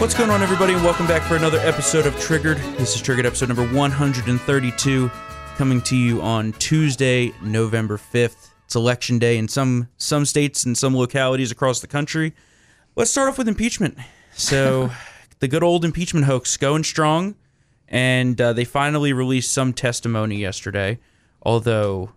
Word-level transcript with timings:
What's 0.00 0.14
going 0.14 0.30
on, 0.30 0.40
everybody, 0.40 0.72
and 0.72 0.82
welcome 0.82 1.06
back 1.06 1.20
for 1.20 1.36
another 1.36 1.58
episode 1.58 2.06
of 2.06 2.18
Triggered. 2.18 2.56
This 2.78 2.94
is 2.94 3.02
Triggered 3.02 3.26
episode 3.26 3.50
number 3.50 3.68
132, 3.68 5.10
coming 5.56 5.82
to 5.82 5.94
you 5.94 6.22
on 6.22 6.54
Tuesday, 6.54 7.34
November 7.42 7.98
5th. 7.98 8.48
It's 8.64 8.74
election 8.74 9.18
day 9.18 9.36
in 9.36 9.46
some 9.46 9.88
some 9.98 10.24
states 10.24 10.64
and 10.64 10.76
some 10.76 10.96
localities 10.96 11.52
across 11.52 11.80
the 11.80 11.86
country. 11.86 12.32
Let's 12.96 13.10
start 13.10 13.28
off 13.28 13.36
with 13.36 13.46
impeachment. 13.46 13.98
So, 14.32 14.90
the 15.40 15.48
good 15.48 15.62
old 15.62 15.84
impeachment 15.84 16.24
hoax 16.24 16.56
going 16.56 16.84
strong, 16.84 17.34
and 17.86 18.40
uh, 18.40 18.54
they 18.54 18.64
finally 18.64 19.12
released 19.12 19.52
some 19.52 19.74
testimony 19.74 20.36
yesterday. 20.36 20.98
Although, 21.42 22.12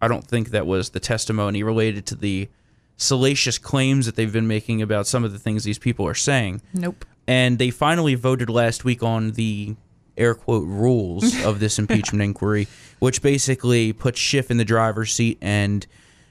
I 0.00 0.06
don't 0.06 0.24
think 0.24 0.50
that 0.50 0.68
was 0.68 0.90
the 0.90 1.00
testimony 1.00 1.64
related 1.64 2.06
to 2.06 2.14
the 2.14 2.48
salacious 2.96 3.58
claims 3.58 4.06
that 4.06 4.14
they've 4.14 4.32
been 4.32 4.46
making 4.46 4.80
about 4.80 5.08
some 5.08 5.24
of 5.24 5.32
the 5.32 5.38
things 5.40 5.64
these 5.64 5.80
people 5.80 6.06
are 6.06 6.14
saying 6.14 6.62
Nope. 6.72 7.04
And 7.26 7.58
they 7.58 7.70
finally 7.70 8.14
voted 8.14 8.50
last 8.50 8.84
week 8.84 9.02
on 9.02 9.32
the 9.32 9.76
air 10.16 10.34
quote 10.34 10.66
rules 10.66 11.44
of 11.44 11.60
this 11.60 11.78
impeachment 11.78 12.22
inquiry, 12.22 12.68
which 12.98 13.22
basically 13.22 13.92
puts 13.92 14.18
Schiff 14.20 14.50
in 14.50 14.56
the 14.58 14.64
driver's 14.64 15.12
seat 15.12 15.38
and 15.40 15.86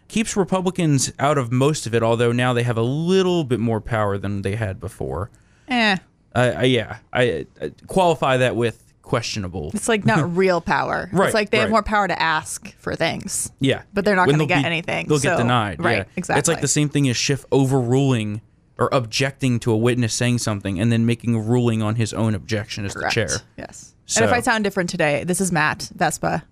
keeps 0.08 0.38
Republicans 0.38 1.12
out 1.20 1.38
of 1.38 1.52
most 1.52 1.86
of 1.88 1.94
it. 1.96 2.04
Although 2.04 2.32
now 2.32 2.54
they 2.54 2.64
have 2.64 2.78
a 2.78 2.82
little 2.84 3.44
bit 3.44 3.60
more 3.60 3.82
power 3.82 4.18
than 4.18 4.42
they 4.42 4.56
had 4.56 4.80
before. 4.80 5.30
Eh. 5.68 5.98
Uh, 6.36 6.54
I, 6.58 6.64
yeah, 6.64 6.98
I, 7.12 7.46
I 7.62 7.72
qualify 7.88 8.38
that 8.38 8.56
with 8.56 8.80
questionable. 9.04 9.70
It's 9.74 9.88
like 9.90 10.06
not 10.06 10.36
real 10.36 10.62
power. 10.62 11.10
Right, 11.12 11.26
It's 11.26 11.34
like 11.34 11.50
they 11.52 11.60
have 11.60 11.70
more 11.70 11.84
power 11.84 12.08
to 12.08 12.20
ask 12.20 12.76
for 12.78 12.96
things. 12.96 13.52
Yeah, 13.60 13.84
But 13.94 14.06
they're 14.06 14.16
not 14.16 14.30
gonna 14.30 14.46
get 14.46 14.62
be- 14.62 14.66
anything, 14.66 15.08
They'll 15.08 15.20
get 15.20 15.38
denied. 15.38 15.84
right, 15.84 16.08
yeah. 16.18 16.38
It's 16.38 16.48
like 16.48 16.62
the 16.62 16.68
same 16.68 16.90
thing 16.90 17.08
as 17.10 17.18
Schiff 17.18 17.46
overruling 17.52 18.42
or 18.80 18.90
objecting 18.92 19.60
to 19.60 19.72
a 19.72 19.78
witness 19.78 20.14
saying 20.14 20.40
something 20.40 20.80
and 20.80 20.92
then 20.92 21.06
making 21.06 21.36
a 21.36 21.40
ruling 21.40 21.82
on 21.82 21.96
his 21.96 22.14
own 22.14 22.34
objection 22.36 22.86
as 22.86 22.94
Correct. 22.94 23.14
the 23.16 23.28
chair. 23.28 23.38
Yes. 23.58 23.94
So- 24.06 24.22
And 24.24 24.32
if 24.32 24.36
I 24.36 24.42
sound 24.42 24.64
different 24.64 24.90
today, 24.90 25.24
this 25.24 25.40
is 25.40 25.52
Matt 25.52 25.90
Vespa 25.96 26.44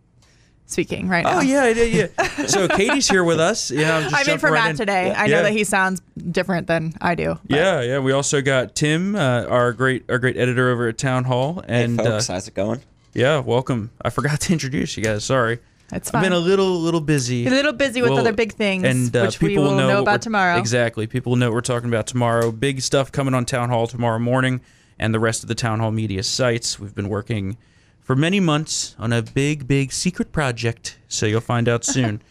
speaking 0.66 1.10
right 1.10 1.24
now. 1.26 1.40
Oh 1.40 1.42
yeah, 1.42 1.68
yeah, 1.68 1.84
yeah. 2.18 2.28
So 2.48 2.68
Katie's 2.68 3.10
here 3.10 3.24
with 3.26 3.40
us. 3.40 3.72
Yeah, 3.72 3.98
I'm 3.98 4.04
just 4.04 4.16
I 4.16 4.20
mean, 4.20 4.26
jumping 4.26 4.40
for 4.40 4.52
right 4.52 4.62
Matt 4.62 4.70
in. 4.72 4.76
today, 4.78 5.14
I 5.16 5.28
know 5.28 5.38
Yeah. 5.38 5.42
that 5.44 5.52
he 5.52 5.64
sounds 5.66 6.02
different 6.32 6.68
than 6.68 6.94
I 7.02 7.16
do. 7.16 7.38
but- 7.48 7.56
Yeah, 7.58 7.82
yeah. 7.82 8.00
We 8.00 8.12
also 8.14 8.42
got 8.42 8.76
Tim, 8.76 9.16
uh, 9.16 9.44
our 9.50 9.74
great, 9.74 10.06
our 10.10 10.18
great 10.20 10.38
editor 10.38 10.70
over 10.70 10.88
at 10.88 10.98
Town 10.98 11.26
Hall, 11.26 11.62
and 11.68 12.00
hey 12.00 12.06
folks, 12.06 12.30
uh, 12.30 12.34
how's 12.34 12.48
it 12.48 12.54
going? 12.54 12.82
yeah, 13.14 13.40
welcome. 13.40 13.90
I 14.02 14.10
forgot 14.12 14.40
to 14.42 14.54
introduce 14.54 14.96
you 14.96 15.04
guys. 15.04 15.26
Sorry, 15.26 15.60
It's 15.92 16.14
I've 16.14 16.22
been 16.24 16.32
a 16.34 16.40
little, 16.40 16.80
little 16.80 17.02
busy. 17.02 17.46
a 17.46 17.50
little 17.50 17.74
busy 17.74 18.02
with 18.02 18.12
Well, 18.12 18.20
other 18.20 18.34
big 18.34 18.54
things, 18.54 18.84
and 18.84 19.16
uh, 19.16 19.26
which 19.26 19.42
we 19.42 19.50
people 19.50 19.66
will 19.66 19.76
know, 19.76 19.96
what 19.96 20.02
about 20.02 20.22
tomorrow. 20.22 20.58
Exactly. 20.58 21.06
People 21.08 21.32
will 21.32 21.38
know 21.38 21.50
what 21.50 21.56
we're 21.56 21.62
talking 21.62 21.90
about 21.90 22.08
tomorrow. 22.08 22.52
Big 22.52 22.82
stuff 22.82 23.12
coming 23.12 23.34
on 23.34 23.46
Town 23.46 23.70
Hall 23.70 23.88
tomorrow 23.88 24.20
morning, 24.20 24.62
and 25.00 25.14
the 25.14 25.20
rest 25.20 25.44
of 25.44 25.50
the 25.50 25.56
Town 25.56 25.80
Hall 25.80 25.92
media 25.92 26.24
sites. 26.24 26.80
We've 26.80 26.96
been 26.96 27.10
working 27.10 27.58
for 28.00 28.16
many 28.16 28.40
months 28.40 28.96
on 28.98 29.12
a 29.14 29.22
big, 29.22 29.68
big 29.68 29.92
secret 29.92 30.32
project, 30.32 30.98
so 31.08 31.26
you'll 31.26 31.42
find 31.42 31.68
out 31.68 31.84
soon. 31.96 32.22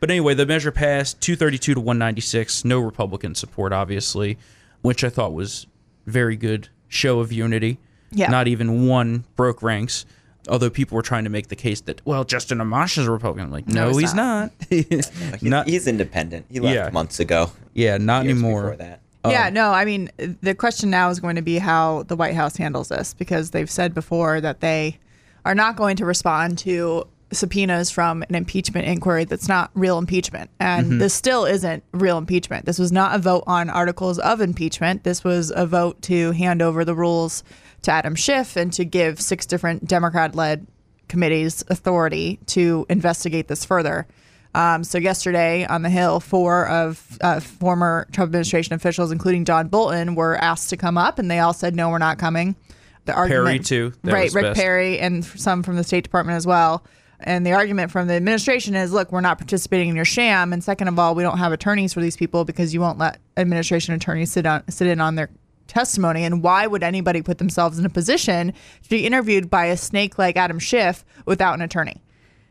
but 0.00 0.10
anyway, 0.10 0.34
the 0.34 0.46
measure 0.46 0.70
passed 0.70 1.20
232 1.20 1.74
to 1.74 1.80
196. 1.80 2.64
No 2.64 2.78
Republican 2.80 3.34
support, 3.34 3.72
obviously, 3.72 4.38
which 4.82 5.02
I 5.02 5.08
thought 5.08 5.32
was 5.32 5.66
very 6.06 6.36
good 6.36 6.68
show 6.88 7.20
of 7.20 7.32
unity. 7.32 7.78
Yeah. 8.10 8.30
Not 8.30 8.48
even 8.48 8.86
one 8.86 9.24
broke 9.36 9.62
ranks. 9.62 10.06
Although 10.48 10.70
people 10.70 10.96
were 10.96 11.02
trying 11.02 11.24
to 11.24 11.30
make 11.30 11.48
the 11.48 11.56
case 11.56 11.80
that, 11.82 12.00
well, 12.04 12.24
Justin 12.24 12.58
Amash 12.58 12.98
is 12.98 13.06
a 13.06 13.10
Republican. 13.10 13.46
I'm 13.46 13.52
like, 13.52 13.68
no, 13.68 13.88
he's 13.88 13.98
he's 13.98 14.14
not. 14.14 14.52
He's, 14.68 15.42
not 15.42 15.68
he's 15.68 15.86
independent. 15.86 16.46
He 16.50 16.60
left 16.60 16.74
Yeah. 16.74 16.90
months 16.90 17.20
ago. 17.20 17.52
yeah, 17.74 17.96
not 17.96 18.24
Years 18.24 18.34
anymore. 18.34 18.62
Before 18.62 18.76
that. 18.76 19.00
Uh, 19.24 19.30
yeah, 19.30 19.50
no, 19.50 19.72
I 19.72 19.84
mean, 19.84 20.10
the 20.42 20.54
question 20.54 20.90
now 20.90 21.10
is 21.10 21.20
going 21.20 21.36
to 21.36 21.42
be 21.42 21.58
how 21.58 22.04
the 22.04 22.16
White 22.16 22.34
House 22.34 22.56
handles 22.56 22.88
this 22.88 23.14
because 23.14 23.50
they've 23.50 23.70
said 23.70 23.94
before 23.94 24.40
that 24.40 24.60
they 24.60 24.98
are 25.44 25.54
not 25.54 25.76
going 25.76 25.96
to 25.96 26.04
respond 26.04 26.58
to 26.58 27.06
subpoenas 27.32 27.90
from 27.90 28.22
an 28.22 28.34
impeachment 28.34 28.86
inquiry 28.86 29.24
that's 29.24 29.48
not 29.48 29.70
real 29.74 29.98
impeachment. 29.98 30.50
And 30.60 30.86
mm-hmm. 30.86 30.98
this 30.98 31.14
still 31.14 31.44
isn't 31.44 31.82
real 31.92 32.18
impeachment. 32.18 32.64
This 32.64 32.78
was 32.78 32.92
not 32.92 33.14
a 33.14 33.18
vote 33.18 33.44
on 33.46 33.70
articles 33.70 34.18
of 34.18 34.40
impeachment. 34.40 35.04
This 35.04 35.24
was 35.24 35.52
a 35.54 35.66
vote 35.66 36.00
to 36.02 36.32
hand 36.32 36.62
over 36.62 36.84
the 36.84 36.94
rules 36.94 37.42
to 37.82 37.90
Adam 37.92 38.14
Schiff 38.14 38.56
and 38.56 38.72
to 38.72 38.84
give 38.84 39.20
six 39.20 39.46
different 39.46 39.86
Democrat 39.86 40.34
led 40.34 40.66
committees 41.08 41.64
authority 41.68 42.38
to 42.46 42.86
investigate 42.88 43.48
this 43.48 43.64
further. 43.64 44.06
Um, 44.54 44.82
so 44.82 44.98
yesterday 44.98 45.66
on 45.66 45.82
the 45.82 45.90
Hill, 45.90 46.20
four 46.20 46.66
of 46.68 47.18
uh, 47.20 47.40
former 47.40 48.06
Trump 48.12 48.28
administration 48.28 48.74
officials, 48.74 49.12
including 49.12 49.44
John 49.44 49.68
Bolton, 49.68 50.14
were 50.14 50.36
asked 50.36 50.70
to 50.70 50.76
come 50.76 50.96
up, 50.96 51.18
and 51.18 51.30
they 51.30 51.38
all 51.38 51.52
said 51.52 51.76
no, 51.76 51.90
we're 51.90 51.98
not 51.98 52.18
coming. 52.18 52.56
The 53.04 53.14
argument, 53.14 53.46
Perry 53.46 53.58
too. 53.60 53.92
That 54.02 54.12
right? 54.12 54.32
Rick 54.32 54.42
best. 54.42 54.60
Perry 54.60 54.98
and 54.98 55.24
some 55.24 55.62
from 55.62 55.76
the 55.76 55.84
State 55.84 56.04
Department 56.04 56.36
as 56.36 56.46
well. 56.46 56.84
And 57.20 57.44
the 57.44 57.52
argument 57.52 57.90
from 57.90 58.06
the 58.06 58.14
administration 58.14 58.76
is, 58.76 58.92
look, 58.92 59.10
we're 59.10 59.20
not 59.20 59.38
participating 59.38 59.88
in 59.88 59.96
your 59.96 60.04
sham, 60.04 60.52
and 60.52 60.62
second 60.62 60.88
of 60.88 60.98
all, 60.98 61.14
we 61.14 61.22
don't 61.22 61.38
have 61.38 61.52
attorneys 61.52 61.92
for 61.92 62.00
these 62.00 62.16
people 62.16 62.44
because 62.44 62.72
you 62.72 62.80
won't 62.80 62.98
let 62.98 63.18
administration 63.36 63.94
attorneys 63.94 64.30
sit 64.30 64.46
on 64.46 64.62
sit 64.68 64.86
in 64.86 65.00
on 65.00 65.14
their 65.14 65.30
testimony. 65.68 66.24
And 66.24 66.42
why 66.42 66.66
would 66.66 66.82
anybody 66.82 67.22
put 67.22 67.38
themselves 67.38 67.78
in 67.78 67.86
a 67.86 67.90
position 67.90 68.52
to 68.82 68.88
be 68.90 69.06
interviewed 69.06 69.48
by 69.48 69.66
a 69.66 69.76
snake 69.76 70.18
like 70.18 70.36
Adam 70.36 70.58
Schiff 70.58 71.04
without 71.26 71.54
an 71.54 71.62
attorney? 71.62 72.02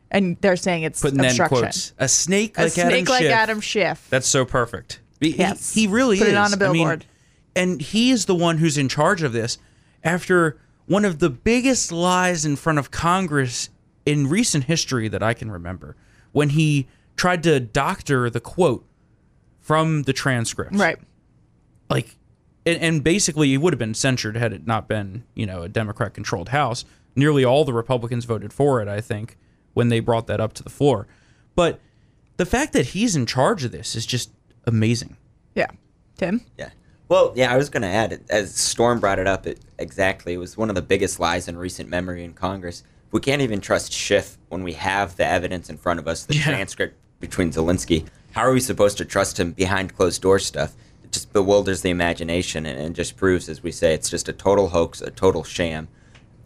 And 0.09 0.37
they're 0.39 0.55
saying 0.55 0.83
it's 0.83 1.01
Putting 1.01 1.19
in 1.19 1.25
obstruction. 1.25 1.57
quotes. 1.59 1.93
A 1.97 2.07
snake 2.07 2.57
A 2.57 2.63
like 2.63 2.77
Adam 2.77 3.05
like 3.05 3.21
Schiff. 3.23 3.31
Adam 3.33 3.59
Schiff. 3.61 4.07
That's 4.09 4.27
so 4.27 4.45
perfect. 4.45 5.01
He, 5.19 5.31
he- 5.31 5.37
Yes. 5.39 5.73
he 5.73 5.87
really 5.87 6.17
Put 6.17 6.27
is. 6.27 6.33
it 6.33 6.37
on 6.37 6.53
a 6.53 6.55
I 6.55 6.71
mean, 6.71 6.83
billboard. 6.83 7.05
and 7.55 7.81
he 7.81 8.11
is 8.11 8.25
the 8.25 8.35
one 8.35 8.59
who's 8.59 8.77
in 8.77 8.87
charge 8.87 9.21
of 9.23 9.33
this 9.33 9.57
after 10.03 10.57
one 10.85 11.03
of 11.03 11.19
the 11.19 11.29
biggest 11.29 11.91
lies 11.91 12.45
in 12.45 12.55
front 12.55 12.79
of 12.79 12.91
Congress 12.91 13.69
in 14.05 14.27
recent 14.27 14.63
history 14.65 15.09
that 15.09 15.21
I 15.21 15.33
can 15.33 15.51
remember 15.51 15.97
when 16.31 16.49
he 16.49 16.87
tried 17.17 17.43
to 17.43 17.59
doctor 17.59 18.29
the 18.29 18.39
quote 18.39 18.85
from 19.59 20.03
the 20.03 20.13
transcript. 20.13 20.75
Right. 20.75 20.97
like 21.89 22.15
and, 22.67 22.81
and 22.81 23.03
basically 23.03 23.53
it 23.53 23.57
would 23.57 23.73
have 23.73 23.79
been 23.79 23.93
censured 23.93 24.35
had 24.37 24.53
it 24.53 24.67
not 24.67 24.87
been 24.87 25.23
you 25.33 25.45
know 25.45 25.63
a 25.63 25.69
democrat 25.69 26.13
controlled 26.13 26.49
house 26.49 26.85
nearly 27.15 27.43
all 27.43 27.65
the 27.65 27.73
republicans 27.73 28.25
voted 28.25 28.51
for 28.53 28.81
it 28.81 28.87
i 28.87 29.01
think 29.01 29.37
when 29.73 29.89
they 29.89 29.99
brought 29.99 30.27
that 30.27 30.39
up 30.39 30.53
to 30.53 30.63
the 30.63 30.69
floor 30.69 31.07
but 31.55 31.79
the 32.37 32.45
fact 32.45 32.73
that 32.73 32.87
he's 32.87 33.15
in 33.15 33.25
charge 33.25 33.63
of 33.63 33.71
this 33.71 33.95
is 33.95 34.05
just 34.05 34.31
amazing 34.65 35.17
Yeah. 35.55 35.67
Tim? 36.17 36.41
Yeah. 36.57 36.69
Well, 37.09 37.31
yeah, 37.35 37.53
I 37.53 37.57
was 37.57 37.69
going 37.69 37.83
to 37.83 37.87
add, 37.87 38.11
it- 38.13 38.25
as 38.29 38.53
Storm 38.53 38.99
brought 38.99 39.17
it 39.19 39.27
up, 39.27 39.47
it, 39.47 39.59
exactly. 39.79 40.33
It 40.33 40.37
was 40.37 40.57
one 40.57 40.67
of 40.69 40.75
the 40.75 40.81
biggest 40.81 41.19
lies 41.19 41.47
in 41.47 41.55
recent 41.57 41.89
memory 41.89 42.23
in 42.23 42.33
Congress. 42.33 42.83
We 43.11 43.19
can't 43.21 43.41
even 43.41 43.61
trust 43.61 43.93
Schiff 43.93 44.37
when 44.49 44.61
we 44.63 44.73
have 44.73 45.15
the 45.15 45.25
evidence 45.25 45.69
in 45.69 45.77
front 45.77 45.99
of 45.99 46.07
us, 46.07 46.25
the 46.25 46.35
Yeah. 46.35 46.43
transcript 46.43 46.95
between 47.21 47.51
Zelensky. 47.51 48.05
How 48.31 48.41
are 48.41 48.51
we 48.51 48.59
supposed 48.59 48.97
to 48.97 49.05
trust 49.05 49.39
him 49.39 49.51
behind 49.53 49.95
closed 49.95 50.21
door 50.21 50.37
stuff? 50.39 50.75
Just 51.17 51.33
bewilders 51.33 51.81
the 51.81 51.89
imagination 51.89 52.67
and, 52.67 52.79
and 52.79 52.95
just 52.95 53.17
proves, 53.17 53.49
as 53.49 53.63
we 53.63 53.71
say, 53.71 53.95
it's 53.95 54.07
just 54.07 54.29
a 54.29 54.33
total 54.33 54.67
hoax, 54.67 55.01
a 55.01 55.09
total 55.09 55.43
sham. 55.43 55.87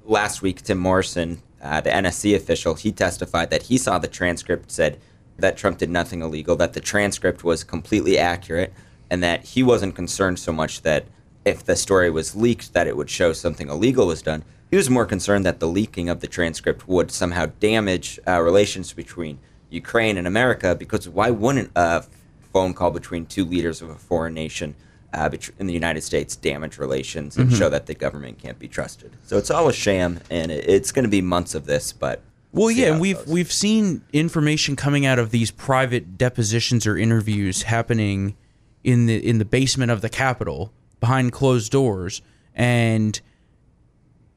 Last 0.05 0.41
week, 0.41 0.61
Tim 0.61 0.77
Morrison, 0.77 1.41
uh, 1.61 1.81
the 1.81 1.89
NSC 1.89 2.33
official, 2.37 2.75
he 2.75 2.93
testified 2.93 3.49
that 3.49 3.63
he 3.63 3.77
saw 3.77 3.99
the 3.99 4.07
transcript, 4.07 4.71
said 4.71 4.97
that 5.37 5.57
Trump 5.57 5.79
did 5.79 5.89
nothing 5.89 6.21
illegal, 6.21 6.55
that 6.55 6.71
the 6.71 6.79
transcript 6.79 7.43
was 7.43 7.65
completely 7.65 8.17
accurate, 8.17 8.71
and 9.09 9.21
that 9.21 9.43
he 9.43 9.61
wasn't 9.61 9.93
concerned 9.93 10.39
so 10.39 10.53
much 10.53 10.83
that 10.83 11.03
if 11.43 11.65
the 11.65 11.75
story 11.75 12.09
was 12.09 12.33
leaked, 12.33 12.71
that 12.71 12.87
it 12.87 12.95
would 12.95 13.09
show 13.09 13.33
something 13.33 13.67
illegal 13.67 14.07
was 14.07 14.21
done. 14.21 14.41
He 14.69 14.77
was 14.77 14.89
more 14.89 15.05
concerned 15.05 15.45
that 15.45 15.59
the 15.59 15.67
leaking 15.67 16.07
of 16.07 16.21
the 16.21 16.27
transcript 16.27 16.87
would 16.87 17.11
somehow 17.11 17.47
damage 17.59 18.21
uh, 18.25 18.39
relations 18.41 18.93
between 18.93 19.37
Ukraine 19.69 20.15
and 20.15 20.25
America, 20.25 20.75
because 20.75 21.09
why 21.09 21.29
wouldn't 21.29 21.71
a 21.75 22.05
phone 22.53 22.73
call 22.73 22.91
between 22.91 23.25
two 23.25 23.45
leaders 23.45 23.81
of 23.81 23.89
a 23.89 23.95
foreign 23.95 24.33
nation 24.33 24.75
uh, 25.13 25.29
in 25.59 25.67
the 25.67 25.73
United 25.73 26.01
States 26.01 26.35
damage 26.35 26.77
relations 26.77 27.37
and 27.37 27.51
show 27.51 27.69
that 27.69 27.85
the 27.85 27.93
government 27.93 28.39
can't 28.39 28.59
be 28.59 28.67
trusted? 28.67 29.11
So 29.25 29.37
it's 29.37 29.51
all 29.51 29.67
a 29.67 29.73
sham, 29.73 30.19
and 30.29 30.51
it, 30.51 30.69
it's 30.69 30.91
going 30.91 31.03
to 31.03 31.09
be 31.09 31.21
months 31.21 31.55
of 31.55 31.65
this, 31.65 31.91
but. 31.91 32.21
well 32.53 32.71
yeah 32.71 32.91
and 32.91 33.01
we've 33.01 33.17
goes. 33.17 33.27
we've 33.27 33.51
seen 33.51 34.01
information 34.13 34.75
coming 34.75 35.05
out 35.05 35.19
of 35.19 35.31
these 35.31 35.51
private 35.51 36.17
depositions 36.17 36.85
or 36.85 36.97
interviews 36.97 37.63
happening 37.63 38.35
in 38.83 39.05
the 39.05 39.17
in 39.17 39.37
the 39.37 39.45
basement 39.45 39.91
of 39.91 40.01
the 40.01 40.09
capitol 40.09 40.73
behind 40.99 41.31
closed 41.31 41.71
doors 41.71 42.21
and 42.53 43.21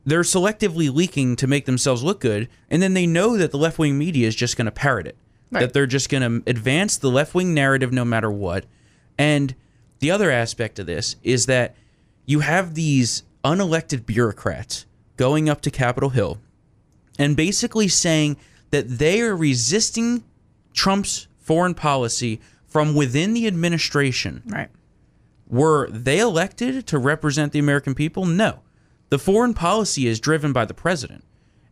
they're 0.05 0.21
selectively 0.21 0.95
leaking 0.95 1.37
to 1.37 1.47
make 1.47 1.65
themselves 1.65 2.03
look 2.03 2.21
good, 2.21 2.49
and 2.69 2.83
then 2.83 2.95
they 2.95 3.07
know 3.07 3.37
that 3.37 3.51
the 3.51 3.59
left 3.59 3.79
wing 3.79 3.97
media 3.99 4.29
is 4.29 4.35
just 4.35 4.57
going 4.57 4.67
to 4.67 4.71
parrot 4.71 5.07
it. 5.07 5.17
Right. 5.55 5.61
That 5.61 5.73
they're 5.73 5.87
just 5.87 6.09
going 6.09 6.43
to 6.43 6.51
advance 6.51 6.97
the 6.97 7.11
left 7.11 7.35
wing 7.35 7.55
narrative 7.55 7.93
no 7.93 8.05
matter 8.05 8.31
what. 8.31 8.67
And 9.17 9.55
the 10.01 10.11
other 10.11 10.31
aspect 10.31 10.79
of 10.79 10.87
this 10.87 11.17
is 11.23 11.47
that 11.47 11.77
you 12.27 12.41
have 12.41 12.75
these 12.75 13.23
unelected 13.45 14.05
bureaucrats 14.05 14.87
going 15.17 15.49
up 15.49 15.61
to 15.61 15.71
Capitol 15.71 16.11
Hill 16.11 16.41
and 17.19 17.37
basically 17.37 17.87
saying 17.87 18.37
that 18.71 18.89
they 18.89 19.21
are 19.21 19.37
resisting 19.37 20.25
Trump's 20.73 21.29
foreign 21.39 21.75
policy 21.75 22.41
from 22.67 22.95
within 22.95 23.35
the 23.35 23.47
administration 23.47 24.43
Right. 24.47 24.69
Were 25.47 25.89
they 25.91 26.19
elected 26.19 26.87
to 26.89 26.99
represent 26.99 27.53
the 27.53 27.59
American 27.59 27.95
people? 27.95 28.25
No. 28.25 28.61
The 29.11 29.19
foreign 29.19 29.55
policy 29.55 30.07
is 30.07 30.19
driven 30.19 30.53
by 30.53 30.65
the 30.65 30.75
president. 30.75 31.23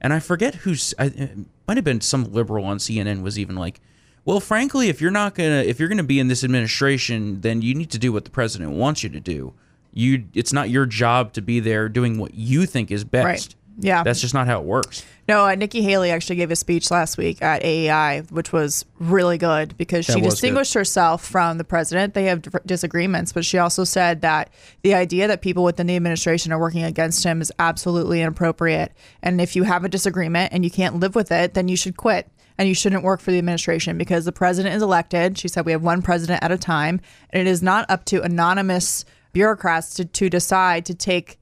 And 0.02 0.12
I 0.12 0.18
forget 0.18 0.56
who's, 0.56 0.92
I, 0.98 1.30
might 1.66 1.78
have 1.78 1.84
been 1.84 2.00
some 2.02 2.30
liberal 2.32 2.66
on 2.66 2.76
CNN 2.76 3.22
was 3.22 3.38
even 3.38 3.56
like, 3.56 3.80
well, 4.24 4.40
frankly, 4.40 4.88
if 4.88 5.00
you're 5.00 5.10
not 5.10 5.34
gonna, 5.34 5.62
if 5.62 5.80
you're 5.80 5.88
gonna 5.88 6.02
be 6.02 6.20
in 6.20 6.28
this 6.28 6.44
administration, 6.44 7.40
then 7.40 7.62
you 7.62 7.74
need 7.74 7.90
to 7.90 7.98
do 7.98 8.12
what 8.12 8.24
the 8.24 8.30
president 8.30 8.72
wants 8.72 9.02
you 9.02 9.08
to 9.08 9.20
do. 9.20 9.54
You, 9.94 10.24
it's 10.34 10.52
not 10.52 10.70
your 10.70 10.86
job 10.86 11.32
to 11.34 11.42
be 11.42 11.60
there 11.60 11.88
doing 11.88 12.18
what 12.18 12.34
you 12.34 12.66
think 12.66 12.90
is 12.90 13.04
best. 13.04 13.24
Right. 13.24 13.54
Yeah. 13.82 14.04
That's 14.04 14.20
just 14.20 14.32
not 14.32 14.46
how 14.46 14.60
it 14.60 14.64
works. 14.64 15.04
No, 15.28 15.46
uh, 15.46 15.54
Nikki 15.54 15.82
Haley 15.82 16.10
actually 16.10 16.36
gave 16.36 16.50
a 16.50 16.56
speech 16.56 16.90
last 16.90 17.18
week 17.18 17.42
at 17.42 17.64
AEI, 17.64 18.22
which 18.30 18.52
was 18.52 18.84
really 18.98 19.38
good 19.38 19.76
because 19.76 20.04
she 20.04 20.20
distinguished 20.20 20.74
herself 20.74 21.24
from 21.24 21.58
the 21.58 21.64
president. 21.64 22.14
They 22.14 22.24
have 22.24 22.42
disagreements, 22.64 23.32
but 23.32 23.44
she 23.44 23.58
also 23.58 23.84
said 23.84 24.20
that 24.22 24.50
the 24.82 24.94
idea 24.94 25.28
that 25.28 25.42
people 25.42 25.64
within 25.64 25.86
the 25.86 25.96
administration 25.96 26.52
are 26.52 26.58
working 26.58 26.84
against 26.84 27.24
him 27.24 27.40
is 27.40 27.52
absolutely 27.58 28.20
inappropriate. 28.20 28.92
And 29.22 29.40
if 29.40 29.56
you 29.56 29.64
have 29.64 29.84
a 29.84 29.88
disagreement 29.88 30.52
and 30.52 30.64
you 30.64 30.70
can't 30.70 30.96
live 30.96 31.14
with 31.14 31.32
it, 31.32 31.54
then 31.54 31.68
you 31.68 31.76
should 31.76 31.96
quit 31.96 32.28
and 32.58 32.68
you 32.68 32.74
shouldn't 32.74 33.02
work 33.02 33.20
for 33.20 33.32
the 33.32 33.38
administration 33.38 33.98
because 33.98 34.24
the 34.24 34.32
president 34.32 34.74
is 34.74 34.82
elected. 34.82 35.38
She 35.38 35.48
said 35.48 35.66
we 35.66 35.72
have 35.72 35.82
one 35.82 36.02
president 36.02 36.42
at 36.42 36.52
a 36.52 36.58
time, 36.58 37.00
and 37.30 37.40
it 37.40 37.50
is 37.50 37.62
not 37.62 37.88
up 37.88 38.04
to 38.06 38.22
anonymous 38.22 39.04
bureaucrats 39.32 39.94
to, 39.94 40.04
to 40.04 40.28
decide 40.28 40.84
to 40.86 40.94
take 40.94 41.38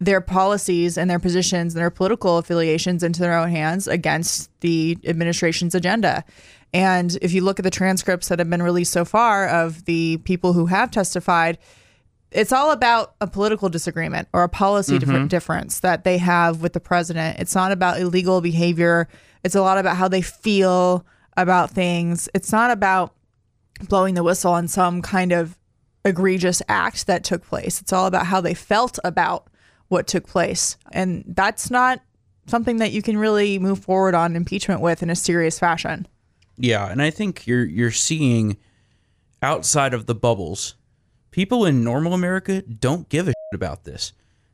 their 0.00 0.20
policies 0.20 0.98
and 0.98 1.08
their 1.08 1.18
positions 1.18 1.74
and 1.74 1.80
their 1.80 1.90
political 1.90 2.38
affiliations 2.38 3.02
into 3.02 3.20
their 3.20 3.36
own 3.38 3.50
hands 3.50 3.86
against 3.86 4.50
the 4.60 4.98
administration's 5.04 5.74
agenda. 5.74 6.24
And 6.72 7.16
if 7.22 7.32
you 7.32 7.42
look 7.42 7.60
at 7.60 7.62
the 7.62 7.70
transcripts 7.70 8.28
that 8.28 8.40
have 8.40 8.50
been 8.50 8.62
released 8.62 8.92
so 8.92 9.04
far 9.04 9.48
of 9.48 9.84
the 9.84 10.16
people 10.18 10.52
who 10.52 10.66
have 10.66 10.90
testified, 10.90 11.58
it's 12.32 12.52
all 12.52 12.72
about 12.72 13.14
a 13.20 13.28
political 13.28 13.68
disagreement 13.68 14.26
or 14.32 14.42
a 14.42 14.48
policy 14.48 14.98
mm-hmm. 14.98 15.10
differ- 15.12 15.28
difference 15.28 15.80
that 15.80 16.02
they 16.02 16.18
have 16.18 16.60
with 16.60 16.72
the 16.72 16.80
president. 16.80 17.38
It's 17.38 17.54
not 17.54 17.70
about 17.70 18.00
illegal 18.00 18.40
behavior. 18.40 19.08
It's 19.44 19.54
a 19.54 19.62
lot 19.62 19.78
about 19.78 19.96
how 19.96 20.08
they 20.08 20.22
feel 20.22 21.06
about 21.36 21.70
things. 21.70 22.28
It's 22.34 22.50
not 22.50 22.72
about 22.72 23.14
blowing 23.88 24.14
the 24.14 24.24
whistle 24.24 24.52
on 24.52 24.66
some 24.66 25.00
kind 25.00 25.32
of 25.32 25.56
egregious 26.04 26.60
act 26.68 27.06
that 27.06 27.22
took 27.22 27.44
place. 27.46 27.80
It's 27.80 27.92
all 27.92 28.06
about 28.06 28.26
how 28.26 28.40
they 28.40 28.54
felt 28.54 28.98
about 29.04 29.48
what 29.88 30.06
took 30.06 30.26
place. 30.26 30.76
And 30.92 31.24
that's 31.26 31.70
not 31.70 32.00
something 32.46 32.78
that 32.78 32.92
you 32.92 33.02
can 33.02 33.16
really 33.16 33.58
move 33.58 33.78
forward 33.80 34.14
on 34.14 34.36
impeachment 34.36 34.80
with 34.80 35.02
in 35.02 35.10
a 35.10 35.16
serious 35.16 35.58
fashion. 35.58 36.06
Yeah, 36.56 36.86
and 36.86 37.02
I 37.02 37.10
think 37.10 37.46
you're 37.46 37.64
you're 37.64 37.90
seeing 37.90 38.56
outside 39.42 39.92
of 39.92 40.06
the 40.06 40.14
bubbles, 40.14 40.76
people 41.30 41.64
in 41.66 41.82
normal 41.82 42.14
America 42.14 42.62
don't 42.62 43.08
give 43.08 43.26
a 43.26 43.30
shit 43.32 43.54
about 43.54 43.84
this. 43.84 44.12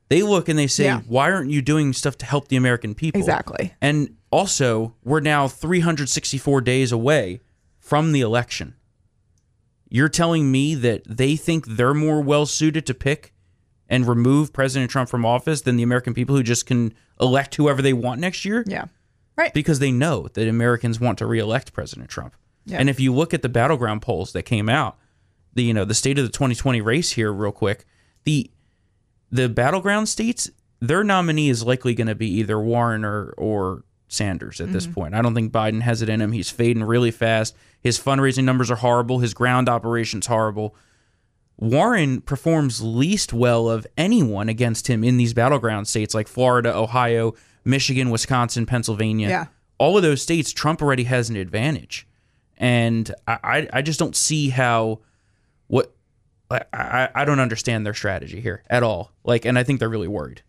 They 0.09 0.23
look 0.23 0.49
and 0.49 0.59
they 0.59 0.67
say, 0.67 0.85
Yeah. 0.85 1.01
"Why 1.07 1.31
aren't 1.31 1.51
you 1.51 1.63
doing 1.63 1.93
stuff 1.93 2.17
to 2.19 2.27
help 2.27 2.49
the 2.49 2.57
American 2.57 2.95
people?" 2.95 3.21
Exactly. 3.21 3.75
And 3.81 4.17
also, 4.31 4.95
we're 5.05 5.21
now 5.21 5.47
364 5.47 6.61
days 6.63 6.91
away 6.91 7.41
from 7.79 8.13
the 8.13 8.21
election. 8.21 8.75
You're 9.89 10.09
telling 10.09 10.51
me 10.51 10.75
that 10.77 11.03
they 11.05 11.37
think 11.37 11.67
they're 11.67 11.95
more 11.95 12.21
well 12.21 12.47
suited 12.47 12.87
to 12.87 12.95
pick 12.95 13.35
and 13.91 14.07
remove 14.07 14.53
President 14.53 14.91
Trump 14.91 15.11
from 15.11 15.27
office 15.27 15.61
than 15.63 15.77
the 15.77 15.83
American 15.83 16.15
people 16.15 16.35
who 16.35 16.43
just 16.43 16.65
can 16.65 16.95
elect 17.21 17.57
whoever 17.57 17.83
they 17.83 17.93
want 17.93 18.21
next 18.21 18.45
year? 18.47 18.65
Yeah. 18.67 18.87
Right. 19.37 19.55
because 19.55 19.79
they 19.79 19.91
know 19.91 20.29
that 20.35 20.49
Americans 20.49 21.01
want 21.01 21.17
to 21.19 21.27
reelect 21.27 21.73
President 21.73 22.11
Trump. 22.11 22.35
Yeah. 22.67 22.77
And 22.79 22.91
if 22.91 23.01
you 23.01 23.15
look 23.15 23.33
at 23.33 23.41
the 23.41 23.49
battleground 23.49 24.03
polls 24.03 24.33
that 24.33 24.43
came 24.43 24.69
out, 24.69 24.99
the 25.55 25.63
you 25.63 25.75
know 25.75 25.85
the 25.85 25.95
state 25.95 26.19
of 26.19 26.25
the 26.25 26.31
2020 26.31 26.81
race 26.81 27.13
here, 27.13 27.33
real 27.33 27.53
quick, 27.53 27.87
the 28.25 28.51
the 29.33 29.49
battleground 29.49 30.09
states, 30.09 30.51
their 30.81 31.03
nominee 31.03 31.49
is 31.49 31.65
likely 31.65 31.95
going 31.95 32.07
to 32.07 32.15
be 32.15 32.29
either 32.29 32.61
Warren 32.61 33.05
or 33.05 33.33
or 33.39 33.85
Sanders 34.09 34.61
at 34.61 34.73
this 34.73 34.85
mm-hmm. 34.85 34.95
point. 34.95 35.15
I 35.15 35.23
don't 35.23 35.35
think 35.35 35.53
Biden 35.53 35.83
has 35.83 36.03
it 36.03 36.09
in 36.09 36.21
him. 36.21 36.33
He's 36.33 36.51
fading 36.51 36.83
really 36.83 37.13
fast. 37.13 37.57
His 37.81 37.99
fundraising 37.99 38.45
numbers 38.45 38.71
are 38.71 38.77
horrible. 38.77 39.21
His 39.21 39.35
ground 39.35 39.69
operations 39.69 40.27
horrible. 40.27 40.75
Warren 41.61 42.23
performs 42.23 42.83
least 42.83 43.33
well 43.33 43.69
of 43.69 43.87
anyone 43.97 44.49
against 44.49 44.89
him 44.89 45.05
in 45.05 45.19
these 45.19 45.35
battleground 45.35 45.87
states 45.87 46.15
like 46.15 46.27
Florida, 46.27 46.75
Ohio, 46.75 47.35
Michigan, 47.65 48.11
Wisconsin, 48.11 48.65
Pennsylvania. 48.65 49.29
Yeah. 49.29 49.47
All 49.77 49.97
of 49.97 50.03
those 50.03 50.23
states, 50.23 50.53
Trump 50.53 50.83
already 50.83 51.05
has 51.05 51.29
an 51.29 51.37
advantage. 51.37 52.07
And 52.57 53.15
I, 53.29 53.39
I, 53.45 53.69
I 53.75 53.83
just 53.83 53.99
don't 53.99 54.17
see 54.17 54.49
how 54.49 55.01
what 55.69 55.95
I, 56.51 56.63
I, 56.73 57.09
I 57.15 57.25
don't 57.25 57.41
understand 57.41 57.87
their 57.87 57.95
strategy 57.95 58.41
here 58.41 58.63
at 58.69 58.83
all. 58.83 59.13
Like 59.25 59.45
and 59.45 59.59
I 59.59 59.63
think 59.63 59.81
they're 59.81 59.89
really 59.89 60.09
worried. 60.09 60.43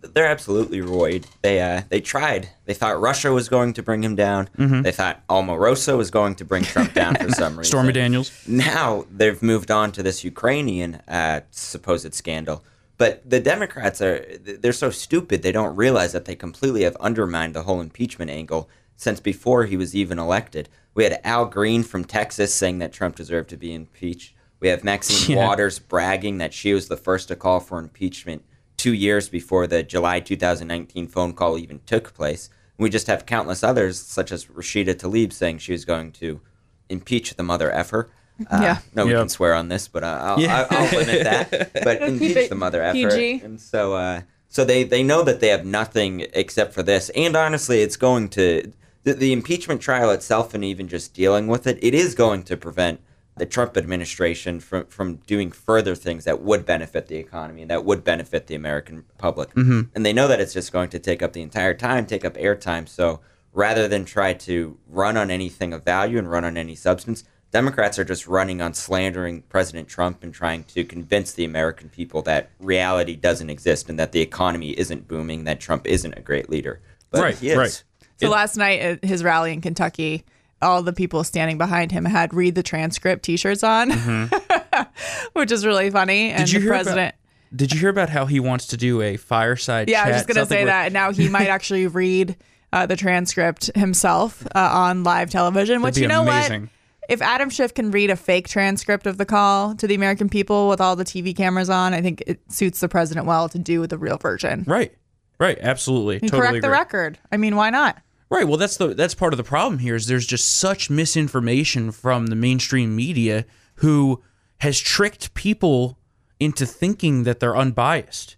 They're 0.00 0.26
absolutely 0.26 0.80
worried. 0.82 1.26
They 1.42 1.60
uh, 1.60 1.82
they 1.88 2.00
tried. 2.00 2.48
They 2.64 2.74
thought 2.74 3.00
Russia 3.00 3.32
was 3.32 3.48
going 3.48 3.72
to 3.74 3.82
bring 3.82 4.02
him 4.02 4.14
down. 4.14 4.48
Mm-hmm. 4.58 4.82
They 4.82 4.92
thought 4.92 5.26
Omarosa 5.28 5.96
was 5.96 6.10
going 6.10 6.34
to 6.36 6.44
bring 6.44 6.62
Trump 6.64 6.94
down 6.94 7.14
for 7.16 7.28
some 7.42 7.56
reason. 7.58 7.70
Stormy 7.70 7.92
Daniels. 7.92 8.32
now 8.46 9.04
they've 9.10 9.42
moved 9.42 9.70
on 9.70 9.92
to 9.92 10.02
this 10.02 10.24
Ukrainian 10.24 10.96
uh, 11.08 11.40
supposed 11.50 12.14
scandal. 12.14 12.64
But 12.96 13.28
the 13.28 13.40
Democrats 13.40 14.00
are 14.00 14.24
they're 14.40 14.72
so 14.72 14.90
stupid 14.90 15.42
they 15.42 15.52
don't 15.52 15.74
realize 15.76 16.12
that 16.12 16.26
they 16.26 16.36
completely 16.36 16.84
have 16.84 16.96
undermined 16.96 17.54
the 17.54 17.64
whole 17.64 17.80
impeachment 17.80 18.30
angle 18.30 18.68
since 18.96 19.18
before 19.20 19.64
he 19.64 19.76
was 19.76 19.94
even 19.96 20.18
elected. 20.18 20.68
We 20.94 21.02
had 21.04 21.20
Al 21.24 21.46
Green 21.46 21.82
from 21.82 22.04
Texas 22.04 22.54
saying 22.54 22.78
that 22.78 22.92
Trump 22.92 23.16
deserved 23.16 23.50
to 23.50 23.56
be 23.56 23.74
impeached. 23.74 24.34
We 24.60 24.68
have 24.68 24.84
Maxine 24.84 25.36
Yeah. 25.36 25.46
Waters 25.46 25.80
bragging 25.80 26.38
that 26.38 26.54
she 26.54 26.72
was 26.72 26.86
the 26.88 26.96
first 26.96 27.28
to 27.28 27.36
call 27.36 27.58
for 27.58 27.78
impeachment 27.80 28.44
two 28.84 28.92
years 28.92 29.30
before 29.30 29.66
the 29.66 29.82
July 29.82 30.20
2019 30.20 31.06
phone 31.08 31.32
call 31.32 31.58
even 31.58 31.80
took 31.86 32.12
place. 32.12 32.50
We 32.76 32.90
just 32.90 33.06
have 33.06 33.24
countless 33.24 33.64
others, 33.64 33.98
such 33.98 34.30
as 34.30 34.44
Rashida 34.44 34.94
Tlaib, 34.94 35.32
saying 35.32 35.56
she 35.58 35.72
was 35.72 35.86
going 35.86 36.12
to 36.20 36.42
impeach 36.90 37.34
the 37.36 37.42
mother 37.42 37.72
effer. 37.72 38.10
Uh, 38.50 38.58
Yeah. 38.62 38.78
No, 38.94 39.06
we 39.06 39.12
Yep. 39.12 39.20
can 39.22 39.28
swear 39.30 39.54
on 39.54 39.68
this, 39.68 39.88
but 39.88 40.04
uh, 40.04 40.18
I'll, 40.20 40.38
Yeah. 40.40 40.66
I'll, 40.70 40.78
I'll 40.86 40.90
limit 40.98 41.24
that. 41.24 41.70
But 41.82 42.02
impeach 42.02 42.50
the 42.50 42.54
mother 42.56 42.82
effer. 42.82 43.08
PG. 43.10 43.40
And 43.42 43.58
so, 43.58 43.94
uh, 43.94 44.20
so 44.50 44.66
they, 44.66 44.82
they 44.84 45.02
know 45.02 45.22
that 45.22 45.40
they 45.40 45.48
have 45.48 45.64
nothing 45.64 46.26
except 46.34 46.74
for 46.74 46.82
this. 46.82 47.08
And 47.16 47.34
honestly, 47.36 47.80
it's 47.80 47.96
going 47.96 48.28
to 48.30 48.70
the, 49.04 49.14
the 49.14 49.32
impeachment 49.32 49.80
trial 49.80 50.10
itself, 50.10 50.52
and 50.52 50.62
even 50.62 50.88
just 50.88 51.14
dealing 51.14 51.46
with 51.46 51.66
it, 51.66 51.78
it 51.80 51.94
is 51.94 52.14
going 52.14 52.42
to 52.44 52.56
prevent 52.58 53.00
the 53.36 53.46
Trump 53.46 53.76
administration 53.76 54.60
from 54.60 54.86
from 54.86 55.16
doing 55.26 55.50
further 55.50 55.94
things 55.94 56.24
that 56.24 56.40
would 56.42 56.64
benefit 56.64 57.08
the 57.08 57.16
economy 57.16 57.62
and 57.62 57.70
that 57.70 57.84
would 57.84 58.04
benefit 58.04 58.46
the 58.46 58.54
American 58.54 59.04
public. 59.18 59.50
Mm-hmm. 59.50 59.82
And 59.94 60.06
they 60.06 60.12
know 60.12 60.28
that 60.28 60.40
it's 60.40 60.52
just 60.52 60.72
going 60.72 60.88
to 60.90 60.98
take 60.98 61.22
up 61.22 61.32
the 61.32 61.42
entire 61.42 61.74
time, 61.74 62.06
take 62.06 62.24
up 62.24 62.34
airtime. 62.34 62.88
So 62.88 63.20
rather 63.52 63.88
than 63.88 64.04
try 64.04 64.34
to 64.34 64.78
run 64.88 65.16
on 65.16 65.30
anything 65.30 65.72
of 65.72 65.84
value 65.84 66.18
and 66.18 66.30
run 66.30 66.44
on 66.44 66.56
any 66.56 66.74
substance, 66.74 67.24
Democrats 67.50 67.98
are 68.00 68.04
just 68.04 68.26
running 68.26 68.60
on 68.60 68.74
slandering 68.74 69.42
President 69.42 69.88
Trump 69.88 70.22
and 70.24 70.34
trying 70.34 70.64
to 70.64 70.84
convince 70.84 71.32
the 71.32 71.44
American 71.44 71.88
people 71.88 72.20
that 72.22 72.50
reality 72.58 73.14
doesn't 73.14 73.48
exist 73.50 73.88
and 73.88 73.98
that 73.98 74.10
the 74.12 74.20
economy 74.20 74.70
isn't 74.70 75.06
booming, 75.06 75.44
that 75.44 75.60
Trump 75.60 75.86
isn't 75.86 76.14
a 76.18 76.20
great 76.20 76.50
leader. 76.50 76.80
But 77.10 77.22
Right, 77.22 77.36
he 77.38 77.50
is. 77.50 77.56
right. 77.56 77.82
So 78.16 78.26
It- 78.26 78.30
last 78.30 78.56
night 78.56 78.80
at 78.80 79.04
his 79.04 79.22
rally 79.22 79.52
in 79.52 79.60
Kentucky, 79.60 80.24
all 80.62 80.82
the 80.82 80.92
people 80.92 81.24
standing 81.24 81.58
behind 81.58 81.92
him 81.92 82.04
had 82.04 82.32
read 82.34 82.54
the 82.54 82.62
transcript 82.62 83.24
t-shirts 83.24 83.62
on, 83.62 83.90
which 85.32 85.50
is 85.52 85.64
really 85.66 85.90
funny. 85.90 86.30
And 86.30 86.44
Mm-hmm. 86.44 86.44
Did 86.44 86.52
you 86.52 86.58
the 86.60 86.64
hear 86.64 86.72
president 86.72 87.14
about, 87.14 87.56
Did 87.58 87.72
you 87.72 87.80
hear 87.80 87.88
about 87.90 88.08
how 88.10 88.26
he 88.26 88.40
wants 88.40 88.66
to 88.68 88.76
do 88.76 89.02
a 89.02 89.16
fireside 89.16 89.88
Yeah, 89.88 90.04
I 90.04 90.08
was 90.08 90.16
just 90.24 90.28
to 90.28 90.46
say 90.46 90.56
where- 90.58 90.66
that. 90.66 90.92
Now 90.92 91.12
he 91.12 91.28
might 91.28 91.48
actually 91.48 91.86
read 91.86 92.36
uh, 92.72 92.86
the 92.86 92.96
transcript 92.96 93.70
himself 93.76 94.44
uh, 94.54 94.58
on 94.72 95.04
live 95.04 95.30
television, 95.30 95.82
which 95.82 95.96
you 95.98 96.08
know 96.08 96.22
amazing. 96.22 96.62
what? 96.62 96.70
If 97.06 97.20
Adam 97.20 97.50
Schiff 97.50 97.74
can 97.74 97.90
read 97.90 98.08
a 98.10 98.16
fake 98.16 98.48
transcript 98.48 99.06
of 99.06 99.18
the 99.18 99.26
call 99.26 99.74
to 99.76 99.86
the 99.86 99.94
American 99.94 100.28
people 100.30 100.68
with 100.70 100.80
all 100.80 100.96
the 100.96 101.04
TV 101.04 101.36
cameras 101.36 101.68
on, 101.68 101.92
I 101.92 102.00
think 102.00 102.22
it 102.26 102.40
suits 102.50 102.80
the 102.80 102.88
president 102.88 103.26
well 103.26 103.48
to 103.50 103.58
do 103.58 103.86
the 103.86 103.98
real 103.98 104.16
version. 104.16 104.64
Right. 104.66 104.92
Right, 105.38 105.58
absolutely. 105.60 106.20
Totally 106.20 106.40
correct 106.40 106.62
the 106.62 106.70
record. 106.70 107.18
I 107.30 107.36
mean, 107.36 107.56
why 107.56 107.68
not? 107.70 107.98
Right. 108.34 108.48
Well, 108.48 108.56
that's 108.56 108.78
the 108.78 108.88
that's 108.88 109.14
part 109.14 109.32
of 109.32 109.36
the 109.36 109.44
problem 109.44 109.78
here 109.78 109.94
is 109.94 110.08
there's 110.08 110.26
just 110.26 110.56
such 110.56 110.90
misinformation 110.90 111.92
from 111.92 112.26
the 112.26 112.34
mainstream 112.34 112.96
media 112.96 113.44
who 113.76 114.24
has 114.58 114.80
tricked 114.80 115.34
people 115.34 116.00
into 116.40 116.66
thinking 116.66 117.22
that 117.22 117.38
they're 117.38 117.56
unbiased. 117.56 118.34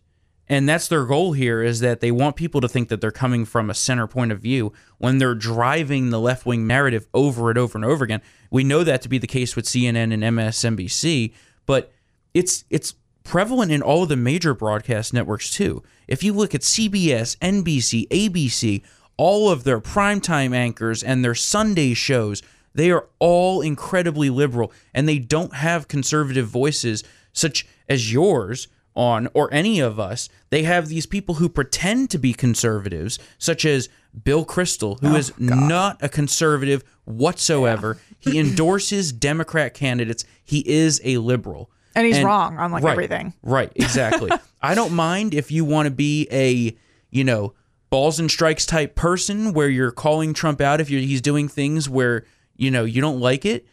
And 0.50 0.68
that's 0.68 0.86
their 0.86 1.06
goal 1.06 1.32
here 1.32 1.62
is 1.62 1.80
that 1.80 2.00
they 2.00 2.10
want 2.10 2.36
people 2.36 2.60
to 2.60 2.68
think 2.68 2.90
that 2.90 3.00
they're 3.00 3.10
coming 3.10 3.46
from 3.46 3.70
a 3.70 3.74
center 3.74 4.06
point 4.06 4.32
of 4.32 4.38
view 4.38 4.74
when 4.98 5.16
they're 5.16 5.34
driving 5.34 6.10
the 6.10 6.20
left-wing 6.20 6.66
narrative 6.66 7.08
over 7.14 7.48
and 7.48 7.58
over 7.58 7.78
and 7.78 7.84
over 7.86 8.04
again. 8.04 8.20
We 8.50 8.64
know 8.64 8.84
that 8.84 9.00
to 9.00 9.08
be 9.08 9.16
the 9.16 9.26
case 9.26 9.56
with 9.56 9.64
CNN 9.64 10.12
and 10.12 10.22
MSNBC, 10.22 11.32
but 11.64 11.90
it's 12.34 12.66
it's 12.68 12.92
prevalent 13.24 13.72
in 13.72 13.80
all 13.80 14.02
of 14.02 14.10
the 14.10 14.16
major 14.16 14.52
broadcast 14.52 15.14
networks 15.14 15.50
too. 15.50 15.82
If 16.06 16.22
you 16.22 16.34
look 16.34 16.54
at 16.54 16.60
CBS, 16.60 17.38
NBC, 17.38 18.06
ABC, 18.08 18.82
all 19.16 19.50
of 19.50 19.64
their 19.64 19.80
primetime 19.80 20.54
anchors 20.54 21.02
and 21.02 21.24
their 21.24 21.34
Sunday 21.34 21.94
shows, 21.94 22.42
they 22.74 22.90
are 22.90 23.08
all 23.18 23.62
incredibly 23.62 24.30
liberal 24.30 24.72
and 24.94 25.08
they 25.08 25.18
don't 25.18 25.54
have 25.54 25.88
conservative 25.88 26.46
voices 26.46 27.02
such 27.32 27.66
as 27.88 28.12
yours 28.12 28.68
on 28.94 29.28
or 29.34 29.52
any 29.52 29.80
of 29.80 30.00
us. 30.00 30.28
They 30.50 30.62
have 30.64 30.88
these 30.88 31.06
people 31.06 31.36
who 31.36 31.48
pretend 31.48 32.10
to 32.10 32.18
be 32.18 32.32
conservatives, 32.32 33.18
such 33.38 33.64
as 33.64 33.88
Bill 34.24 34.44
Kristol, 34.44 34.98
who 35.00 35.14
oh, 35.14 35.16
is 35.16 35.32
not 35.38 36.02
a 36.02 36.08
conservative 36.08 36.82
whatsoever. 37.04 37.98
he 38.18 38.38
endorses 38.38 39.12
Democrat 39.12 39.74
candidates. 39.74 40.24
He 40.42 40.66
is 40.68 41.00
a 41.04 41.18
liberal. 41.18 41.70
And 41.94 42.06
he's 42.06 42.22
wrong 42.22 42.58
on, 42.58 42.72
like, 42.72 42.82
right, 42.82 42.92
everything. 42.92 43.32
Right, 43.42 43.72
exactly. 43.74 44.30
I 44.62 44.74
don't 44.74 44.92
mind 44.92 45.32
if 45.32 45.50
you 45.50 45.64
want 45.64 45.86
to 45.86 45.90
be 45.90 46.28
a, 46.30 46.76
you 47.10 47.24
know, 47.24 47.54
balls 47.90 48.18
and 48.18 48.30
strikes 48.30 48.66
type 48.66 48.94
person 48.94 49.52
where 49.52 49.68
you're 49.68 49.90
calling 49.90 50.34
Trump 50.34 50.60
out 50.60 50.80
if 50.80 50.88
he's 50.88 51.20
doing 51.20 51.48
things 51.48 51.88
where, 51.88 52.24
you 52.56 52.70
know, 52.70 52.84
you 52.84 53.00
don't 53.00 53.20
like 53.20 53.44
it. 53.44 53.66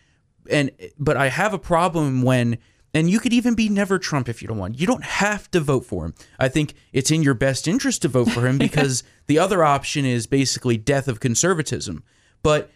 And 0.50 0.72
but 1.00 1.18
I 1.18 1.30
have 1.30 1.54
a 1.54 1.60
problem 1.60 2.22
when 2.22 2.58
and 2.94 3.10
you 3.10 3.20
could 3.20 3.34
even 3.34 3.56
be 3.56 3.70
never 3.70 3.98
Trump 3.98 4.30
if 4.30 4.42
you 4.42 4.48
don't 4.48 4.60
want. 4.60 4.80
You 4.80 4.86
don't 4.86 5.04
have 5.04 5.50
to 5.52 5.60
vote 5.60 5.86
for 5.86 6.06
him. 6.06 6.14
I 6.40 6.48
think 6.48 6.76
it's 6.92 7.10
in 7.10 7.24
your 7.24 7.34
best 7.34 7.68
interest 7.68 8.04
to 8.04 8.08
vote 8.08 8.30
for 8.30 8.48
him 8.48 8.58
because 8.60 9.04
the 9.26 9.40
other 9.40 9.64
option 9.64 10.06
is 10.06 10.28
basically 10.28 10.78
death 10.78 11.08
of 11.08 11.20
conservatism. 11.20 12.04
But 12.44 12.70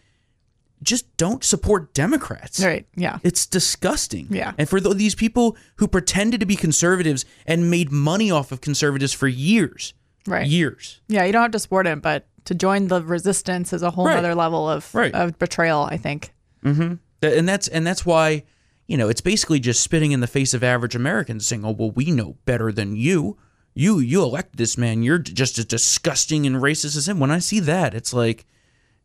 just 0.82 1.16
don't 1.18 1.44
support 1.44 1.94
Democrats. 1.94 2.64
Right. 2.64 2.88
Yeah. 2.96 3.20
It's 3.24 3.46
disgusting. 3.46 4.28
Yeah. 4.30 4.54
And 4.58 4.70
for 4.70 4.80
these 4.80 5.16
people 5.16 5.58
who 5.78 5.88
pretended 5.88 6.40
to 6.40 6.46
be 6.46 6.56
conservatives 6.56 7.26
and 7.46 7.70
made 7.70 7.92
money 7.92 8.32
off 8.32 8.52
of 8.52 8.62
conservatives 8.62 9.14
for 9.14 9.28
years, 9.28 9.94
Right. 10.28 10.46
years. 10.48 11.00
Yeah, 11.08 11.24
you 11.24 11.32
don't 11.32 11.42
have 11.42 11.52
to 11.52 11.60
support 11.60 11.88
it, 11.88 12.02
but 12.02 12.28
to 12.46 12.56
join 12.56 12.88
the 12.88 13.02
resistance 13.02 13.74
is 13.74 13.82
a 13.82 13.92
whole 13.92 14.06
Right. 14.06 14.18
other 14.18 14.36
level 14.36 14.70
of, 14.70 14.94
Right. 14.94 15.14
of 15.14 15.38
betrayal, 15.40 15.84
I 15.84 15.98
think. 15.98 16.34
Mm-hmm. 16.64 16.96
Th- 17.22 17.38
And 17.38 17.48
that's 17.50 17.68
and 17.68 17.86
that's 17.88 18.06
why, 18.06 18.44
you 18.88 18.98
know, 18.98 19.10
it's 19.10 19.22
basically 19.22 19.60
just 19.60 19.82
spitting 19.82 20.12
in 20.12 20.20
the 20.20 20.28
face 20.28 20.54
of 20.54 20.64
average 20.64 20.96
Americans, 20.96 21.46
saying, 21.48 21.66
"Oh, 21.66 21.72
well, 21.72 21.92
we 21.92 22.12
know 22.12 22.38
better 22.46 22.72
than 22.72 22.96
you. 22.96 23.38
You 23.74 24.00
you 24.00 24.22
elected 24.24 24.58
this 24.58 24.78
man. 24.78 25.04
You're 25.04 25.18
just 25.20 25.58
as 25.60 25.66
disgusting 25.66 26.46
and 26.46 26.58
racist 26.58 26.96
as 26.98 27.08
him." 27.08 27.20
When 27.20 27.32
I 27.32 27.40
see 27.40 27.60
that, 27.62 27.94
it's 27.94 28.14
like, 28.14 28.46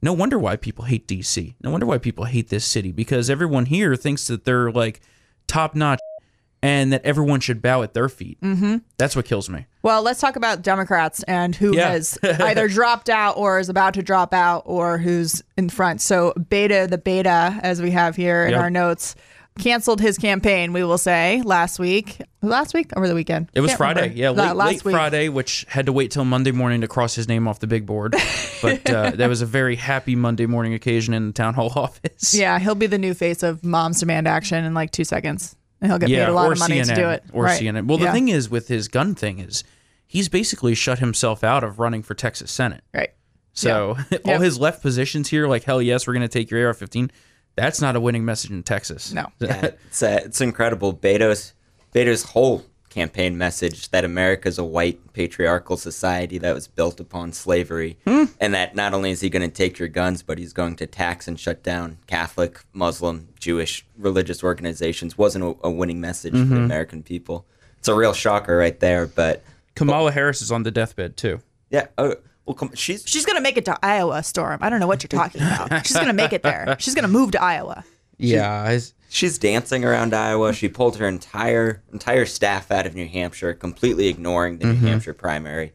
no 0.01 0.13
wonder 0.13 0.39
why 0.39 0.57
people 0.57 0.85
hate 0.87 1.07
DC. 1.07 1.55
No 1.63 1.71
wonder 1.71 1.87
why 1.87 1.99
people 1.99 2.25
hate 2.25 2.49
this 2.49 2.65
city 2.65 2.91
because 2.93 3.29
everyone 3.31 3.67
here 3.67 3.95
thinks 3.97 4.27
that 4.29 4.45
they're 4.45 4.71
like 4.73 5.01
top 5.47 5.75
notch 5.75 6.01
and 6.63 6.93
that 6.93 7.05
everyone 7.05 7.41
should 7.41 7.61
bow 7.61 7.83
at 7.83 7.93
their 7.95 8.09
feet. 8.09 8.41
Mm-hmm. 8.41 8.77
That's 8.99 9.17
what 9.17 9.25
kills 9.25 9.51
me. 9.51 9.67
Well, 9.83 10.03
let's 10.03 10.21
talk 10.21 10.37
about 10.37 10.63
Democrats 10.63 11.23
and 11.25 11.55
who 11.57 11.75
Yeah. 11.75 11.91
has 11.91 12.19
either 12.23 12.69
dropped 12.79 13.11
out 13.11 13.37
or 13.37 13.59
is 13.59 13.69
about 13.69 13.95
to 13.95 14.03
drop 14.03 14.33
out 14.33 14.63
or 14.67 14.99
who's 14.99 15.43
in 15.57 15.69
front. 15.69 16.01
So, 16.01 16.33
Beto, 16.39 16.89
the 16.89 16.99
Beto, 16.99 17.59
as 17.63 17.83
we 17.83 17.91
have 17.91 18.15
here 18.17 18.45
in 18.45 18.53
Yep. 18.53 18.61
our 18.61 18.71
notes, 18.71 19.15
canceled 19.59 20.01
his 20.01 20.17
campaign, 20.19 20.73
we 20.73 20.83
will 20.85 20.97
say, 20.99 21.43
last 21.45 21.79
week. 21.79 22.19
Last 22.43 22.73
week 22.75 22.91
over 22.97 23.07
the 23.07 23.15
weekend? 23.15 23.51
It 23.55 23.61
was 23.61 23.71
Can't 23.73 23.79
Friday. 23.79 24.01
remember. 24.03 24.19
Yeah, 24.19 24.31
late, 24.31 24.57
last 24.57 24.67
late 24.69 24.85
week. 24.85 24.95
Friday, 24.95 25.29
which 25.29 25.67
had 25.69 25.87
to 25.87 25.93
wait 25.93 26.11
till 26.11 26.25
Monday 26.25 26.53
morning 26.53 26.81
to 26.81 26.89
cross 26.89 27.15
his 27.15 27.29
name 27.29 27.47
off 27.49 27.59
the 27.59 27.67
big 27.67 27.87
board. 27.87 28.15
But 28.63 28.89
uh, 28.89 29.11
that 29.17 29.29
was 29.29 29.43
a 29.43 29.47
very 29.47 29.75
happy 29.75 30.15
Monday 30.15 30.47
morning 30.47 30.73
occasion 30.73 31.15
in 31.15 31.27
the 31.27 31.33
town 31.33 31.55
hall 31.55 31.73
office. 31.77 32.33
Yeah, 32.33 32.61
he'll 32.61 32.77
be 32.77 32.87
the 32.87 32.97
new 32.97 33.13
face 33.13 33.43
of 33.43 33.65
Moms 33.65 33.99
Demand 33.99 34.29
Action 34.29 34.65
in 34.65 34.73
like 34.73 34.93
two 34.93 35.03
seconds. 35.03 35.57
And 35.83 35.91
he'll 35.91 35.99
get 35.99 36.09
Yeah, 36.09 36.25
paid 36.27 36.31
a 36.31 36.35
lot 36.35 36.49
or 36.49 36.53
of 36.53 36.59
money 36.61 36.77
CNN, 36.81 36.87
to 36.87 36.95
do 36.95 37.09
it. 37.11 37.25
or 37.33 37.45
Right. 37.45 37.61
CNN. 37.61 37.87
Well, 37.87 37.99
the 37.99 38.11
thing 38.13 38.29
is 38.29 38.49
with 38.49 38.69
his 38.69 38.89
gun 38.89 39.15
thing 39.15 39.39
is 39.41 39.65
he's 40.07 40.29
basically 40.31 40.75
shut 40.75 41.01
himself 41.01 41.43
out 41.45 41.63
of 41.65 41.79
running 41.79 42.03
for 42.03 42.15
Texas 42.15 42.51
Senate. 42.51 42.83
Right. 42.95 43.11
So 43.53 43.97
all 44.13 44.21
Yep. 44.25 44.41
his 44.41 44.59
left 44.59 44.81
positions 44.81 45.29
here, 45.29 45.47
like 45.49 45.65
hell 45.65 45.83
yes, 45.83 46.07
we're 46.07 46.15
going 46.15 46.23
to 46.23 46.29
take 46.29 46.51
your 46.51 46.67
AR-15. 46.69 47.11
That's 47.57 47.81
not 47.83 47.97
a 47.97 48.01
winning 48.01 48.25
message 48.25 48.51
in 48.51 48.63
Texas. 48.63 49.13
No. 49.13 49.27
Yeah, 49.41 49.73
it's 49.87 50.03
uh, 50.03 50.21
it's 50.25 50.41
incredible. 50.41 50.95
Beto's 50.95 51.53
Beto's 51.93 52.23
whole 52.23 52.65
campaign 52.93 53.39
message 53.39 53.89
that 53.91 54.05
America 54.05 54.49
is 54.49 54.59
a 54.59 54.65
white 54.65 55.13
patriarchal 55.15 55.77
society 55.77 56.39
that 56.39 56.55
was 56.55 56.69
built 56.69 57.01
upon 57.01 57.33
slavery, 57.33 57.99
hmm. 58.07 58.25
and 58.39 58.55
that 58.55 58.77
not 58.77 58.93
only 58.93 59.11
is 59.11 59.21
he 59.21 59.31
going 59.31 59.49
to 59.49 59.55
take 59.55 59.79
your 59.79 59.89
guns, 59.89 60.23
but 60.23 60.39
he's 60.39 60.53
going 60.53 60.77
to 60.77 60.87
tax 60.87 61.27
and 61.27 61.41
shut 61.41 61.63
down 61.63 61.99
Catholic, 62.07 62.61
Muslim, 62.73 63.29
Jewish 63.41 63.87
religious 63.97 64.45
organizations 64.45 65.17
wasn't 65.17 65.45
a, 65.45 65.57
a 65.67 65.71
winning 65.71 66.01
message 66.01 66.33
for 66.33 66.39
the 66.39 66.45
mm-hmm. 66.45 66.65
American 66.65 67.03
people. 67.03 67.47
It's 67.79 67.89
a 67.89 67.95
real 67.95 68.13
shocker 68.13 68.57
right 68.57 68.79
there. 68.79 69.07
But 69.07 69.43
Kamala 69.75 70.13
Harris 70.13 70.43
is 70.43 70.53
on 70.53 70.63
the 70.63 70.71
deathbed 70.71 71.17
too. 71.17 71.41
yeah, 71.71 71.87
oh, 71.99 72.15
well, 72.47 72.55
come, 72.55 72.75
she's 72.75 73.05
She's 73.07 73.25
going 73.25 73.37
to 73.37 73.43
make 73.43 73.57
it 73.57 73.65
to 73.67 73.79
Iowa, 73.83 74.23
Storm. 74.23 74.59
I 74.63 74.69
don't 74.69 74.81
know 74.81 74.87
what 74.87 75.03
you're 75.03 75.09
talking 75.09 75.41
about. 75.41 75.87
She's 75.87 75.97
going 75.97 76.09
to 76.09 76.13
make 76.13 76.33
it 76.33 76.43
there. 76.43 76.77
She's 76.81 76.95
going 76.95 77.05
to 77.05 77.09
move 77.09 77.33
to 77.33 77.43
Iowa. 77.43 77.85
Yeah, 78.23 78.51
I- 78.51 78.81
She's 79.13 79.37
dancing 79.37 79.85
around 79.85 80.15
Iowa. 80.15 80.55
She 80.55 80.69
pulled 80.69 80.97
her 80.97 81.07
entire 81.07 81.83
entire 81.93 82.25
staff 82.25 82.71
out 82.71 82.87
of 82.87 82.95
New 82.95 83.07
Hampshire, 83.07 83.53
completely 83.53 84.09
ignoring 84.09 84.57
the 84.57 84.65
New 84.65 84.73
mm-hmm. 84.73 84.87
Hampshire 84.87 85.13
primary. 85.13 85.75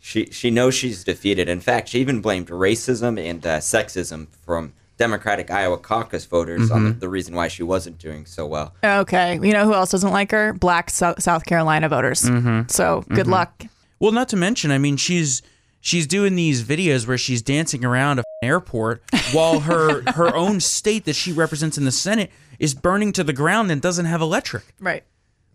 She 0.00 0.26
she 0.26 0.50
knows 0.50 0.74
she's 0.74 1.02
defeated. 1.02 1.48
In 1.48 1.60
fact, 1.60 1.88
she 1.88 2.00
even 2.00 2.20
blamed 2.20 2.48
racism 2.48 3.18
and 3.18 3.46
uh, 3.46 3.60
sexism 3.60 4.28
from 4.44 4.74
Democratic 4.98 5.50
Iowa 5.50 5.78
caucus 5.78 6.26
voters 6.26 6.70
on 6.70 6.84
the, 6.84 6.90
mm-hmm. 6.90 6.98
the 6.98 7.08
reason 7.08 7.34
why 7.34 7.48
she 7.48 7.62
wasn't 7.62 7.98
doing 7.98 8.26
so 8.26 8.46
well. 8.46 8.74
Okay. 8.84 9.40
You 9.42 9.54
know 9.54 9.64
who 9.64 9.72
else 9.72 9.90
doesn't 9.90 10.12
like 10.12 10.30
her? 10.30 10.52
Black 10.52 10.90
South, 10.90 11.22
South 11.22 11.46
Carolina 11.46 11.88
voters. 11.88 12.22
Mm-hmm. 12.22 12.68
So 12.68 13.02
good 13.08 13.26
luck. 13.26 13.64
Well, 13.98 14.12
not 14.12 14.28
to 14.28 14.36
mention, 14.36 14.70
I 14.70 14.76
mean, 14.78 14.98
she's 14.98 15.40
she's 15.80 16.06
doing 16.06 16.36
these 16.36 16.62
videos 16.62 17.08
where 17.08 17.18
she's 17.18 17.40
dancing 17.40 17.84
around 17.84 18.18
a 18.18 18.20
f- 18.20 18.23
airport 18.44 19.02
while 19.32 19.60
her 19.60 20.02
her 20.12 20.34
own 20.34 20.60
state 20.60 21.04
that 21.06 21.16
she 21.16 21.32
represents 21.32 21.76
in 21.78 21.84
the 21.84 21.90
Senate 21.92 22.30
is 22.58 22.74
burning 22.74 23.12
to 23.14 23.24
the 23.24 23.32
ground 23.32 23.70
and 23.70 23.82
doesn't 23.82 24.04
have 24.06 24.20
electric. 24.20 24.62
Right. 24.78 25.02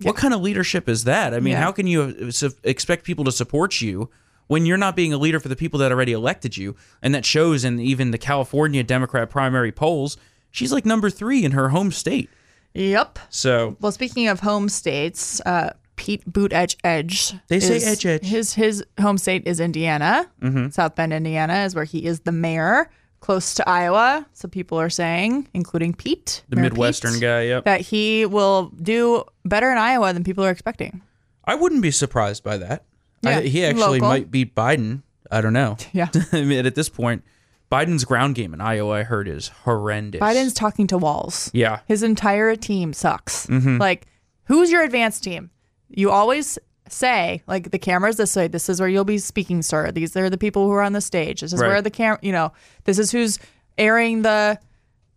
What 0.01 0.15
kind 0.15 0.33
of 0.33 0.41
leadership 0.41 0.87
is 0.89 1.03
that? 1.05 1.33
I 1.33 1.39
mean, 1.39 1.51
Yeah. 1.53 1.61
how 1.61 1.71
can 1.71 1.85
you 1.87 2.31
uh, 2.41 2.49
expect 2.63 3.03
people 3.05 3.25
to 3.25 3.31
support 3.31 3.81
you 3.81 4.09
when 4.47 4.65
you're 4.65 4.77
not 4.77 4.95
being 4.95 5.11
a 5.13 5.17
leader 5.17 5.39
for 5.39 5.49
the 5.49 5.55
people 5.55 5.79
that 5.79 5.91
already 5.91 6.13
elected 6.13 6.55
you? 6.57 6.75
And 7.01 7.13
that 7.13 7.25
shows 7.25 7.63
in 7.65 7.79
even 7.79 8.11
the 8.11 8.17
California 8.17 8.81
Democrat 8.83 9.29
primary 9.29 9.71
polls. 9.71 10.17
She's 10.51 10.71
like 10.71 10.85
number 10.85 11.09
three 11.09 11.43
in 11.45 11.51
her 11.51 11.69
home 11.69 11.91
state. 11.91 12.29
Yep. 12.73 13.19
So 13.29 13.75
Well, 13.81 13.91
speaking 13.91 14.27
of 14.29 14.39
home 14.39 14.69
states, 14.69 15.41
uh, 15.45 15.73
Pete 15.99 16.23
Buttigieg 16.31 16.77
Edge. 16.85 17.33
They 17.49 17.59
say 17.59 17.75
is- 17.75 17.85
Edge 17.85 18.05
Edge. 18.05 18.25
His 18.25 18.53
his 18.53 18.83
home 19.01 19.17
state 19.17 19.43
is 19.45 19.59
Indiana. 19.59 20.25
South 20.71 20.95
Bend, 20.95 21.11
Indiana, 21.11 21.65
is 21.65 21.75
where 21.75 21.83
he 21.83 22.05
is 22.05 22.21
the 22.21 22.31
mayor, 22.31 22.89
close 23.19 23.53
to 23.55 23.67
Iowa. 23.69 24.25
So 24.31 24.47
people 24.47 24.79
are 24.79 24.89
saying, 24.89 25.49
including 25.53 25.93
Pete, 25.93 26.43
the 26.47 26.55
Mayor 26.55 26.63
Midwestern 26.69 27.13
Pete, 27.13 27.21
guy, 27.21 27.41
yep. 27.43 27.65
that 27.65 27.81
he 27.81 28.25
will 28.25 28.71
do 28.81 29.25
better 29.43 29.69
in 29.71 29.77
Iowa 29.77 30.13
than 30.13 30.23
people 30.23 30.45
are 30.45 30.49
expecting. 30.51 31.01
I 31.43 31.55
wouldn't 31.55 31.81
be 31.81 31.91
surprised 31.91 32.43
by 32.43 32.57
that. 32.57 32.85
I, 33.25 33.31
Yeah, 33.31 33.39
he 33.41 33.65
actually 33.65 33.99
local. 33.99 34.07
might 34.07 34.31
beat 34.31 34.55
Biden. 34.55 35.01
I 35.29 35.41
don't 35.41 35.53
know. 35.53 35.75
Yeah. 35.93 36.07
I 36.31 36.43
mean, 36.43 36.65
at 36.65 36.75
this 36.75 36.87
point, 36.87 37.23
Biden's 37.69 38.05
ground 38.05 38.35
game 38.35 38.53
in 38.53 38.61
Iowa, 38.61 38.93
I 38.99 39.03
heard, 39.03 39.27
is 39.27 39.49
horrendous. 39.65 40.21
Biden's 40.21 40.53
talking 40.53 40.87
to 40.87 40.97
walls. 40.97 41.51
Yeah. 41.53 41.81
His 41.87 42.03
entire 42.03 42.55
team 42.55 42.93
sucks. 42.93 43.47
Mm-hmm. 43.47 43.77
Like, 43.77 44.05
who's 44.45 44.71
your 44.71 44.81
advanced 44.83 45.23
team? 45.25 45.49
You 45.89 46.11
always 46.11 46.57
say, 46.87 47.43
like, 47.47 47.71
the 47.71 47.79
camera's 47.79 48.17
this 48.17 48.35
way. 48.35 48.47
This 48.47 48.69
is 48.69 48.79
where 48.79 48.89
you'll 48.89 49.03
be 49.05 49.17
speaking, 49.17 49.61
sir. 49.61 49.91
These 49.91 50.15
are 50.15 50.29
the 50.29 50.37
people 50.37 50.65
who 50.65 50.71
are 50.71 50.81
on 50.81 50.93
the 50.93 51.01
stage. 51.01 51.41
This 51.41 51.53
is 51.53 51.59
Right. 51.59 51.67
where 51.67 51.81
the 51.81 51.91
camera, 51.91 52.19
you 52.21 52.31
know, 52.31 52.51
this 52.85 52.97
is 52.97 53.11
who's 53.11 53.37
airing 53.77 54.21
the 54.23 54.59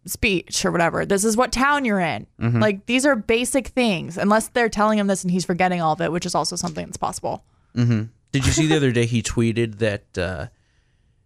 speech 0.04 0.64
or 0.64 0.70
whatever. 0.72 1.06
This 1.06 1.24
is 1.24 1.36
what 1.36 1.52
town 1.52 1.84
you're 1.84 2.00
in. 2.00 2.26
Mm-hmm. 2.40 2.60
Like, 2.60 2.86
these 2.86 3.06
are 3.06 3.14
basic 3.16 3.68
things, 3.68 4.18
unless 4.18 4.48
they're 4.48 4.68
telling 4.68 4.98
him 4.98 5.06
this 5.06 5.22
and 5.22 5.30
he's 5.30 5.44
forgetting 5.44 5.80
all 5.80 5.92
of 5.92 6.00
it, 6.00 6.10
which 6.12 6.26
is 6.26 6.34
also 6.34 6.56
something 6.56 6.84
that's 6.86 6.96
possible. 6.96 7.44
Did 7.74 8.46
you 8.46 8.52
see 8.52 8.66
the 8.66 8.76
other 8.76 8.92
day 8.92 9.06
he 9.06 9.22
tweeted 9.22 9.78
that? 9.78 10.18
Uh, 10.18 10.46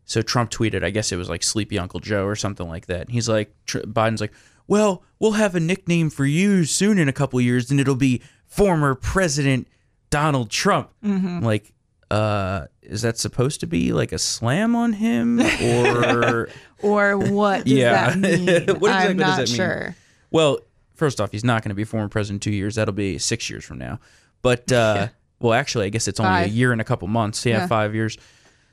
so 0.05 0.23
Trump 0.23 0.51
tweeted, 0.51 0.85
I 0.85 0.91
guess 0.91 1.11
it 1.11 1.17
was 1.17 1.29
like 1.29 1.43
Sleepy 1.43 1.79
Uncle 1.79 1.99
Joe 2.01 2.25
or 2.27 2.37
something 2.37 2.69
like 2.69 2.87
that. 2.87 3.03
And 3.03 3.11
he's 3.11 3.29
like, 3.29 3.53
Tr- 3.67 3.79
Biden's 3.81 4.21
like, 4.21 4.33
well, 4.69 5.03
we'll 5.19 5.33
have 5.33 5.55
a 5.55 5.61
nickname 5.61 6.11
for 6.11 6.25
you 6.25 6.65
soon 6.65 6.99
in 6.99 7.09
a 7.09 7.13
couple 7.13 7.41
years, 7.41 7.71
and 7.71 7.81
it'll 7.81 7.95
be 7.97 8.21
former 8.47 8.95
President 8.95 9.69
Donald 10.11 10.51
Trump. 10.51 10.91
Mm-hmm. 11.05 11.41
Like, 11.45 11.73
uh, 12.11 12.67
is 12.83 13.03
that 13.03 13.19
supposed 13.19 13.61
to 13.61 13.67
be 13.67 13.93
like 13.93 14.13
a 14.13 14.19
slam 14.19 14.75
on 14.77 14.93
him 14.95 15.41
or? 15.41 16.49
Or 16.83 17.17
what 17.17 17.65
does 17.65 17.73
Yeah. 17.73 18.11
that 18.15 18.19
mean? 18.19 18.47
What 18.47 18.91
exactly 18.91 18.91
I'm 19.11 19.17
does 19.17 19.39
not 19.39 19.49
sure. 19.49 19.97
Well, 20.31 20.59
first 20.95 21.23
off, 21.23 21.33
he's 21.33 21.43
not 21.43 21.63
going 21.63 21.71
to 21.71 21.75
be 21.75 21.85
former 21.85 22.09
president 22.11 22.47
in 22.47 22.53
two 22.53 22.55
years. 22.55 22.75
That'll 22.75 22.93
be 22.93 23.17
six 23.17 23.49
years 23.49 23.65
from 23.65 23.79
now. 23.79 23.99
But 24.43 24.71
uh, 24.71 25.09
well, 25.41 25.55
actually, 25.55 25.87
I 25.87 25.89
guess 25.89 26.07
it's 26.07 26.21
only 26.21 26.31
Five. 26.33 26.47
a 26.49 26.51
year 26.51 26.73
and 26.73 26.81
a 26.83 26.85
couple 26.85 27.09
months. 27.09 27.47
Yeah, 27.47 27.61
Yeah. 27.61 27.67
five 27.67 27.95
years. 27.95 28.19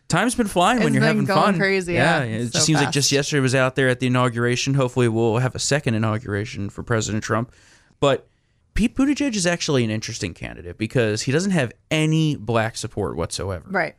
Time's 0.09 0.35
been 0.35 0.47
flying 0.49 0.83
when 0.83 0.93
you're 0.93 1.01
having 1.01 1.23
going 1.23 1.41
fun. 1.41 1.57
crazy, 1.57 1.93
yeah. 1.93 2.23
it 2.23 2.41
It's 2.41 2.51
just 2.51 2.65
so 2.65 2.67
seems 2.67 2.81
like 2.81 2.91
just 2.91 3.09
yesterday 3.13 3.39
was 3.39 3.55
out 3.55 3.75
there 3.75 3.87
at 3.87 4.01
the 4.01 4.07
inauguration. 4.07 4.73
Hopefully, 4.73 5.07
we'll 5.07 5.37
have 5.37 5.55
a 5.55 5.59
second 5.59 5.93
inauguration 5.95 6.69
for 6.69 6.83
President 6.83 7.23
Trump. 7.23 7.53
But 8.01 8.27
Pete 8.73 8.95
Buttigieg 8.95 9.35
is 9.35 9.45
actually 9.45 9.83
an 9.83 9.89
interesting 9.89 10.33
candidate 10.33 10.77
because 10.77 11.23
he 11.23 11.31
doesn't 11.31 11.51
have 11.51 11.71
any 11.91 12.35
black 12.35 12.75
support 12.77 13.15
whatsoever. 13.15 13.65
Right. 13.69 13.95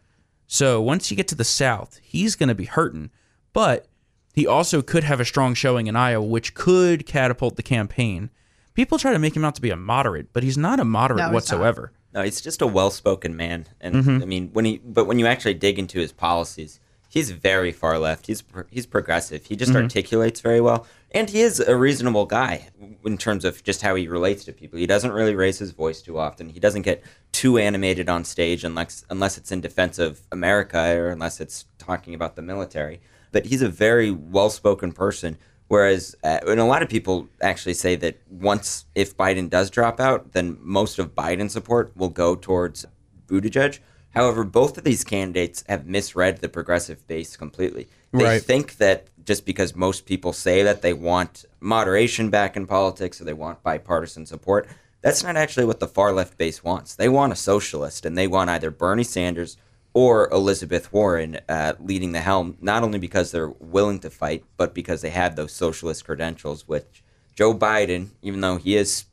So 0.47 0.81
once 0.83 1.11
you 1.11 1.17
get 1.17 1.29
to 1.29 1.35
the 1.35 1.45
South, 1.45 2.01
he's 2.03 2.35
going 2.37 2.49
to 2.49 2.55
be 2.55 2.65
hurting. 2.67 3.11
But 3.53 3.87
he 4.35 4.47
also 4.47 4.83
could 4.83 5.05
have 5.05 5.21
a 5.21 5.25
strong 5.25 5.55
showing 5.55 5.87
in 5.87 5.95
Iowa, 5.97 6.25
which 6.27 6.55
could 6.55 7.07
catapult 7.07 7.57
the 7.57 7.63
campaign 7.63 8.31
people 8.75 8.99
try 8.99 9.13
to 9.13 9.19
make 9.21 9.37
him 9.37 9.45
out 9.45 9.55
to 9.55 9.61
be 9.63 9.71
a 9.71 9.77
moderate, 9.77 10.33
but 10.33 10.43
he's 10.43 10.59
not 10.59 10.81
a 10.81 10.85
moderate 10.85 11.19
No, 11.19 11.25
he's 11.27 11.29
not. 11.31 11.35
whatsoever. 11.35 11.93
No, 12.13 12.23
he's 12.25 12.41
just 12.41 12.61
a 12.61 12.67
well-spoken 12.67 13.37
man, 13.37 13.67
and 13.81 13.95
Mm-hmm. 13.95 14.23
I 14.23 14.25
mean, 14.27 14.51
when 14.53 14.65
he 14.65 14.79
but 14.85 15.05
when 15.07 15.21
you 15.21 15.27
actually 15.29 15.55
dig 15.55 15.79
into 15.79 16.01
his 16.01 16.11
policies, 16.11 16.81
he's 17.09 17.31
very 17.31 17.71
far 17.71 18.01
left. 18.01 18.27
He's 18.27 18.43
he's 18.71 18.85
progressive. 18.87 19.47
He 19.47 19.55
just 19.55 19.71
Mm-hmm. 19.73 19.83
articulates 19.83 20.41
very 20.41 20.61
well, 20.61 20.87
and 21.15 21.31
he 21.31 21.41
is 21.41 21.61
a 21.61 21.77
reasonable 21.77 22.27
guy 22.27 22.69
in 23.05 23.17
terms 23.17 23.45
of 23.45 23.63
just 23.63 23.81
how 23.81 23.95
he 23.95 24.09
relates 24.09 24.45
to 24.45 24.53
people. 24.53 24.79
He 24.79 24.87
doesn't 24.87 25.13
really 25.13 25.35
raise 25.35 25.59
his 25.59 25.71
voice 25.71 26.03
too 26.03 26.19
often. 26.19 26.49
He 26.51 26.61
doesn't 26.61 26.83
get 26.83 27.03
too 27.33 27.57
animated 27.57 28.09
on 28.09 28.25
stage 28.25 28.65
unless 28.65 29.05
unless 29.09 29.39
it's 29.39 29.53
in 29.53 29.61
defense 29.61 29.99
of 29.99 30.21
America 30.33 30.79
or 30.99 31.09
unless 31.11 31.41
it's 31.41 31.67
talking 31.79 32.15
about 32.15 32.37
the 32.37 32.43
military. 32.43 33.01
But 33.33 33.47
he's 33.47 33.63
a 33.63 33.69
very 33.69 34.11
well-spoken 34.11 34.93
person. 34.93 35.39
Whereas, 35.69 36.15
uh, 36.23 36.41
and 36.47 36.61
a 36.61 36.65
lot 36.65 36.83
of 36.83 36.91
people 36.91 37.27
actually 37.41 37.73
say 37.75 37.97
that 37.97 38.21
once 38.29 38.85
if 38.95 39.17
Biden 39.17 39.49
does 39.49 39.71
drop 39.71 39.99
out, 39.99 40.33
then 40.33 40.59
most 40.61 40.99
of 40.99 41.15
Biden's 41.15 41.55
support 41.55 41.97
will 41.97 42.11
go 42.11 42.35
towards 42.37 42.85
Buttigieg. 43.27 43.79
However, 44.11 44.45
both 44.45 44.77
of 44.79 44.85
these 44.85 45.03
candidates 45.05 45.65
have 45.69 45.87
misread 45.87 46.39
the 46.39 46.49
progressive 46.49 47.07
base 47.09 47.37
completely. 47.37 47.89
They 48.13 48.25
Right. 48.25 48.43
think 48.43 48.77
that 48.77 49.09
just 49.25 49.47
because 49.47 49.75
most 49.75 50.07
people 50.07 50.33
say 50.33 50.63
that 50.63 50.83
they 50.83 50.93
want 50.93 51.45
moderation 51.61 52.31
back 52.31 52.57
in 52.57 52.67
politics 52.67 53.21
or 53.21 53.25
they 53.25 53.33
want 53.33 53.63
bipartisan 53.63 54.27
support, 54.27 54.69
that's 55.01 55.23
not 55.23 55.37
actually 55.37 55.67
what 55.67 55.81
the 55.81 55.89
far 55.89 56.13
left 56.13 56.39
base 56.39 56.65
wants. 56.65 56.95
They 56.95 57.09
want 57.09 57.33
a 57.33 57.37
socialist, 57.37 58.07
and 58.07 58.17
they 58.17 58.27
want 58.27 58.51
either 58.51 58.71
Bernie 58.71 59.05
Sanders 59.05 59.57
or 59.93 60.29
Elizabeth 60.31 60.93
Warren 60.93 61.39
uh, 61.49 61.75
leading 61.79 62.13
the 62.13 62.21
helm, 62.21 62.57
not 62.61 62.83
only 62.83 62.99
because 62.99 63.31
they're 63.31 63.51
willing 63.61 64.01
to 64.01 64.11
fight, 64.11 64.45
but 64.57 64.75
because 64.75 65.03
they 65.03 65.11
have 65.11 65.37
those 65.37 65.53
socialist 65.53 66.05
credentials, 66.05 66.67
which 66.67 67.03
Joe 67.35 67.55
Biden, 67.55 68.09
even 68.23 68.41
though 68.41 68.57
he 68.57 68.77
is 68.77 69.05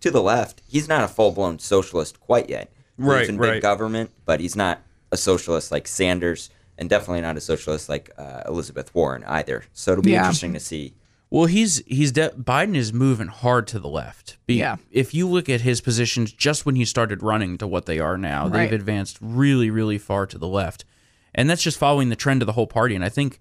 to 0.00 0.10
the 0.10 0.22
left, 0.22 0.62
he's 0.68 0.88
not 0.88 1.02
a 1.02 1.08
full 1.08 1.32
blown 1.32 1.58
socialist 1.58 2.20
quite 2.20 2.48
yet. 2.48 2.70
Right, 2.96 3.28
in 3.28 3.38
right. 3.38 3.54
big 3.54 3.62
government, 3.62 4.10
but 4.24 4.40
he's 4.40 4.56
not 4.56 4.82
a 5.12 5.16
socialist 5.16 5.70
like 5.70 5.86
Sanders, 5.86 6.50
and 6.78 6.88
definitely 6.88 7.20
not 7.20 7.36
a 7.36 7.40
socialist 7.40 7.88
like 7.88 8.10
uh, 8.16 8.42
Elizabeth 8.46 8.94
Warren 8.94 9.24
either. 9.24 9.64
So 9.74 9.92
it'll 9.92 10.02
be 10.02 10.12
Yeah. 10.12 10.20
interesting 10.20 10.54
to 10.54 10.60
see. 10.60 10.94
Well, 11.30 11.44
he's 11.44 11.82
he's 11.86 12.12
de- 12.12 12.30
Biden 12.30 12.74
is 12.74 12.90
moving 12.92 13.26
hard 13.26 13.66
to 13.68 13.78
the 13.78 13.88
left. 13.88 14.38
Be- 14.46 14.54
Yeah. 14.54 14.76
If 14.90 15.12
you 15.12 15.28
look 15.28 15.48
at 15.50 15.60
his 15.60 15.82
positions 15.82 16.32
just 16.32 16.64
when 16.64 16.76
he 16.76 16.86
started 16.86 17.22
running 17.22 17.58
to 17.58 17.66
what 17.66 17.84
they 17.84 17.98
are 17.98 18.16
now, 18.16 18.44
Right. 18.48 18.70
they've 18.70 18.80
advanced 18.80 19.18
really, 19.20 19.68
really 19.70 19.98
far 19.98 20.24
to 20.26 20.38
the 20.38 20.48
left, 20.48 20.86
and 21.34 21.50
that's 21.50 21.62
just 21.62 21.76
following 21.78 22.08
the 22.08 22.16
trend 22.16 22.40
of 22.40 22.46
the 22.46 22.52
whole 22.54 22.66
party. 22.66 22.94
And 22.94 23.04
I 23.04 23.10
think 23.10 23.40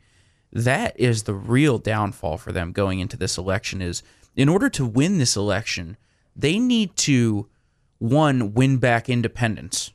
that 0.52 1.00
is 1.00 1.24
the 1.24 1.34
real 1.34 1.78
downfall 1.78 2.38
for 2.40 2.52
them 2.52 2.74
going 2.74 3.00
into 3.00 3.16
this 3.16 3.38
election. 3.38 3.82
Is 3.82 4.04
in 4.36 4.50
order 4.50 4.68
to 4.72 4.86
win 4.86 5.18
this 5.18 5.38
election, 5.38 5.96
they 6.36 6.60
need 6.60 6.96
to 6.98 7.48
one 8.00 8.54
win 8.54 8.78
back 8.78 9.08
independents, 9.10 9.92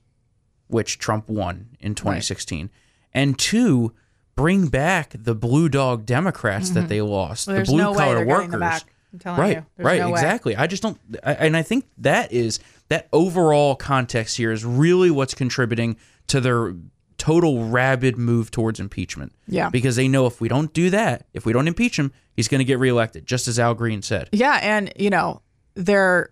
which 0.68 0.99
Trump 0.99 1.28
won 1.28 1.68
in 1.78 1.94
2016, 1.94 2.70
and 3.14 3.38
two 3.38 3.92
bring 4.35 4.69
back 4.69 5.14
the 5.19 5.35
blue 5.35 5.69
dog 5.69 6.07
Democrats 6.07 6.71
that 6.71 6.88
they 6.88 7.00
lost, 7.02 7.49
Mm-hmm. 7.49 7.59
The 7.59 7.64
blue 7.64 7.78
no 7.78 7.95
collar 7.95 8.26
workers. 8.26 8.61
back. 8.61 8.83
I'm 9.12 9.19
telling 9.19 9.40
right, 9.40 9.57
you. 9.59 9.66
Right, 9.85 10.00
no 10.00 10.07
way. 10.09 10.12
exactly. 10.12 10.57
I 10.57 10.66
just 10.66 10.83
don't, 10.83 10.99
I, 11.23 11.35
and 11.35 11.54
I 11.57 11.62
think 11.62 11.85
that 11.99 12.33
is 12.33 12.61
that 12.88 13.09
overall 13.12 13.76
context 13.76 14.38
here 14.38 14.50
is 14.52 14.64
really 14.64 15.11
what's 15.11 15.35
contributing 15.35 15.97
to 16.28 16.40
their 16.40 16.75
total 17.19 17.66
rabid 17.66 18.16
move 18.16 18.50
towards 18.50 18.81
impeachment. 18.81 19.33
Yeah. 19.47 19.69
because 19.69 19.97
they 19.97 20.09
know 20.09 20.26
if 20.26 20.40
we 20.40 20.49
don't 20.49 20.73
do 20.73 20.88
that, 20.90 21.26
if 21.35 21.45
we 21.45 21.52
don't 21.52 21.69
impeach 21.69 21.99
him, 21.99 22.11
he's 22.35 22.49
going 22.49 22.61
to 22.61 22.64
get 22.64 22.78
reelected, 22.78 23.26
just 23.26 23.49
as 23.49 23.59
Al 23.59 23.75
Green 23.75 24.00
said. 24.00 24.31
Yeah, 24.33 24.59
and 24.62 24.90
you 24.97 25.11
know, 25.11 25.42
they're 25.75 26.31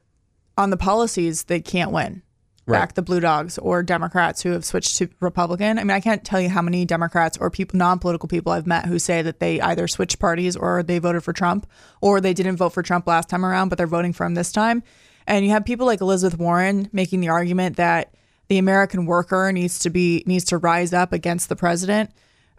on 0.57 0.71
the 0.71 0.77
policies 0.79 1.45
they 1.45 1.61
can't 1.61 1.93
win. 1.93 2.23
Right. 2.71 2.79
Back 2.79 2.95
the 2.95 3.03
blue 3.03 3.21
dogs 3.21 3.59
or 3.59 3.83
Democrats 3.83 4.43
who 4.43 4.53
have 4.53 4.65
switched 4.65 4.97
to 4.99 5.09
Republican. 5.21 5.79
I 5.79 5.85
mean, 5.85 5.91
I 5.91 6.01
can't 6.01 6.25
tell 6.25 6.41
you 6.41 6.49
how 6.49 6.63
many 6.63 6.85
Democrats 6.85 7.37
or 7.39 7.51
people 7.51 7.79
non-political 7.79 8.29
people 8.29 8.53
I've 8.53 8.67
met 8.67 8.87
who 8.87 8.99
say 8.99 9.23
that 9.23 9.41
they 9.41 9.61
either 9.61 9.89
switched 9.89 10.19
parties 10.19 10.57
or 10.57 10.83
they 10.83 10.99
voted 10.99 11.25
for 11.25 11.33
Trump 11.33 11.67
or 12.01 12.21
they 12.21 12.35
didn't 12.35 12.57
vote 12.57 12.71
for 12.71 12.83
Trump 12.83 13.07
last 13.07 13.29
time 13.29 13.45
around, 13.45 13.69
but 13.69 13.79
they're 13.79 13.87
voting 13.87 14.13
for 14.13 14.25
him 14.25 14.35
this 14.35 14.53
time. 14.53 14.83
And 15.27 15.45
you 15.45 15.51
have 15.53 15.65
people 15.65 15.87
like 15.87 16.01
Elizabeth 16.01 16.39
Warren 16.39 16.89
making 16.93 17.21
the 17.21 17.29
argument 17.29 17.77
that 17.77 18.15
the 18.49 18.59
American 18.59 19.07
worker 19.07 19.53
needs 19.53 19.79
to 19.81 19.91
be 19.91 20.25
needs 20.27 20.45
to 20.47 20.59
rise 20.59 20.93
up 20.93 21.13
against 21.13 21.49
the 21.49 21.57
president. 21.57 22.11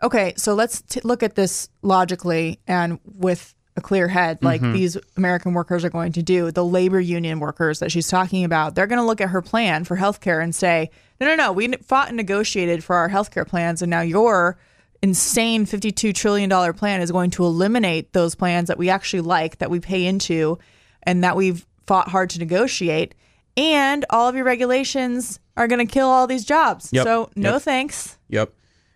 Okay, 0.02 0.34
so 0.38 0.54
let's 0.54 0.82
t- 0.82 1.02
look 1.04 1.22
at 1.22 1.36
this 1.36 1.70
logically 1.82 2.60
and 2.66 3.00
with 3.04 3.54
a 3.78 3.82
clear 3.82 4.08
head, 4.08 4.44
like 4.44 4.62
mm-hmm. 4.62 4.74
these 4.74 4.98
American 5.16 5.54
workers 5.54 5.86
are 5.86 5.90
going 5.90 6.12
to 6.14 6.22
do. 6.22 6.52
The 6.52 6.66
labor 6.66 7.00
union 7.00 7.40
workers 7.40 7.80
that 7.80 7.92
she's 7.92 8.10
talking 8.10 8.44
about, 8.44 8.76
they're 8.76 8.88
going 8.88 9.00
to 9.00 9.06
look 9.06 9.22
at 9.22 9.30
her 9.30 9.42
plan 9.42 9.84
for 9.84 9.96
healthcare 9.96 10.44
and 10.44 10.54
say, 10.54 10.90
no, 11.20 11.28
no, 11.28 11.36
no, 11.36 11.52
we 11.52 11.72
fought 11.78 12.10
and 12.10 12.18
negotiated 12.18 12.84
for 12.84 12.96
our 12.96 13.10
healthcare 13.10 13.48
plans, 13.48 13.82
and 13.82 13.90
now 13.90 14.02
your 14.02 14.58
insane 15.02 15.66
$52 15.66 16.14
trillion 16.14 16.74
plan 16.74 17.02
is 17.02 17.12
going 17.12 17.32
to 17.32 17.46
eliminate 17.46 18.14
those 18.14 18.36
plans 18.36 18.68
that 18.68 18.78
we 18.78 18.90
actually 18.90 19.22
like, 19.22 19.58
that 19.60 19.70
we 19.70 19.80
pay 19.80 20.06
into, 20.06 20.60
and 21.04 21.24
that 21.24 21.36
we've 21.36 21.66
fought 21.88 22.10
hard 22.10 22.30
to 22.32 22.40
negotiate. 22.40 23.16
And 23.58 24.06
all 24.10 24.28
of 24.28 24.36
your 24.36 24.46
regulations 24.46 25.40
are 25.58 25.68
going 25.68 25.86
to 25.86 25.92
kill 25.92 26.08
all 26.08 26.28
these 26.28 26.46
jobs. 26.46 26.90
Yep. 26.92 27.04
So, 27.04 27.30
no 27.36 27.54
Yep. 27.54 27.62
thanks. 27.62 28.18
Yep. 28.30 28.54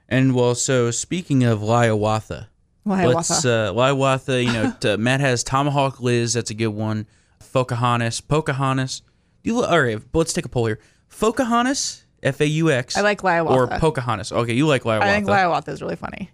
And 0.07 0.35
well, 0.35 0.55
so 0.55 0.91
speaking 0.91 1.43
of 1.43 1.59
Liawatha, 1.59 2.47
let's 2.85 3.31
Liawatha. 3.45 3.69
uh, 3.69 3.73
Liawatha. 3.73 4.43
You 4.45 4.53
know, 4.53 4.73
t- 4.79 4.97
Matt 4.97 5.19
has 5.19 5.43
Tomahawk 5.43 5.99
Liz. 5.99 6.33
That's 6.33 6.51
a 6.51 6.53
good 6.53 6.67
one. 6.67 7.07
Pocahontas, 7.53 8.21
Pocahontas. 8.21 9.01
Do 9.43 9.49
you 9.51 9.63
all 9.63 9.81
right? 9.81 9.99
Let's 10.13 10.33
take 10.33 10.45
a 10.45 10.49
poll 10.49 10.65
here. 10.67 10.79
Pocahontas, 11.19 12.05
F 12.21 12.41
A 12.41 12.47
U 12.47 12.71
X. 12.71 12.97
I 12.97 13.01
like 13.01 13.23
Or 13.23 13.67
Pocahontas. 13.67 14.31
Okay, 14.31 14.53
you 14.53 14.67
like 14.67 14.83
Liawatha. 14.83 15.01
I 15.01 15.13
think 15.15 15.27
Liawatha 15.27 15.69
is 15.69 15.81
really 15.81 15.95
funny. 15.95 16.29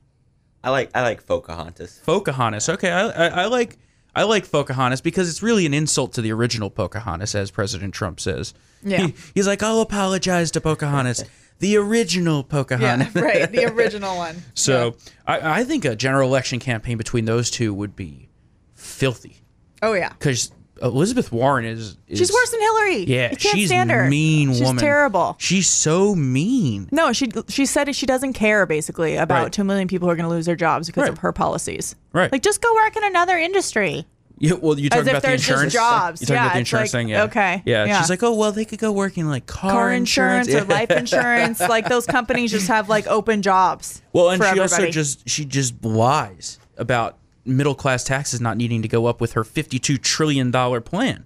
I 0.63 0.69
like 0.69 0.91
I 0.95 1.01
like 1.01 1.25
Pocahontas. 1.25 2.01
Pocahontas. 2.05 2.69
Okay, 2.69 2.91
I, 2.91 3.07
I, 3.09 3.27
I 3.27 3.45
like 3.45 3.77
I 4.15 4.23
like 4.23 4.51
Pocahontas 4.51 5.01
because 5.01 5.29
it's 5.29 5.41
really 5.41 5.65
an 5.65 5.73
insult 5.73 6.13
to 6.13 6.21
the 6.21 6.31
original 6.33 6.69
Pocahontas, 6.69 7.33
as 7.35 7.49
President 7.51 7.93
Trump 7.93 8.19
says. 8.19 8.53
Yeah. 8.83 9.07
He- 9.07 9.15
he's 9.35 9.47
like, 9.47 9.63
I'll 9.63 9.79
apologize 9.81 10.51
to 10.51 10.61
Pocahontas, 10.61 11.23
the 11.61 11.77
original 11.77 12.37
Yeah, 12.37 12.43
Pocahontas. 12.49 13.15
right. 13.15 13.49
The 13.51 13.65
original 13.73 14.17
one. 14.17 14.43
So 14.53 14.95
I, 15.25 15.61
I 15.61 15.63
think 15.63 15.85
a 15.85 15.95
general 15.95 16.27
election 16.29 16.59
campaign 16.59 16.97
between 16.97 17.25
those 17.25 17.49
two 17.49 17.73
would 17.73 17.95
be 17.95 18.27
filthy 18.75 19.37
Oh 19.81 19.93
yeah. 19.93 20.09
because 20.09 20.51
Elizabeth 20.81 21.31
Warren 21.31 21.63
is, 21.65 21.95
is 22.07 22.17
She's 22.17 22.31
worse 22.33 22.49
than 22.49 22.59
Hillary. 22.59 23.03
Yeah, 23.03 23.35
she's 23.37 23.71
her. 23.71 24.09
mean 24.09 24.49
She's 24.49 24.61
woman. 24.61 24.77
terrible. 24.83 25.35
She's 25.39 25.67
so 25.69 26.15
mean. 26.15 26.89
No, 26.91 27.13
she 27.13 27.29
she 27.49 27.67
said 27.67 27.95
she 27.95 28.07
doesn't 28.07 28.33
care 28.33 28.65
basically 28.65 29.15
about 29.15 29.43
Right. 29.43 29.53
two 29.53 29.63
million 29.63 29.87
people 29.87 30.07
who 30.07 30.11
are 30.11 30.15
going 30.15 30.27
to 30.27 30.33
lose 30.35 30.47
their 30.47 30.55
jobs 30.55 30.87
because 30.87 31.03
Right. 31.03 31.11
of 31.11 31.19
her 31.19 31.31
policies. 31.31 31.95
Right. 32.13 32.31
Like 32.31 32.41
just 32.41 32.61
go 32.61 32.73
work 32.73 32.95
in 32.97 33.03
another 33.03 33.37
industry. 33.37 34.07
Yeah, 34.43 34.53
well, 34.53 34.79
you 34.79 34.89
talking 34.89 35.01
As 35.01 35.07
if 35.07 35.11
about 35.13 35.21
the 35.21 35.27
there's 35.27 35.41
just 35.41 35.49
insurance? 35.51 35.73
jobs. 35.73 36.21
You 36.21 36.25
talking 36.25 36.35
Yeah, 36.37 36.41
about 36.45 36.53
the 36.53 36.59
it's 36.61 36.69
insurance 36.69 36.93
like, 36.93 36.99
thing? 36.99 37.09
Yeah. 37.09 37.23
okay, 37.25 37.61
Yeah. 37.63 37.85
yeah. 37.85 37.99
She's 38.01 38.09
like, 38.09 38.23
oh 38.23 38.33
well, 38.33 38.51
they 38.51 38.65
could 38.65 38.79
go 38.79 38.91
work 38.91 39.15
in 39.19 39.29
like 39.29 39.45
car, 39.45 39.71
Car 39.71 39.91
insurance, 39.93 40.47
or 40.53 40.57
Yeah. 40.57 40.63
life 40.63 40.89
insurance. 40.89 41.59
like 41.59 41.87
those 41.87 42.07
companies 42.07 42.49
just 42.51 42.67
have 42.67 42.89
like 42.89 43.05
open 43.05 43.43
jobs. 43.43 44.01
Well, 44.13 44.31
and 44.31 44.41
for 44.41 44.51
she 44.51 44.59
also 44.59 44.75
everybody. 44.77 44.91
just 44.93 45.29
she 45.29 45.45
just 45.45 45.85
lies 45.85 46.57
about 46.77 47.17
middle 47.45 47.75
class 47.75 48.03
taxes 48.03 48.41
not 48.41 48.57
needing 48.57 48.81
to 48.81 48.87
go 48.87 49.05
up 49.05 49.21
with 49.21 49.33
her 49.33 49.43
fifty 49.43 49.77
two 49.77 49.97
trillion 49.99 50.49
dollar 50.49 50.81
plan. 50.81 51.25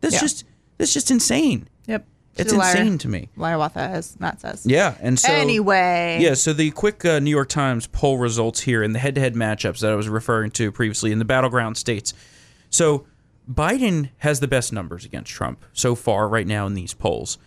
That's 0.00 0.14
Yeah. 0.14 0.20
just 0.20 0.44
that's 0.78 0.94
just 0.94 1.10
insane. 1.10 1.68
Yep. 1.88 2.06
It's 2.36 2.50
She's 2.50 2.52
a 2.52 2.56
liar. 2.56 2.76
insane 2.76 2.98
to 2.98 3.08
me. 3.08 3.30
Liawatha, 3.36 3.76
as 3.76 4.18
Matt 4.20 4.40
says. 4.40 4.64
Yeah, 4.64 4.94
and 5.00 5.18
so 5.18 5.32
anyway. 5.32 6.18
Yeah, 6.20 6.34
so 6.34 6.52
the 6.52 6.70
quick 6.72 7.04
uh, 7.04 7.18
New 7.20 7.30
York 7.30 7.48
Times 7.48 7.86
poll 7.88 8.18
results 8.18 8.60
here 8.60 8.82
in 8.82 8.92
the 8.92 8.98
head-to-head 8.98 9.34
matchups 9.34 9.80
that 9.80 9.90
I 9.92 9.94
was 9.94 10.08
referring 10.08 10.50
to 10.52 10.70
previously 10.72 11.10
in 11.12 11.18
the 11.20 11.24
battleground 11.24 11.76
states. 11.76 12.12
So 12.74 13.06
Biden 13.48 14.10
has 14.18 14.40
the 14.40 14.48
best 14.48 14.72
numbers 14.72 15.04
against 15.04 15.30
Trump 15.30 15.64
so 15.72 15.94
far 15.94 16.28
right 16.28 16.46
now 16.46 16.66
in 16.66 16.74
these 16.74 16.92
polls, 16.92 17.38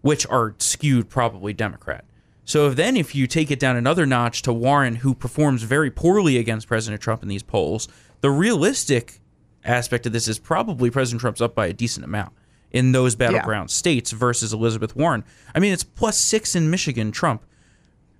which 0.00 0.26
are 0.26 0.56
skewed 0.58 1.08
probably 1.08 1.52
Democrat. 1.52 2.04
So 2.44 2.66
if 2.66 2.74
then 2.74 2.96
if 2.96 3.14
you 3.14 3.28
take 3.28 3.52
it 3.52 3.60
down 3.60 3.76
another 3.76 4.06
notch 4.06 4.42
to 4.42 4.52
Warren, 4.52 4.96
who 4.96 5.14
performs 5.14 5.62
very 5.62 5.88
poorly 5.88 6.36
against 6.36 6.66
President 6.66 7.00
Trump 7.00 7.22
in 7.22 7.28
these 7.28 7.44
polls, 7.44 7.86
the 8.22 8.30
realistic 8.32 9.20
aspect 9.64 10.04
of 10.04 10.12
this 10.12 10.26
is 10.26 10.40
probably 10.40 10.90
President 10.90 11.20
Trump's 11.20 11.40
up 11.40 11.54
by 11.54 11.68
a 11.68 11.72
decent 11.72 12.04
amount 12.04 12.32
in 12.72 12.90
those 12.90 13.14
battleground 13.14 13.70
states 13.70 14.10
versus 14.10 14.52
Elizabeth 14.52 14.96
Warren. 14.96 15.22
I 15.54 15.60
mean, 15.60 15.72
it's 15.72 15.84
plus 15.84 16.18
six 16.18 16.56
in 16.56 16.70
Michigan, 16.70 17.12
Trump, 17.12 17.44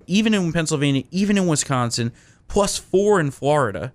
even 0.06 0.32
in 0.32 0.52
Pennsylvania, 0.52 1.02
even 1.10 1.36
in 1.36 1.48
Wisconsin, 1.48 2.12
plus 2.46 2.78
four 2.78 3.18
in 3.18 3.32
Florida, 3.32 3.92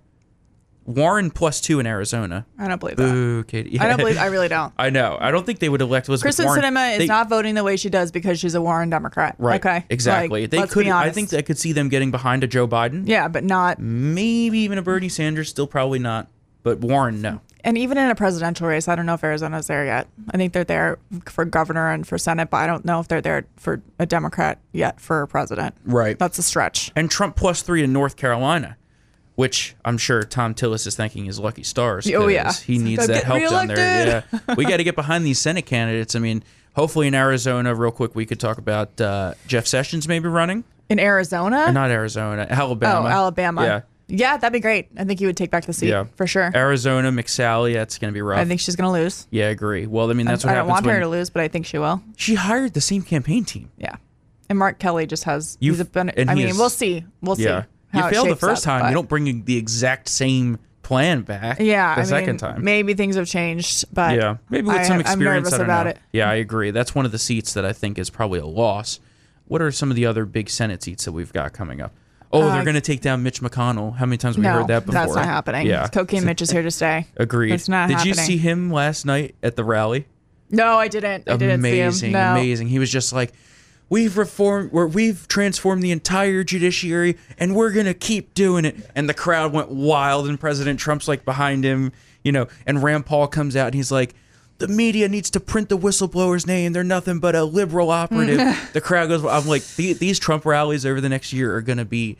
Warren 0.88 1.30
plus 1.30 1.60
two 1.60 1.80
in 1.80 1.86
Arizona. 1.86 2.46
I 2.58 2.66
don't 2.66 2.80
believe 2.80 2.96
that. 2.96 3.12
Boo, 3.12 3.44
Katie. 3.44 3.78
I 3.78 3.88
don't 3.88 3.98
believe. 3.98 4.16
I 4.16 4.26
really 4.34 4.48
don't. 4.48 4.72
I 4.78 4.88
know. 4.88 5.18
I 5.20 5.30
don't 5.30 5.44
think 5.44 5.58
they 5.58 5.68
would 5.68 5.82
elect 5.82 6.08
Elizabeth 6.08 6.34
Kyrsten 6.34 6.46
Warren. 6.46 6.62
Sinema 6.62 6.92
is 6.92 6.98
They- 7.00 7.06
not 7.06 7.28
voting 7.28 7.54
the 7.54 7.62
way 7.62 7.76
she 7.76 7.90
does 7.90 8.10
because 8.10 8.40
she's 8.40 8.54
a 8.54 8.62
Warren 8.62 8.88
Democrat. 8.88 9.34
right. 9.38 9.60
Okay. 9.64 9.84
Exactly. 9.90 10.42
Like, 10.42 10.50
they 10.50 10.66
could. 10.66 10.88
I 10.88 11.10
think 11.10 11.34
I 11.34 11.42
could 11.42 11.58
see 11.58 11.72
them 11.72 11.90
getting 11.90 12.10
behind 12.10 12.42
a 12.42 12.46
Joe 12.46 12.66
Biden. 12.66 13.02
Yeah, 13.06 13.28
but 13.28 13.44
not. 13.44 13.78
Maybe 13.78 14.60
even 14.60 14.78
a 14.78 14.82
Bernie 14.82 15.10
Sanders. 15.10 15.50
Still 15.50 15.66
probably 15.66 15.98
not. 15.98 16.28
But 16.62 16.78
Warren, 16.80 17.20
no. 17.20 17.42
And 17.64 17.76
even 17.76 17.98
in 17.98 18.08
a 18.08 18.14
presidential 18.14 18.66
race, 18.66 18.88
I 18.88 18.94
don't 18.94 19.04
know 19.04 19.14
if 19.14 19.22
Arizona's 19.22 19.66
there 19.66 19.84
yet. 19.84 20.08
I 20.30 20.38
think 20.38 20.54
they're 20.54 20.64
there 20.64 20.98
for 21.26 21.44
governor 21.44 21.90
and 21.90 22.06
for 22.06 22.16
Senate, 22.16 22.48
but 22.50 22.58
I 22.58 22.66
don't 22.66 22.84
know 22.86 22.98
if 23.00 23.08
they're 23.08 23.20
there 23.20 23.44
for 23.56 23.82
a 23.98 24.06
Democrat 24.06 24.58
yet 24.72 25.00
for 25.00 25.26
president. 25.26 25.74
Right. 25.84 26.18
That's 26.18 26.38
a 26.38 26.42
stretch. 26.42 26.92
and 26.96 27.10
Trump 27.10 27.36
plus 27.36 27.60
three 27.60 27.82
in 27.82 27.92
North 27.92 28.16
Carolina, 28.16 28.77
which 29.38 29.76
I'm 29.84 29.98
sure 29.98 30.24
Thom 30.24 30.52
Tillis 30.52 30.84
is 30.84 30.96
thanking 30.96 31.26
his 31.26 31.38
lucky 31.38 31.62
stars. 31.62 32.10
Oh, 32.12 32.26
yeah. 32.26 32.52
he 32.52 32.76
needs 32.76 33.06
that 33.06 33.24
"I'm 33.30 33.40
help 33.40 33.50
down 33.52 33.66
there. 33.68 34.24
Yeah, 34.32 34.54
we 34.56 34.64
got 34.64 34.78
to 34.78 34.82
get 34.84 34.96
behind 34.96 35.24
these 35.24 35.38
Senate 35.38 35.64
candidates. 35.64 36.16
I 36.16 36.18
mean, 36.18 36.42
hopefully 36.74 37.06
in 37.06 37.14
Arizona, 37.14 37.72
real 37.72 37.92
quick, 37.92 38.16
we 38.16 38.26
could 38.26 38.40
talk 38.40 38.58
about 38.58 39.00
uh, 39.00 39.34
Jeff 39.46 39.68
Sessions 39.68 40.08
maybe 40.08 40.26
running. 40.28 40.64
In 40.88 40.98
Arizona? 40.98 41.70
Not 41.70 41.90
Arizona, 41.92 42.48
Alabama. 42.50 43.06
oh, 43.06 43.12
Alabama. 43.12 43.62
Yeah, 43.64 43.80
Yeah, 44.08 44.36
that'd 44.38 44.52
be 44.52 44.58
great. 44.58 44.88
I 44.96 45.04
think 45.04 45.20
he 45.20 45.26
would 45.26 45.36
take 45.36 45.52
back 45.52 45.66
the 45.66 45.72
seat 45.72 45.90
yeah, 45.90 46.06
for 46.16 46.26
sure. 46.26 46.50
Arizona, 46.52 47.12
McSally, 47.12 47.74
that's 47.74 47.96
going 47.98 48.12
to 48.12 48.14
be 48.16 48.22
rough. 48.22 48.40
I 48.40 48.44
think 48.44 48.58
she's 48.58 48.74
going 48.74 48.92
to 48.92 49.00
lose. 49.04 49.28
yeah, 49.30 49.46
I 49.46 49.50
agree. 49.50 49.86
Well, 49.86 50.10
I 50.10 50.14
mean, 50.14 50.26
that's 50.26 50.44
what 50.44 50.50
I 50.50 50.56
don't 50.56 50.68
happens 50.68 50.84
want 50.86 50.96
her 50.96 51.00
to 51.02 51.08
lose, 51.08 51.30
but 51.30 51.42
I 51.42 51.48
think 51.48 51.64
she 51.66 51.78
will. 51.78 52.02
she 52.16 52.34
hired 52.34 52.74
the 52.74 52.80
same 52.80 53.02
campaign 53.02 53.44
team. 53.44 53.70
Yeah. 53.78 53.94
And 54.48 54.58
Mark 54.58 54.80
Kelly 54.80 55.06
just 55.06 55.22
has. 55.24 55.56
You've- 55.60 55.76
he's 55.78 55.86
a, 55.96 56.00
I 56.00 56.34
he 56.34 56.40
mean, 56.40 56.48
is- 56.48 56.58
we'll 56.58 56.70
see. 56.70 57.04
We'll 57.22 57.36
see. 57.36 57.44
Yeah, 57.44 57.60
how 57.60 57.66
you 57.94 58.02
fail 58.10 58.26
the 58.26 58.36
first 58.36 58.66
up, 58.66 58.70
time. 58.70 58.80
but- 58.82 58.88
You 58.88 58.94
don't 58.94 59.08
bring 59.08 59.44
the 59.44 59.56
exact 59.56 60.08
same 60.08 60.58
plan 60.82 61.20
back. 61.22 61.58
Yeah, 61.60 61.94
the 61.96 62.00
I 62.00 62.04
second 62.04 62.26
mean, 62.30 62.36
time. 62.38 62.64
maybe 62.64 62.94
things 62.94 63.16
have 63.16 63.26
changed, 63.26 63.84
but 63.92 64.16
Yeah, 64.16 64.36
maybe 64.48 64.68
with 64.68 64.76
I, 64.76 64.82
some 64.84 65.02
I'm 65.04 65.18
nervous 65.18 65.52
I 65.52 65.58
don't 65.58 65.66
about 65.66 65.84
know. 65.86 65.90
it. 65.90 65.98
Yeah, 66.12 66.30
I 66.30 66.34
agree. 66.36 66.70
That's 66.70 66.94
one 66.94 67.04
of 67.04 67.12
the 67.12 67.18
seats 67.18 67.52
that 67.54 67.64
I 67.66 67.72
think 67.74 67.98
is 67.98 68.08
probably 68.10 68.38
a 68.40 68.46
loss. 68.46 68.98
What 69.46 69.60
are 69.62 69.70
some 69.70 69.90
of 69.90 69.96
the 69.96 70.06
other 70.06 70.24
big 70.24 70.48
Senate 70.50 70.82
seats 70.82 71.04
that 71.04 71.12
we've 71.12 71.32
got 71.32 71.52
coming 71.52 71.80
up? 71.80 71.92
Oh, 72.32 72.40
they're 72.50 72.60
Uh, 72.60 72.64
going 72.64 72.74
to 72.74 72.80
take 72.82 73.00
down 73.00 73.22
Mitch 73.22 73.40
McConnell. 73.40 73.96
How 73.96 74.04
many 74.06 74.18
times 74.18 74.36
have 74.36 74.44
we 74.44 74.48
no, 74.50 74.58
heard 74.58 74.68
that 74.68 74.84
before? 74.86 75.00
that's 75.00 75.14
not 75.14 75.24
happening. 75.24 75.66
Yeah, 75.66 75.86
Cocaine 75.88 76.24
Mitch 76.26 76.42
is 76.42 76.50
here 76.50 76.62
to 76.62 76.70
stay. 76.70 77.06
agreed. 77.16 77.52
It's 77.52 77.68
not 77.68 77.88
Did 77.88 78.04
you 78.04 78.12
see 78.14 78.36
him 78.36 78.70
last 78.70 79.06
night 79.06 79.34
at 79.42 79.56
the 79.56 79.64
rally? 79.64 80.06
No, 80.50 80.76
I 80.78 80.88
didn't. 80.88 81.28
I 81.28 81.36
didn't 81.36 81.62
see 81.92 82.06
him. 82.06 82.12
No. 82.12 82.32
amazing. 82.32 82.68
He 82.68 82.78
was 82.78 82.90
just 82.90 83.12
like, 83.14 83.32
"We've 83.88 84.16
reformed, 84.16 84.72
we're, 84.72 84.86
we've 84.86 85.26
transformed 85.28 85.82
the 85.82 85.90
entire 85.90 86.44
judiciary, 86.44 87.16
and 87.38 87.54
we're 87.54 87.72
gonna 87.72 87.94
keep 87.94 88.34
doing 88.34 88.64
it." 88.64 88.76
And 88.94 89.08
the 89.08 89.14
crowd 89.14 89.52
went 89.52 89.70
wild, 89.70 90.28
and 90.28 90.38
President 90.38 90.78
Trump's 90.80 91.08
like 91.08 91.24
behind 91.24 91.64
him, 91.64 91.92
you 92.22 92.32
know. 92.32 92.48
And 92.66 92.82
Rand 92.82 93.06
Paul 93.06 93.26
comes 93.28 93.56
out, 93.56 93.66
and 93.66 93.74
he's 93.74 93.92
like. 93.92 94.14
The 94.58 94.66
media 94.66 95.08
needs 95.08 95.30
to 95.30 95.38
print 95.38 95.68
the 95.68 95.78
whistleblower's 95.78 96.44
name. 96.44 96.72
They're 96.72 96.82
nothing 96.82 97.20
but 97.20 97.36
a 97.36 97.44
liberal 97.44 97.90
operative. 97.92 98.40
the 98.72 98.80
crowd 98.80 99.06
goes. 99.06 99.24
I'm 99.24 99.46
like, 99.46 99.64
these 99.76 100.18
Trump 100.18 100.44
rallies 100.44 100.84
over 100.84 101.00
the 101.00 101.08
next 101.08 101.32
year 101.32 101.54
are 101.54 101.60
gonna 101.62 101.84
be 101.84 102.16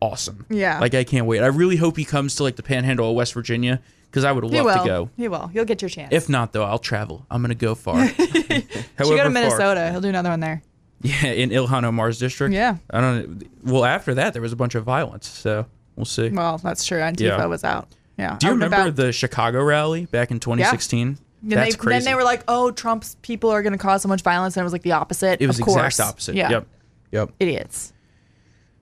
awesome. 0.00 0.46
Yeah. 0.48 0.78
like 0.78 0.94
I 0.94 1.02
can't 1.02 1.26
wait. 1.26 1.40
I 1.40 1.46
really 1.46 1.74
hope 1.74 1.96
he 1.96 2.04
comes 2.04 2.36
to 2.36 2.44
like 2.44 2.54
the 2.54 2.62
Panhandle 2.62 3.10
of 3.10 3.16
West 3.16 3.34
Virginia 3.34 3.80
because 4.10 4.24
I 4.24 4.30
would 4.30 4.44
He 4.44 4.50
love 4.60 4.64
will. 4.64 4.82
to 4.84 4.88
go. 4.88 5.10
He 5.16 5.26
will. 5.26 5.50
You'll 5.52 5.64
get 5.64 5.82
your 5.82 5.88
chance. 5.88 6.12
If 6.12 6.28
not, 6.28 6.52
though, 6.52 6.62
I'll 6.64 6.78
travel. 6.78 7.26
I'm 7.28 7.42
gonna 7.42 7.56
go 7.56 7.74
far. 7.74 8.04
you 8.04 8.12
go 8.14 8.62
However 8.96 9.16
to 9.16 9.22
far. 9.22 9.30
Minnesota, 9.30 9.90
he'll 9.90 10.00
do 10.00 10.08
another 10.08 10.30
one 10.30 10.38
there. 10.40 10.62
Yeah, 11.02 11.26
in 11.26 11.50
Ilhan 11.50 11.84
Omar's 11.84 12.18
district. 12.18 12.54
Yeah. 12.54 12.76
I 12.90 13.00
don't. 13.00 13.42
Well, 13.64 13.84
after 13.84 14.14
that, 14.14 14.32
there 14.32 14.42
was 14.42 14.52
a 14.52 14.56
bunch 14.56 14.74
of 14.74 14.84
violence. 14.84 15.28
So 15.28 15.66
we'll 15.96 16.04
see. 16.04 16.28
Well, 16.30 16.58
that's 16.58 16.84
true. 16.84 16.98
Antifa 17.00 17.20
Yeah. 17.20 17.46
was 17.46 17.64
out. 17.64 17.88
Yeah. 18.18 18.36
Do 18.38 18.46
you 18.46 18.52
Out 18.52 18.54
remember 18.54 18.76
about. 18.82 18.96
the 18.96 19.12
Chicago 19.12 19.62
rally 19.64 20.06
back 20.06 20.30
in 20.30 20.38
2016? 20.38 21.18
Then 21.44 21.56
That's 21.58 21.74
they, 21.74 21.78
crazy. 21.78 22.04
Then 22.04 22.12
they 22.12 22.14
were 22.14 22.22
like, 22.22 22.44
"Oh, 22.46 22.70
Trump's 22.70 23.16
people 23.22 23.50
are 23.50 23.62
going 23.62 23.72
to 23.72 23.78
cause 23.78 24.02
so 24.02 24.08
much 24.08 24.22
violence," 24.22 24.56
and 24.56 24.62
it 24.62 24.64
was 24.64 24.72
like 24.72 24.82
the 24.82 24.92
opposite. 24.92 25.40
it 25.42 25.46
was 25.48 25.58
of 25.58 25.66
the 25.66 25.72
course. 25.72 25.86
exact 25.94 26.08
opposite. 26.10 26.34
Yeah. 26.36 26.50
Yep. 26.50 26.66
Yep. 27.10 27.30
Idiots. 27.40 27.92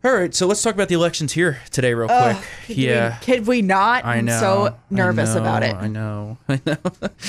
All 0.03 0.13
right, 0.15 0.35
so 0.35 0.47
let's 0.47 0.63
talk 0.63 0.73
about 0.75 0.89
the 0.89 0.95
elections 0.95 1.33
here 1.33 1.59
today, 1.71 1.93
real 1.93 2.09
quick. 2.09 2.37
Could 2.67 2.77
we- 2.79 2.87
yeah. 2.87 3.17
could 3.19 3.47
we 3.47 3.61
not? 3.61 4.05
I 4.07 4.17
I'm 4.17 4.25
know. 4.27 4.41
so 4.41 4.77
nervous 4.91 5.35
know, 5.35 5.41
about 5.43 5.63
it. 5.63 5.75
I 5.77 5.89
know. 5.89 6.39
I 6.49 6.59
know. 6.65 6.77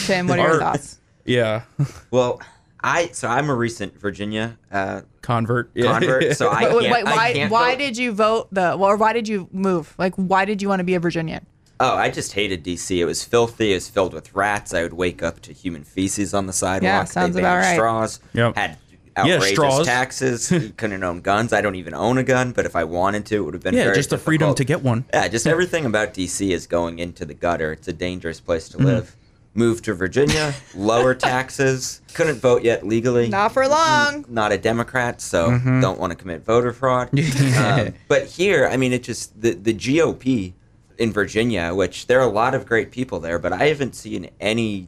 Tim, 0.06 0.28
what 0.28 0.40
are 0.40 0.48
your 0.48 0.60
thoughts? 0.60 0.98
yeah. 1.26 1.64
Well, 2.12 2.42
I 2.84 3.08
so 3.14 3.28
I'm 3.28 3.50
a 3.50 3.56
recent 3.56 4.00
Virginia 4.00 4.58
uh, 4.72 5.02
Convert. 5.22 5.72
Yeah. 5.76 5.92
convert, 6.00 6.36
so 6.38 6.50
I 6.50 6.62
can't. 6.70 6.76
wait, 6.76 6.94
I 6.94 7.16
why? 7.16 7.34
can't 7.34 7.52
Why 7.52 7.72
vote. 7.72 7.80
did 7.80 7.98
you 7.98 8.12
vote 8.12 8.48
the? 8.52 8.74
Or 8.74 8.98
why 8.98 9.14
did 9.14 9.28
you 9.28 9.48
move? 9.52 9.94
Like, 9.98 10.16
why 10.16 10.46
did 10.46 10.62
you 10.62 10.70
want 10.70 10.80
to 10.80 10.84
be 10.84 10.96
a 10.96 11.00
Virginian? 11.00 11.46
Oh, 11.80 11.96
I 11.96 12.10
just 12.10 12.34
hated 12.34 12.64
DC. 12.64 12.98
It 12.98 13.06
was 13.06 13.24
filthy. 13.24 13.72
It 13.72 13.76
was 13.76 13.90
filled 13.90 14.14
with 14.14 14.36
rats. 14.36 14.74
I 14.74 14.84
would 14.84 14.94
wake 14.94 15.24
up 15.24 15.40
to 15.42 15.54
human 15.54 15.84
feces 15.84 16.34
on 16.34 16.46
the 16.46 16.54
sidewalk. 16.54 16.84
Yeah, 16.84 17.04
sounds 17.06 17.34
they 17.36 17.42
about 17.42 17.58
right. 17.58 17.74
Straws. 17.74 18.20
Yep. 18.34 18.56
Had 18.56 18.78
Yeah, 19.18 19.36
outrageous 19.36 19.50
straws. 19.50 19.86
taxes. 19.88 20.52
you 20.52 20.70
couldn't 20.78 21.04
own 21.04 21.22
guns. 21.22 21.54
I 21.54 21.62
don't 21.62 21.74
even 21.76 21.96
own 21.96 22.20
a 22.20 22.24
gun, 22.24 22.52
but 22.52 22.68
if 22.68 22.76
I 22.76 22.84
wanted 22.84 23.26
to, 23.28 23.36
it 23.38 23.42
would 23.42 23.54
have 23.56 23.64
been 23.64 23.74
yeah, 23.74 23.86
very 23.86 23.96
just 23.96 24.12
the 24.12 24.20
freedom 24.20 24.54
to 24.54 24.64
get 24.64 24.84
one. 24.84 25.06
Yeah, 25.12 25.28
just 25.28 25.48
everything 25.48 25.86
about 25.86 26.14
DC 26.14 26.52
is 26.52 26.68
going 26.68 27.00
into 27.00 27.26
the 27.26 27.34
gutter. 27.34 27.72
It's 27.74 27.88
a 27.88 27.94
dangerous 27.94 28.40
place 28.40 28.70
Mm-hmm. 28.70 28.82
to 28.82 28.86
live. 28.88 29.16
Moved 29.54 29.84
to 29.86 29.94
Virginia, 29.94 30.54
lower 30.76 31.14
taxes. 31.14 32.02
Couldn't 32.14 32.40
vote 32.40 32.64
yet 32.64 32.86
legally. 32.88 33.28
Not 33.28 33.52
for 33.52 33.68
long. 33.68 34.24
Not 34.30 34.54
a 34.54 34.58
Democrat, 34.58 35.20
so 35.20 35.50
Mm-hmm. 35.52 35.82
don't 35.82 36.00
want 36.00 36.12
to 36.12 36.16
commit 36.16 36.46
voter 36.46 36.72
fraud. 36.72 37.10
um, 37.58 37.94
but 38.08 38.28
here, 38.28 38.66
I 38.66 38.78
mean, 38.78 38.94
it 38.94 39.04
just 39.04 39.42
the 39.42 39.52
the 39.54 39.74
GOP 39.74 40.54
in 40.98 41.12
Virginia, 41.12 41.74
which 41.74 42.08
there 42.08 42.20
are 42.22 42.28
a 42.28 42.32
lot 42.32 42.54
of 42.56 42.66
great 42.66 42.92
people 42.92 43.20
there, 43.20 43.40
but 43.40 43.52
I 43.52 43.66
haven't 43.68 43.94
seen 43.96 44.30
any 44.40 44.88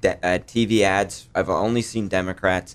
de- 0.00 0.18
uh, 0.26 0.38
TV 0.38 0.80
ads. 0.80 1.28
I've 1.34 1.48
only 1.50 1.82
seen 1.82 2.08
Democrats, 2.08 2.74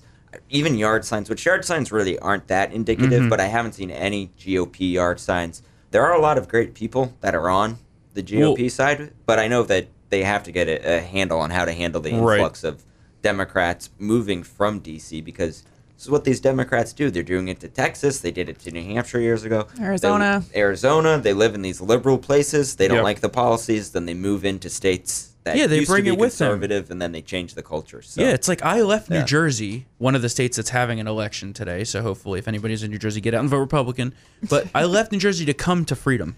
even 0.50 0.78
yard 0.78 1.04
signs, 1.04 1.30
which 1.30 1.46
yard 1.46 1.66
signs 1.66 1.92
really 1.92 2.18
aren't 2.20 2.48
that 2.48 2.72
indicative, 2.72 3.22
Mm-hmm. 3.22 3.30
but 3.30 3.42
I 3.42 3.48
haven't 3.48 3.74
seen 3.74 3.92
any 3.92 4.32
GOP 4.40 4.94
yard 4.94 5.20
signs. 5.20 5.64
There 5.92 6.06
are 6.06 6.14
a 6.14 6.22
lot 6.22 6.38
of 6.38 6.48
great 6.48 6.74
people 6.76 7.16
that 7.20 7.36
are 7.36 7.50
on 7.50 7.78
the 8.14 8.24
GOP 8.24 8.60
Well- 8.62 8.70
side, 8.70 9.12
but 9.26 9.38
I 9.38 9.48
know 9.50 9.64
that 9.64 9.88
they 10.10 10.24
have 10.24 10.44
to 10.44 10.52
get 10.52 10.68
a, 10.68 10.98
a 10.98 11.00
handle 11.02 11.40
on 11.40 11.50
how 11.52 11.66
to 11.66 11.72
handle 11.74 12.02
the 12.02 12.14
Right. 12.14 12.36
influx 12.40 12.64
of 12.64 12.84
Democrats 13.22 13.90
moving 14.00 14.44
from 14.44 14.80
DC 14.82 15.24
because 15.24 15.64
this 15.96 16.06
is 16.06 16.10
what 16.10 16.24
these 16.24 16.40
Democrats 16.40 16.94
do. 16.94 17.12
They're 17.12 17.24
doing 17.24 17.50
it 17.50 17.60
to 17.60 17.68
Texas. 17.68 18.20
They 18.22 18.32
did 18.32 18.48
it 18.50 18.60
to 18.60 18.72
New 18.72 18.82
Hampshire 18.84 19.20
years 19.20 19.44
ago. 19.44 19.68
They- 19.76 19.84
Arizona. 19.84 20.44
Arizona. 20.56 21.20
They 21.20 21.34
live 21.34 21.54
in 21.56 21.62
these 21.62 21.82
liberal 21.82 22.18
places. 22.18 22.76
They 22.78 22.88
don't 22.88 22.98
Yep. 22.98 23.04
like 23.04 23.20
the 23.20 23.30
policies. 23.30 23.92
Then 23.92 24.06
they 24.06 24.14
move 24.14 24.46
into 24.46 24.70
states 24.70 25.26
that 25.44 25.58
Yeah, 25.58 25.68
they 25.68 25.80
used 25.80 25.90
bring 25.90 26.06
to 26.06 26.12
be 26.12 26.16
it 26.16 26.20
with 26.20 26.38
them. 26.38 26.48
conservative, 26.52 26.92
and 26.92 27.02
then 27.02 27.12
they 27.12 27.22
change 27.22 27.54
the 27.56 27.64
culture. 27.64 28.02
So. 28.02 28.22
Yeah, 28.22 28.30
it's 28.30 28.48
like 28.48 28.62
I 28.64 28.82
left 28.82 29.10
New 29.10 29.24
Jersey, 29.24 29.86
one 29.98 30.16
of 30.16 30.22
the 30.22 30.30
states 30.30 30.56
that's 30.58 30.70
having 30.70 31.00
an 31.00 31.08
election 31.08 31.54
today. 31.54 31.84
So 31.84 32.02
hopefully, 32.02 32.40
if 32.40 32.48
anybody's 32.48 32.84
in 32.84 32.92
New 32.92 32.98
Jersey, 33.00 33.20
get 33.22 33.34
out 33.34 33.42
and 33.42 33.50
vote 33.50 33.58
Republican. 33.60 34.14
But 34.50 34.68
I 34.74 34.86
left 34.86 35.12
New 35.12 35.20
Jersey 35.20 35.46
to 35.46 35.54
come 35.54 35.84
to 35.86 35.96
freedom. 35.96 36.36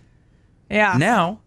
Yeah. 0.70 0.96
Now, 0.98 1.40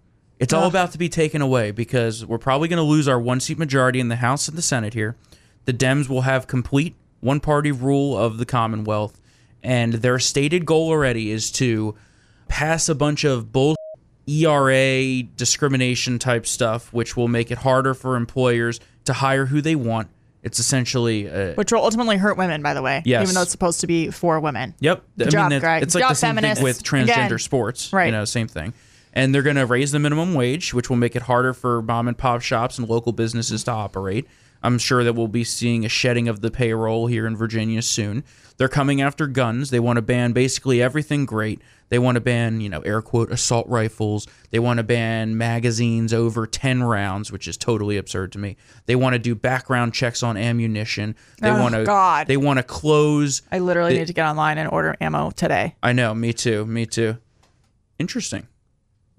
it's 0.45 0.53
all 0.53 0.67
about 0.69 0.93
to 0.93 0.99
be 0.99 1.09
taken 1.09 1.43
away 1.43 1.71
because 1.71 2.25
we're 2.25 2.39
probably 2.39 2.69
going 2.69 2.77
to 2.79 2.83
lose 2.83 3.09
our 3.09 3.19
one 3.19 3.41
seat 3.41 3.59
majority 3.59 4.01
in 4.01 4.09
the 4.09 4.17
House 4.17 4.47
and 4.49 4.57
the 4.57 4.63
Senate 4.63 4.95
here. 4.95 5.17
The 5.65 5.73
Dems 5.73 6.09
will 6.09 6.23
have 6.23 6.47
complete 6.47 6.95
one 7.21 7.41
party 7.41 7.73
rule 7.73 8.17
of 8.17 8.39
the 8.39 8.45
Commonwealth, 8.47 9.21
and 9.63 9.95
their 9.95 10.19
stated 10.19 10.67
goal 10.67 10.91
already 10.91 11.31
is 11.31 11.51
to 11.53 11.95
pass 12.49 12.89
a 12.89 12.95
bunch 12.95 13.25
of 13.25 13.51
bull 13.51 13.75
ERA 14.27 15.23
discrimination 15.23 16.19
type 16.19 16.47
stuff, 16.47 16.93
which 16.93 17.17
will 17.17 17.29
make 17.29 17.51
it 17.51 17.59
harder 17.59 17.95
for 17.95 18.17
employers 18.17 18.81
to 19.05 19.13
hire 19.15 19.47
who 19.47 19.61
they 19.61 19.75
want. 19.75 20.09
It's 20.43 20.59
essentially 20.59 21.31
uh, 21.31 21.55
Which 21.55 21.73
will 21.73 21.83
ultimately 21.83 22.19
hurt 22.19 22.37
women, 22.37 22.63
by 22.63 22.75
the 22.75 22.83
way. 22.83 23.03
Yes. 23.07 23.23
Even 23.23 23.35
though 23.35 23.43
it's 23.43 23.51
supposed 23.51 23.81
to 23.81 23.87
be 23.87 24.11
for 24.11 24.39
women. 24.41 24.75
Yep. 24.81 25.03
I 25.21 25.25
job, 25.25 25.51
mean, 25.51 25.61
Greg. 25.61 25.83
it's 25.83 25.95
like 25.95 26.05
Good 26.05 26.11
the 26.11 26.15
same 26.15 26.35
feminists. 26.35 26.59
thing 26.59 26.65
with 26.65 26.83
transgender 26.83 27.27
Again. 27.27 27.39
sports. 27.39 27.93
Right. 27.95 28.07
You 28.07 28.13
know, 28.13 28.27
same 28.27 28.49
thing. 28.49 28.75
And 29.17 29.33
they're 29.35 29.43
going 29.43 29.57
to 29.57 29.65
raise 29.65 29.93
the 29.93 29.99
minimum 30.01 30.35
wage, 30.35 30.75
which 30.75 30.91
will 30.91 30.97
make 30.97 31.15
it 31.17 31.23
harder 31.23 31.55
for 31.55 31.81
mom 31.81 32.09
and 32.09 32.19
pop 32.19 32.43
shops 32.43 32.79
and 32.79 32.89
local 32.89 33.13
businesses 33.13 33.63
to 33.65 33.71
operate. 33.71 34.27
I'm 34.63 34.79
sure 34.79 35.05
that 35.05 35.13
we'll 35.15 35.29
be 35.29 35.45
seeing 35.45 35.85
a 35.85 35.89
shedding 35.89 36.27
of 36.27 36.41
the 36.41 36.51
payroll 36.51 37.07
here 37.07 37.27
in 37.27 37.37
Virginia 37.37 37.81
soon. 37.83 38.25
They're 38.57 38.69
coming 38.69 39.01
after 39.01 39.27
guns. 39.27 39.71
They 39.71 39.79
want 39.79 39.99
to 39.99 40.03
ban 40.03 40.33
basically 40.33 40.81
everything 40.83 41.27
great. 41.27 41.61
They 41.91 41.99
want 41.99 42.17
to 42.17 42.21
ban, 42.21 42.61
you 42.61 42.69
know, 42.71 42.81
air 42.81 43.03
quote, 43.03 43.31
assault 43.31 43.69
rifles. 43.69 44.27
They 44.51 44.59
want 44.59 44.79
to 44.79 44.83
ban 44.83 45.37
magazines 45.37 46.13
over 46.15 46.47
10 46.47 46.83
rounds, 46.83 47.31
which 47.31 47.47
is 47.47 47.57
totally 47.57 47.97
absurd 47.99 48.33
to 48.33 48.39
me. 48.39 48.57
They 48.87 48.97
want 48.97 49.13
to 49.13 49.19
do 49.19 49.35
background 49.35 49.93
checks 49.93 50.23
on 50.23 50.37
ammunition. 50.37 51.15
They 51.41 51.51
Oh, 51.51 51.61
want 51.61 51.75
to 51.75 51.85
God. 51.85 52.27
They 52.27 52.37
want 52.39 52.59
to 52.59 52.63
close 52.63 53.43
I 53.53 53.59
literally 53.59 53.93
The- 53.93 53.99
need 54.01 54.07
to 54.09 54.13
get 54.15 54.27
online 54.27 54.57
and 54.59 54.69
order 54.71 54.97
ammo 55.01 55.31
today. 55.31 55.77
I 55.83 55.93
know, 55.93 56.15
me 56.15 56.33
too, 56.33 56.65
me 56.65 56.87
too. 56.87 57.19
Interesting. 57.99 58.47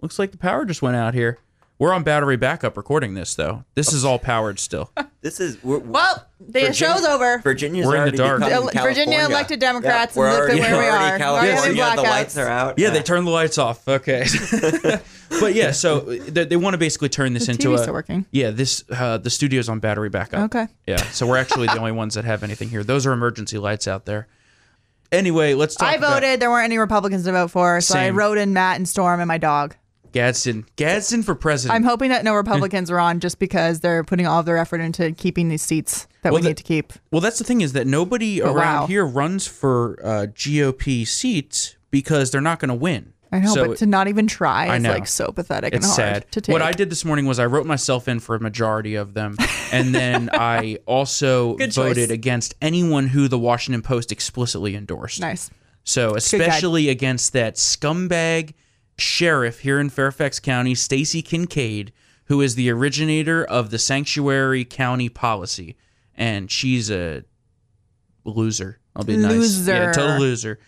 Looks 0.02 0.20
like 0.20 0.32
the 0.32 0.38
power 0.38 0.66
just 0.66 0.82
went 0.82 0.96
out 0.96 1.14
here. 1.14 1.40
We're 1.78 1.92
on 1.94 2.04
battery 2.04 2.38
backup 2.38 2.78
recording 2.78 3.16
this 3.16 3.36
though. 3.36 3.66
This 3.76 3.92
is 3.92 4.06
all 4.06 4.18
powered 4.20 4.60
still. 4.60 4.92
This 5.26 5.40
is 5.40 5.58
we're, 5.64 5.80
Well, 5.80 6.24
the 6.40 6.52
Virginia- 6.52 6.74
show's 6.74 7.04
over. 7.04 7.40
Virginia's 7.40 7.88
We're 7.88 7.96
in 8.06 8.16
the 8.16 8.22
already 8.22 8.38
dark. 8.38 8.40
becoming 8.42 8.54
El- 8.78 8.84
Virginia 8.84 8.94
California. 9.18 9.26
elected 9.26 9.60
Democrats, 9.60 10.16
Yeah, 10.16 10.20
we're 10.20 10.28
and 10.28 10.38
look 10.60 10.68
at 10.68 10.72
where 10.72 10.80
we 10.82 10.86
we're 10.86 10.92
already 10.92 11.04
are. 11.04 11.12
We're 11.14 11.18
California. 11.18 11.56
having 11.56 11.76
the 11.76 11.82
blackouts. 11.82 12.04
lights 12.12 12.38
are 12.38 12.48
out. 12.48 12.78
Yeah, 12.78 12.90
they 12.92 13.02
turned 13.02 13.26
the 13.26 13.32
lights 13.32 13.58
off. 13.58 13.88
Okay, 13.88 14.26
but 15.40 15.56
yeah, 15.56 15.72
so 15.72 16.02
they, 16.02 16.46
they 16.46 16.56
want 16.56 16.76
to 16.76 16.78
basically 16.78 17.10
turn 17.10 17.34
this 17.34 17.48
The 17.48 17.54
into 17.54 17.70
TV's 17.70 17.80
a 17.80 17.84
still 17.86 17.94
working. 17.96 18.28
yeah. 18.30 18.52
This 18.52 18.84
uh, 18.92 19.18
the 19.18 19.32
studio's 19.32 19.68
on 19.68 19.80
battery 19.80 20.10
backup. 20.10 20.42
Okay. 20.56 20.68
Yeah, 20.86 20.98
so 20.98 21.26
we're 21.26 21.38
actually 21.38 21.66
the 21.66 21.80
only 21.80 21.92
ones 21.92 22.14
that 22.14 22.24
have 22.26 22.44
anything 22.44 22.70
here. 22.70 22.84
Those 22.84 23.08
are 23.08 23.14
emergency 23.14 23.58
lights 23.58 23.88
out 23.88 24.06
there. 24.06 24.28
Anyway, 25.12 25.56
let's 25.56 25.74
talk. 25.74 25.88
I 25.90 25.96
about- 25.96 26.22
voted. 26.22 26.40
There 26.40 26.52
weren't 26.52 26.66
any 26.66 26.78
Republicans 26.78 27.24
to 27.24 27.32
vote 27.32 27.50
for, 27.50 27.82
so 27.82 27.96
I 27.98 28.04
Same. 28.10 28.16
wrote 28.16 28.38
in 28.38 28.54
Matt 28.54 28.76
and 28.78 28.88
Storm 28.88 29.20
and 29.20 29.28
my 29.28 29.40
dog. 29.40 29.76
Gadsden, 30.16 30.66
Gadsden 30.78 31.24
for 31.24 31.36
president. 31.36 31.76
I'm 31.76 31.84
hoping 31.84 32.10
that 32.10 32.24
no 32.24 32.34
Republicans 32.36 32.90
are 32.90 33.00
on 33.00 33.20
just 33.20 33.38
because 33.38 33.82
they're 33.82 34.04
putting 34.04 34.26
all 34.26 34.40
of 34.40 34.46
their 34.46 34.58
effort 34.58 34.80
into 34.80 35.12
keeping 35.12 35.50
these 35.50 35.62
seats 35.62 36.08
that 36.22 36.32
Well, 36.32 36.42
we 36.42 36.48
need 36.48 36.58
to 36.58 36.64
keep. 36.64 36.94
Well, 37.12 37.20
that's 37.22 37.38
the 37.38 37.44
thing 37.44 37.60
is 37.62 37.74
that 37.74 37.86
nobody 37.86 38.42
Oh, 38.42 38.54
around 38.54 38.82
wow. 38.82 38.88
here 38.88 39.06
runs 39.06 39.46
for 39.46 40.00
uh, 40.02 40.28
GOP 40.28 41.06
seats 41.06 41.76
because 41.92 42.32
they're 42.32 42.40
not 42.42 42.60
going 42.60 42.70
to 42.70 42.76
win. 42.76 43.12
I 43.32 43.40
know, 43.40 43.54
So 43.54 43.68
but 43.68 43.78
to 43.80 43.86
not 43.86 44.08
even 44.08 44.28
try 44.28 44.68
I 44.68 44.78
is 44.78 44.84
know. 44.84 44.92
like 44.92 45.08
so 45.08 45.32
pathetic 45.34 45.74
it's 45.74 45.86
and 45.86 46.02
hard 46.02 46.14
sad. 46.24 46.32
to 46.32 46.42
take. 46.42 46.54
What 46.54 46.62
I 46.62 46.72
did 46.72 46.90
this 46.90 47.04
morning 47.04 47.26
was 47.26 47.38
I 47.38 47.46
wrote 47.48 47.66
myself 47.66 48.08
in 48.08 48.20
for 48.22 48.36
a 48.36 48.40
majority 48.40 48.96
of 48.96 49.14
them, 49.16 49.36
and 49.74 49.94
then 49.94 50.30
I 50.32 50.78
also 50.86 51.56
Good 51.56 51.72
choice. 51.74 51.76
voted 51.76 52.12
against 52.12 52.56
anyone 52.62 53.08
who 53.08 53.28
the 53.28 53.40
Washington 53.40 53.82
Post 53.82 54.14
explicitly 54.14 54.76
endorsed. 54.78 55.20
Nice. 55.20 55.50
So 55.84 56.16
especially 56.16 56.88
against 56.88 57.34
that 57.34 57.56
scumbag 57.56 58.54
sheriff 58.98 59.60
here 59.60 59.80
in 59.80 59.90
Fairfax 59.90 60.40
County, 60.40 60.76
Stacey 60.76 61.22
Kincaid, 61.22 61.92
who 62.26 62.42
is 62.42 62.56
the 62.56 62.70
originator 62.72 63.44
of 63.44 63.70
the 63.70 63.80
sanctuary 63.80 64.66
county 64.66 65.10
policy, 65.10 65.76
and 66.16 66.50
she's 66.50 66.90
a 66.90 67.24
loser. 68.24 68.80
I'll 68.96 69.04
be 69.04 69.18
nice. 69.18 69.68
Yeah, 69.68 69.92
total 69.92 70.20
loser. 70.20 70.60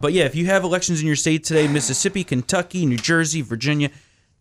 But 0.00 0.12
yeah, 0.12 0.24
if 0.24 0.34
you 0.34 0.46
have 0.46 0.64
elections 0.64 1.00
in 1.00 1.06
your 1.06 1.16
state 1.16 1.44
today, 1.44 1.68
Mississippi, 1.68 2.24
Kentucky, 2.24 2.84
New 2.84 2.96
Jersey, 2.96 3.42
Virginia, 3.42 3.90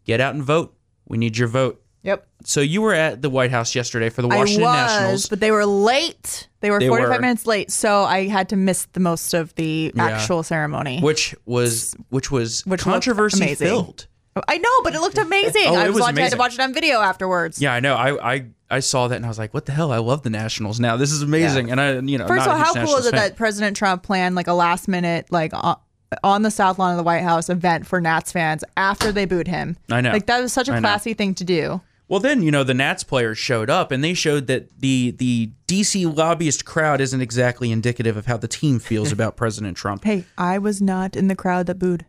get 0.05 0.19
out 0.19 0.33
and 0.33 0.43
vote. 0.43 0.75
We 1.07 1.17
need 1.17 1.37
your 1.37 1.47
vote. 1.47 1.82
Yep. 2.03 2.27
So 2.43 2.59
you 2.61 2.81
were 2.81 2.93
at 2.93 3.21
the 3.21 3.29
White 3.29 3.51
House 3.51 3.75
yesterday 3.75 4.09
for 4.09 4.21
the 4.21 4.27
Washington 4.27 4.65
I 4.65 4.83
was, 4.83 4.91
Nationals. 4.91 5.29
but 5.29 5.39
they 5.39 5.51
were 5.51 5.65
late. 5.65 6.47
They 6.59 6.69
were 6.69 6.79
They 6.79 6.89
45 6.89 7.09
were. 7.15 7.21
minutes 7.21 7.45
late, 7.47 7.71
so 7.71 8.03
I 8.03 8.27
had 8.27 8.49
to 8.49 8.55
miss 8.57 8.87
the 8.93 8.99
most 8.99 9.33
of 9.33 9.55
the 9.55 9.91
Yeah. 9.95 10.05
actual 10.07 10.43
ceremony. 10.43 10.99
which 11.01 11.33
was 11.45 11.95
which 12.09 12.29
was 12.29 12.61
Which 12.65 12.85
looked 12.85 12.93
controversy 12.93 13.41
amazing. 13.43 13.67
filled. 13.67 14.07
I 14.47 14.57
know, 14.57 14.69
but 14.83 14.95
it 14.95 14.99
looked 14.99 15.17
amazing. 15.19 15.67
Oh, 15.67 15.75
I 15.75 15.85
it 15.85 15.93
was, 15.93 16.01
watching, 16.01 16.17
I 16.17 16.21
had 16.23 16.31
to 16.31 16.37
watch 16.39 16.55
it 16.55 16.59
on 16.59 16.73
video 16.73 16.99
afterwards. 17.01 17.61
Yeah, 17.61 17.71
I 17.73 17.79
know. 17.79 17.95
I, 17.95 18.33
I 18.33 18.45
I 18.71 18.79
saw 18.79 19.07
that 19.07 19.15
and 19.15 19.25
I 19.25 19.27
was 19.27 19.37
like, 19.37 19.53
"What 19.53 19.67
the 19.67 19.71
hell? 19.71 19.91
I 19.91 19.97
love 19.99 20.23
the 20.23 20.31
Nationals 20.31 20.79
now. 20.79 20.97
This 20.97 21.11
is 21.11 21.21
amazing." 21.21 21.69
And 21.71 21.79
I, 21.79 21.99
you 21.99 22.17
know, 22.17 22.25
First 22.27 22.47
not 22.47 22.55
of 22.55 22.67
all, 22.67 22.73
how 22.73 22.85
cool 22.85 22.97
is 22.97 23.05
it 23.05 23.13
that 23.13 23.35
President 23.35 23.77
Trump 23.77 24.01
planned 24.03 24.33
like 24.35 24.47
a 24.47 24.53
last 24.53 24.87
minute, 24.87 25.27
like 25.29 25.51
on, 25.53 25.77
on 26.23 26.41
the 26.41 26.49
South 26.49 26.79
Lawn 26.79 26.89
of 26.91 26.97
the 26.97 27.03
White 27.03 27.21
House 27.21 27.47
event 27.49 27.85
for 27.85 28.01
Nats 28.01 28.31
fans 28.31 28.63
after 28.75 29.11
they 29.11 29.25
booed 29.25 29.47
him? 29.47 29.77
I 29.91 30.01
know. 30.01 30.11
Like 30.11 30.25
that 30.25 30.41
was 30.41 30.51
such 30.51 30.67
a 30.67 30.71
I 30.71 30.75
know. 30.75 30.81
classy 30.81 31.13
thing 31.13 31.35
to 31.35 31.43
do. 31.43 31.79
Well, 32.07 32.19
then 32.19 32.43
you 32.43 32.51
know 32.51 32.63
the 32.63 32.73
Nats 32.73 33.03
players 33.03 33.37
showed 33.37 33.69
up 33.69 33.91
and 33.91 34.03
they 34.03 34.13
showed 34.13 34.47
that 34.47 34.79
the 34.79 35.11
the 35.11 35.51
DC 35.67 36.15
lobbyist 36.15 36.65
crowd 36.65 37.01
isn't 37.01 37.21
exactly 37.21 37.71
indicative 37.71 38.17
of 38.17 38.25
how 38.25 38.37
the 38.37 38.47
team 38.47 38.79
feels 38.79 39.11
about 39.17 39.35
President 39.35 39.77
Trump. 39.77 40.03
Hey, 40.03 40.25
I 40.37 40.57
was 40.59 40.81
not 40.81 41.15
in 41.15 41.27
the 41.27 41.35
crowd 41.35 41.65
that 41.67 41.79
booed. 41.79 42.05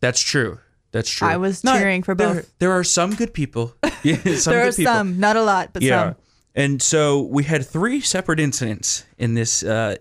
That's 0.00 0.20
true. 0.20 0.58
That's 0.92 1.08
true. 1.08 1.28
I 1.28 1.36
was 1.36 1.62
cheering 1.62 2.02
for 2.02 2.14
both. 2.14 2.52
There 2.58 2.72
are 2.72 2.82
some 2.84 3.14
good 3.14 3.32
people. 3.34 3.74
Yeah, 4.02 4.16
there 4.16 4.66
are 4.66 4.72
people. 4.72 4.84
some, 4.84 5.20
not 5.20 5.36
a 5.36 5.42
lot, 5.42 5.74
but 5.74 5.82
Yeah. 5.82 6.04
some. 6.12 6.16
And 6.54 6.82
so 6.82 7.20
we 7.20 7.44
had 7.44 7.66
three 7.66 8.00
separate 8.00 8.40
incidents 8.40 9.04
in 9.18 9.34
this 9.34 9.62
uh, 9.62 9.96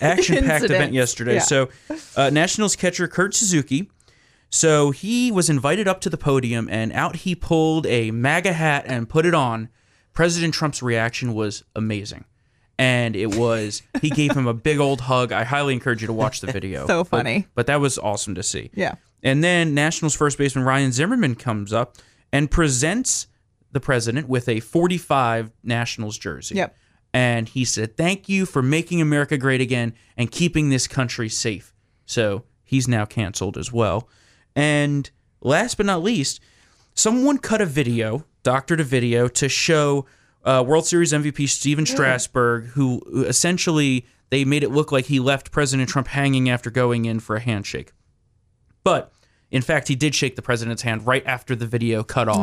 action-packed 0.00 0.64
event 0.64 0.92
yesterday. 0.92 1.34
yeah. 1.34 1.40
So, 1.40 1.68
uh, 2.14 2.30
Nationals 2.30 2.76
catcher 2.76 3.08
Kurt 3.08 3.34
Suzuki. 3.34 3.90
So 4.50 4.90
he 4.92 5.30
was 5.30 5.50
invited 5.50 5.86
up 5.86 6.00
to 6.02 6.10
the 6.10 6.16
podium, 6.16 6.68
and 6.70 6.92
out 6.92 7.16
he 7.16 7.34
pulled 7.34 7.86
a 7.86 8.10
MAGA 8.10 8.52
hat 8.54 8.84
and 8.86 9.08
put 9.08 9.26
it 9.26 9.34
on. 9.34 9.68
President 10.14 10.54
Trump's 10.54 10.82
reaction 10.82 11.34
was 11.34 11.62
amazing, 11.76 12.24
and 12.78 13.14
it 13.14 13.36
was 13.36 13.82
he 14.00 14.10
gave 14.22 14.32
him 14.36 14.46
a 14.46 14.54
big 14.54 14.78
old 14.78 15.02
hug. 15.02 15.32
I 15.32 15.44
highly 15.44 15.74
encourage 15.74 16.00
you 16.00 16.06
to 16.06 16.12
watch 16.12 16.40
the 16.40 16.50
video. 16.52 16.86
So 16.86 17.04
But- 17.04 17.08
funny. 17.18 17.46
but 17.54 17.66
that 17.66 17.80
was 17.80 17.98
awesome 17.98 18.34
to 18.36 18.42
see. 18.42 18.70
Yeah. 18.74 18.94
And 19.22 19.42
then 19.44 19.74
Nationals 19.74 20.14
first 20.14 20.38
baseman 20.38 20.64
Ryan 20.64 20.92
Zimmerman 20.92 21.34
comes 21.34 21.72
up 21.72 21.96
and 22.32 22.50
presents 22.50 23.26
the 23.72 23.80
president 23.80 24.28
with 24.28 24.48
a 24.48 24.60
45 24.60 25.50
Nationals 25.62 26.16
jersey. 26.18 26.54
Yep. 26.54 26.76
And 27.12 27.48
he 27.48 27.64
said, 27.64 27.96
Thank 27.96 28.28
you 28.28 28.46
for 28.46 28.62
making 28.62 29.00
America 29.00 29.36
great 29.36 29.60
again 29.60 29.94
and 30.16 30.30
keeping 30.30 30.68
this 30.70 30.86
country 30.86 31.28
safe. 31.28 31.74
So 32.06 32.44
he's 32.64 32.86
now 32.88 33.04
canceled 33.04 33.58
as 33.58 33.72
well. 33.72 34.08
And 34.58 35.08
last 35.40 35.76
but 35.76 35.86
not 35.86 36.02
least, 36.02 36.40
someone 36.92 37.38
cut 37.38 37.60
a 37.60 37.66
video, 37.66 38.24
doctored 38.42 38.80
a 38.80 38.84
video 38.84 39.28
to 39.28 39.48
show 39.48 40.04
uh, 40.44 40.64
World 40.66 40.84
Series 40.84 41.12
MVP 41.12 41.48
Stephen 41.48 41.86
Strasburg, 41.86 42.64
who 42.70 43.00
who 43.06 43.22
essentially 43.22 44.04
they 44.30 44.44
made 44.44 44.64
it 44.64 44.72
look 44.72 44.90
like 44.90 45.04
he 45.04 45.20
left 45.20 45.52
President 45.52 45.88
Trump 45.88 46.08
hanging 46.08 46.50
after 46.50 46.70
going 46.70 47.04
in 47.04 47.20
for 47.20 47.36
a 47.36 47.40
handshake. 47.40 47.92
But 48.82 49.12
in 49.52 49.62
fact, 49.62 49.86
he 49.86 49.94
did 49.94 50.16
shake 50.16 50.34
the 50.34 50.42
president's 50.42 50.82
hand 50.82 51.06
right 51.06 51.24
after 51.24 51.54
the 51.54 51.66
video 51.66 52.02
cut 52.02 52.28
off. 52.28 52.40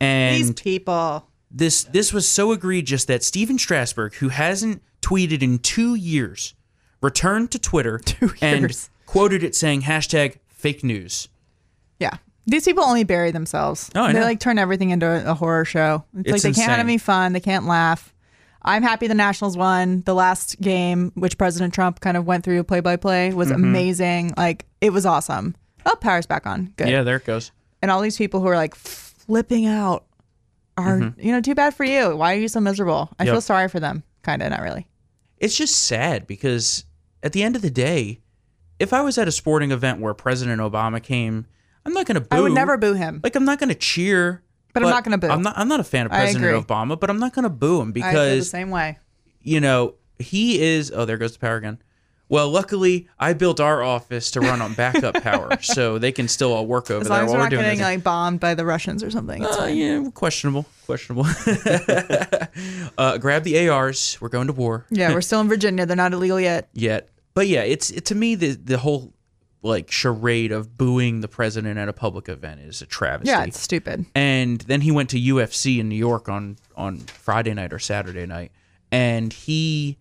And 0.00 0.36
these 0.36 0.52
people. 0.52 1.28
this 1.50 1.84
this 1.84 2.14
was 2.14 2.26
so 2.26 2.52
egregious 2.52 3.04
that 3.04 3.22
Stephen 3.22 3.58
Strasburg, 3.58 4.14
who 4.14 4.30
hasn't 4.30 4.82
tweeted 5.02 5.42
in 5.42 5.58
two 5.58 5.96
years, 5.96 6.54
returned 7.02 7.50
to 7.50 7.58
Twitter 7.58 8.00
and 8.40 8.60
years. 8.60 8.88
quoted 9.04 9.42
it 9.42 9.54
saying 9.54 9.82
hashtag 9.82 10.38
fake 10.56 10.82
news. 10.84 11.28
Yeah. 12.00 12.16
These 12.46 12.64
people 12.64 12.84
only 12.84 13.04
bury 13.04 13.30
themselves. 13.30 13.90
Oh, 13.94 14.02
I 14.02 14.12
they 14.12 14.18
know. 14.20 14.24
like 14.24 14.40
turn 14.40 14.58
everything 14.58 14.90
into 14.90 15.06
a 15.30 15.34
horror 15.34 15.64
show. 15.64 16.04
It's, 16.16 16.30
It's 16.32 16.44
like 16.44 16.54
they 16.54 16.60
can't 16.60 16.70
have 16.70 16.78
insane. 16.80 16.88
any 16.90 16.98
fun. 16.98 17.32
They 17.32 17.40
can't 17.40 17.66
laugh. 17.66 18.12
I'm 18.62 18.82
happy 18.82 19.06
the 19.06 19.14
Nationals 19.14 19.56
won. 19.56 20.02
The 20.06 20.14
last 20.14 20.60
game, 20.60 21.12
which 21.14 21.38
President 21.38 21.72
Trump 21.74 22.00
kind 22.00 22.16
of 22.16 22.26
went 22.26 22.44
through 22.44 22.62
play 22.64 22.80
by 22.80 22.96
play, 22.96 23.32
was 23.32 23.48
Mm-hmm. 23.48 23.64
amazing. 23.64 24.34
Like 24.36 24.66
it 24.80 24.90
was 24.92 25.06
awesome. 25.06 25.56
Oh, 25.86 25.96
power's 26.00 26.26
back 26.26 26.46
on. 26.46 26.72
Good. 26.76 26.88
Yeah, 26.88 27.02
there 27.02 27.16
it 27.16 27.24
goes. 27.24 27.52
And 27.82 27.90
all 27.90 28.00
these 28.00 28.16
people 28.16 28.40
who 28.40 28.46
are 28.48 28.56
like 28.56 28.74
flipping 28.74 29.66
out 29.66 30.04
are, 30.76 31.12
you 31.18 31.32
know, 31.32 31.40
too 31.40 31.54
bad 31.54 31.74
for 31.74 31.84
you. 31.84 32.16
Why 32.16 32.34
are 32.34 32.38
you 32.38 32.48
so 32.48 32.60
miserable? 32.60 33.08
I 33.18 33.22
Mm-hmm. 33.22 33.26
Yep. 33.28 33.34
feel 33.34 33.40
sorry 33.40 33.68
for 33.68 33.80
them. 33.80 34.02
Kind 34.22 34.42
of, 34.42 34.50
not 34.50 34.60
really. 34.60 34.86
It's 35.38 35.56
just 35.56 35.74
sad 35.86 36.26
because 36.26 36.84
at 37.22 37.32
the 37.32 37.42
end 37.42 37.56
of 37.56 37.62
the 37.62 37.70
day, 37.70 38.20
if 38.78 38.92
I 38.92 39.00
was 39.02 39.18
at 39.18 39.28
a 39.28 39.32
sporting 39.32 39.70
event 39.72 40.00
where 40.00 40.14
President 40.14 40.60
Obama 40.60 41.02
came, 41.02 41.46
I'm 41.84 41.92
not 41.92 42.06
going 42.06 42.16
to 42.16 42.20
boo. 42.20 42.36
I 42.36 42.40
would 42.40 42.52
never 42.52 42.76
boo 42.76 42.94
him. 42.94 43.20
Like 43.22 43.36
I'm 43.36 43.44
not 43.44 43.58
going 43.58 43.68
to 43.70 43.74
cheer. 43.74 44.42
But 44.72 44.82
I'm 44.82 44.90
not 44.90 45.04
gonna 45.04 45.16
boo. 45.16 45.28
I'm 45.28 45.40
not. 45.40 45.56
I'm 45.56 45.68
not 45.68 45.80
a 45.80 45.84
fan 45.84 46.04
of 46.04 46.12
President. 46.12 46.66
Obama, 46.66 47.00
but 47.00 47.08
I'm 47.08 47.18
not 47.18 47.32
going 47.34 47.44
to 47.44 47.48
boo 47.48 47.80
him 47.80 47.88
I 47.88 47.92
the 47.92 48.00
because 48.00 48.50
same 48.50 48.68
way. 48.68 48.98
you 49.40 49.58
know, 49.58 49.94
he 50.18 50.60
is. 50.60 50.92
Oh, 50.94 51.06
there 51.06 51.16
goes 51.16 51.32
the 51.32 51.38
power 51.38 51.56
again. 51.56 51.78
Well, 52.28 52.50
luckily, 52.50 53.08
I 53.18 53.32
built 53.32 53.58
our 53.60 53.82
office 53.82 54.32
to 54.32 54.40
run 54.40 54.60
on 54.60 54.74
backup 54.74 55.14
power, 55.22 55.56
so 55.62 55.96
they 55.98 56.12
can 56.12 56.28
still 56.28 56.52
all 56.52 56.66
work 56.66 56.90
over 56.90 57.00
As 57.02 57.08
there 57.08 57.16
long 57.18 57.26
as 57.26 57.32
we're 57.32 57.38
not 57.38 57.50
getting 57.50 57.78
this. 57.78 57.80
like 57.80 58.02
bombed 58.02 58.40
by 58.40 58.54
the 58.54 58.66
Russians 58.66 59.02
or 59.02 59.10
something. 59.10 59.42
It's 59.44 59.56
Uh, 59.58 59.64
yeah, 59.66 60.10
questionable, 60.12 60.66
questionable. 60.84 61.24
uh, 62.98 63.18
grab 63.18 63.44
the 63.44 63.68
ARs. 63.68 64.18
We're 64.20 64.28
going 64.28 64.48
to 64.48 64.52
war 64.52 64.86
Yeah, 64.90 65.12
we're 65.14 65.20
still 65.20 65.40
in 65.40 65.48
Virginia. 65.48 65.86
They're 65.86 65.96
not 65.96 66.12
illegal 66.12 66.40
yet. 66.40 66.68
yet, 66.74 67.08
but 67.36 67.46
yeah, 67.46 67.62
it's 67.62 67.90
it, 67.90 68.06
to 68.06 68.14
me 68.14 68.34
the 68.34 68.52
the 68.52 68.78
whole 68.78 69.12
like 69.62 69.90
charade 69.90 70.52
of 70.52 70.76
booing 70.78 71.20
the 71.20 71.28
president 71.28 71.78
at 71.78 71.88
a 71.88 71.92
public 71.92 72.28
event 72.28 72.60
is 72.60 72.80
a 72.82 72.86
travesty. 72.86 73.30
Yeah, 73.30 73.44
it's 73.44 73.60
stupid. 73.60 74.06
and 74.14 74.60
then 74.62 74.80
he 74.80 74.90
went 74.90 75.10
to 75.10 75.20
UFC 75.20 75.78
in 75.78 75.88
New 75.88 75.96
York 75.96 76.28
on 76.28 76.56
on 76.76 76.98
Friday 77.00 77.52
night 77.54 77.72
or 77.72 77.78
Saturday 77.78 78.24
night, 78.26 78.52
and 78.90 79.32
he 79.32 79.98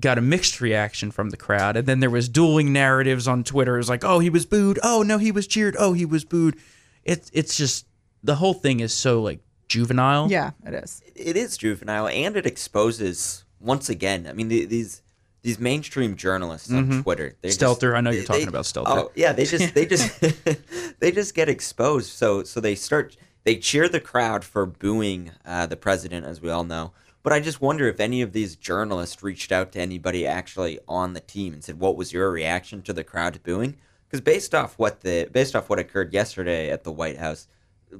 got 0.00 0.16
a 0.16 0.20
mixed 0.22 0.60
reaction 0.60 1.10
from 1.10 1.30
the 1.30 1.36
crowd. 1.36 1.76
And 1.76 1.86
then 1.86 2.00
there 2.00 2.10
was 2.10 2.28
dueling 2.28 2.72
narratives 2.72 3.28
on 3.28 3.44
Twitter. 3.44 3.74
It 3.74 3.78
was 3.78 3.88
like, 3.90 4.02
oh, 4.04 4.18
he 4.18 4.30
was 4.30 4.46
booed. 4.46 4.80
Oh 4.82 5.02
no, 5.02 5.18
he 5.18 5.30
was 5.30 5.46
cheered. 5.46 5.76
Oh, 5.78 5.92
he 5.92 6.06
was 6.06 6.24
booed. 6.24 6.56
It's 7.04 7.30
it's 7.34 7.56
just 7.56 7.86
the 8.24 8.36
whole 8.36 8.54
thing 8.54 8.80
is 8.80 8.94
so 8.94 9.20
like 9.20 9.40
juvenile. 9.68 10.30
Yeah, 10.30 10.52
it 10.66 10.74
is. 10.74 11.02
it 11.14 11.36
is 11.36 11.58
juvenile 11.58 12.08
and 12.08 12.36
it 12.36 12.46
exposes 12.46 13.44
once 13.60 13.88
again 13.88 14.26
i 14.28 14.32
mean 14.32 14.48
the, 14.48 14.64
these 14.64 15.02
these 15.42 15.58
mainstream 15.58 16.16
journalists 16.16 16.70
on 16.72 17.02
twitter 17.02 17.34
they 17.42 17.48
Mm-hmm. 17.50 17.64
Stelter, 17.64 17.96
I 17.96 18.00
know 18.00 18.10
you're 18.10 18.20
they- 18.22 18.26
talking 18.26 18.42
they- 18.44 18.48
about 18.48 18.64
Stelter. 18.64 18.84
oh 18.88 19.10
yeah 19.14 19.32
they 19.32 19.44
just 19.44 19.74
they 19.74 19.86
just 19.86 20.20
they 21.00 21.10
just 21.12 21.34
get 21.34 21.48
exposed 21.48 22.10
so 22.10 22.42
so 22.44 22.60
they 22.60 22.74
start 22.74 23.16
they 23.44 23.56
cheer 23.56 23.88
the 23.88 24.00
crowd 24.00 24.44
for 24.44 24.64
booing 24.66 25.32
uh, 25.44 25.66
the 25.66 25.76
president 25.76 26.24
as 26.26 26.40
we 26.40 26.48
all 26.50 26.64
know 26.64 26.92
but 27.22 27.32
i 27.32 27.40
just 27.40 27.60
wonder 27.60 27.86
if 27.88 27.98
any 28.00 28.22
of 28.22 28.32
these 28.32 28.56
journalists 28.56 29.22
reached 29.22 29.50
out 29.52 29.72
to 29.72 29.80
anybody 29.80 30.26
actually 30.26 30.78
on 30.88 31.12
the 31.12 31.20
team 31.20 31.52
and 31.52 31.62
said 31.64 31.78
what 31.80 31.96
was 31.96 32.12
your 32.12 32.30
reaction 32.30 32.82
to 32.82 32.92
the 32.92 33.04
crowd 33.04 33.40
booing 33.42 33.76
because 34.08 34.20
based 34.20 34.54
off 34.54 34.78
what 34.78 35.00
the 35.00 35.28
based 35.32 35.56
off 35.56 35.68
what 35.68 35.78
occurred 35.78 36.12
yesterday 36.12 36.70
at 36.70 36.84
the 36.84 36.92
white 36.92 37.18
house 37.18 37.48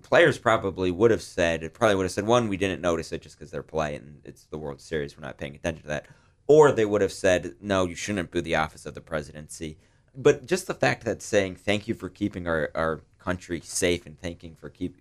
players 0.02 0.38
probably 0.38 0.90
would 0.90 1.10
have 1.10 1.20
said 1.22 1.62
it 1.62 1.74
probably 1.74 1.94
would 1.96 2.04
have 2.04 2.12
said 2.12 2.26
one 2.26 2.48
we 2.48 2.56
didn't 2.56 2.80
notice 2.80 3.12
it 3.12 3.20
just 3.20 3.36
because 3.38 3.50
they're 3.50 3.62
polite 3.62 4.00
and 4.00 4.20
it's 4.24 4.44
the 4.46 4.56
world 4.58 4.80
series 4.80 5.16
we're 5.16 5.24
not 5.26 5.36
paying 5.38 5.54
attention 5.54 5.82
to 5.82 5.88
that 5.88 6.06
or 6.52 6.72
they 6.72 6.84
would 6.84 7.00
have 7.00 7.12
said 7.12 7.54
no 7.60 7.78
you 7.86 7.94
shouldn't 7.94 8.30
boo 8.30 8.40
the 8.40 8.54
office 8.64 8.84
of 8.86 8.94
the 8.94 9.00
presidency 9.00 9.78
but 10.14 10.46
just 10.46 10.66
the 10.66 10.74
fact 10.74 11.04
that 11.04 11.22
saying 11.22 11.54
thank 11.56 11.88
you 11.88 11.94
for 11.94 12.08
keeping 12.08 12.46
our, 12.46 12.70
our 12.74 13.00
country 13.18 13.60
safe 13.60 14.04
and 14.06 14.18
thanking 14.20 14.54
for 14.54 14.68
keeping 14.68 15.00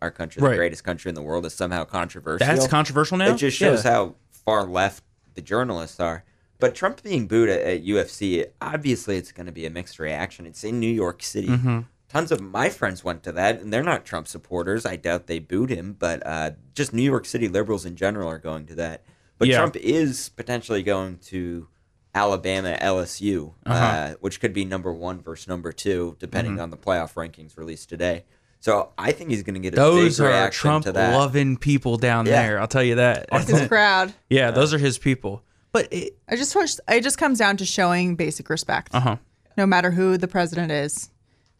our 0.00 0.10
country 0.10 0.40
the 0.42 0.54
greatest 0.56 0.84
country 0.84 1.08
in 1.08 1.14
the 1.14 1.22
world 1.22 1.44
is 1.46 1.54
somehow 1.54 1.84
controversial 1.84 2.46
That's 2.46 2.66
controversial 2.68 3.16
now. 3.18 3.34
it 3.34 3.36
just 3.38 3.56
shows 3.56 3.84
Yeah. 3.84 3.90
how 3.92 4.14
far 4.44 4.64
left 4.64 5.02
the 5.34 5.42
journalists 5.42 5.98
are. 6.00 6.24
But 6.60 6.74
Trump 6.76 7.02
being 7.02 7.26
booed 7.26 7.48
at, 7.48 7.60
at 7.62 7.84
UFC, 7.84 8.46
obviously 8.60 9.16
it's 9.16 9.32
going 9.32 9.46
to 9.46 9.52
be 9.52 9.66
a 9.66 9.70
mixed 9.70 9.98
reaction. 9.98 10.46
It's 10.46 10.62
in 10.62 10.78
New 10.78 10.92
York 10.92 11.22
City. 11.22 11.48
Mm-hmm. 11.48 11.80
tons 12.08 12.30
of 12.30 12.40
my 12.40 12.68
friends 12.68 13.02
went 13.02 13.22
to 13.24 13.32
that, 13.32 13.60
and 13.60 13.72
they're 13.72 13.82
not 13.82 14.04
Trump 14.04 14.28
supporters. 14.28 14.84
I 14.86 14.96
doubt 14.96 15.26
they 15.26 15.38
booed 15.40 15.70
him, 15.70 15.96
but 15.98 16.24
uh, 16.26 16.50
just 16.74 16.92
New 16.92 17.02
York 17.02 17.24
City 17.24 17.48
liberals 17.48 17.84
in 17.84 17.96
general 17.96 18.28
are 18.28 18.38
going 18.38 18.66
to 18.66 18.74
that. 18.76 19.02
But 19.42 19.48
Yeah. 19.48 19.56
Trump 19.58 19.74
is 19.76 20.28
potentially 20.28 20.82
going 20.84 21.18
to 21.26 21.66
Alabama, 22.14 22.76
LSU, 22.80 23.54
uh 23.66 23.70
Uh-huh. 23.70 24.14
which 24.20 24.38
could 24.40 24.52
be 24.52 24.64
number 24.64 24.92
one 24.92 25.20
versus 25.20 25.48
number 25.48 25.72
two, 25.72 26.16
depending 26.20 26.52
Mm-hmm. 26.54 26.62
on 26.62 26.70
the 26.70 26.76
playoff 26.76 27.14
rankings 27.14 27.56
released 27.56 27.88
today. 27.88 28.24
So 28.60 28.90
I 28.96 29.10
think 29.10 29.30
he's 29.30 29.42
going 29.42 29.54
to 29.54 29.60
get 29.60 29.72
a 29.72 29.76
Those 29.76 30.18
big 30.18 30.26
are 30.26 30.28
reaction 30.28 30.60
Trump 30.60 30.84
to 30.84 30.92
that. 30.92 31.16
loving 31.16 31.56
people 31.56 31.96
down 31.96 32.26
Yeah. 32.26 32.42
there. 32.42 32.60
I'll 32.60 32.68
tell 32.68 32.82
you 32.84 32.94
that. 32.96 33.26
That's 33.32 33.48
His 33.50 33.66
crowd. 33.66 34.14
yeah, 34.30 34.52
those 34.52 34.72
are 34.72 34.78
his 34.78 34.98
people. 34.98 35.42
But 35.72 35.88
it, 35.92 36.16
I 36.28 36.36
just 36.36 36.54
wish 36.54 36.74
it 36.88 37.00
just 37.02 37.18
comes 37.18 37.38
down 37.38 37.56
to 37.56 37.64
showing 37.64 38.14
basic 38.14 38.48
respect. 38.48 38.94
uh 38.94 39.00
huh. 39.00 39.16
No 39.56 39.66
matter 39.66 39.90
who 39.90 40.16
the 40.18 40.28
president 40.28 40.70
is. 40.70 41.10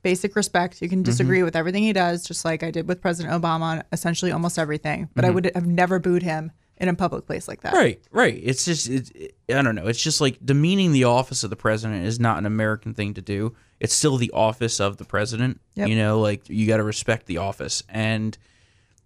Basic 0.02 0.34
respect. 0.36 0.82
You 0.82 0.88
can 0.88 1.02
disagree 1.02 1.38
Mm-hmm. 1.38 1.44
with 1.46 1.56
everything 1.56 1.82
he 1.82 1.92
does, 1.92 2.24
just 2.24 2.44
like 2.44 2.62
I 2.62 2.70
did 2.70 2.88
with 2.88 3.00
President 3.00 3.32
Obama 3.40 3.60
on 3.62 3.82
essentially 3.92 4.32
almost 4.32 4.58
everything. 4.58 5.08
But 5.14 5.24
I 5.24 5.28
Mm-hmm. 5.28 5.34
would 5.34 5.50
have 5.54 5.66
never 5.66 5.98
booed 5.98 6.22
him 6.24 6.50
in 6.82 6.88
a 6.88 6.94
public 6.94 7.26
place 7.26 7.46
like 7.48 7.62
that. 7.62 7.72
Right, 7.74 8.00
right. 8.10 8.38
It's 8.42 8.64
just, 8.64 8.88
it, 8.88 9.10
it- 9.14 9.34
I 9.54 9.62
don't 9.62 9.74
know. 9.74 9.86
It's 9.86 10.02
just 10.02 10.20
like 10.20 10.38
demeaning 10.44 10.92
the 10.92 11.04
office 11.04 11.44
of 11.44 11.50
the 11.50 11.56
president 11.56 12.04
is 12.06 12.18
not 12.18 12.38
an 12.38 12.46
American 12.46 12.92
thing 12.94 13.14
to 13.14 13.22
do. 13.22 13.54
It's 13.80 13.92
still 13.94 14.16
the 14.16 14.30
office 14.32 14.80
of 14.80 14.96
the 14.96 15.04
president. 15.04 15.60
Yep. 15.74 15.88
You 15.88 15.96
know, 15.96 16.20
like 16.20 16.48
you 16.48 16.66
got 16.66 16.78
to 16.78 16.82
respect 16.82 17.26
the 17.26 17.38
office. 17.38 17.82
And 17.88 18.36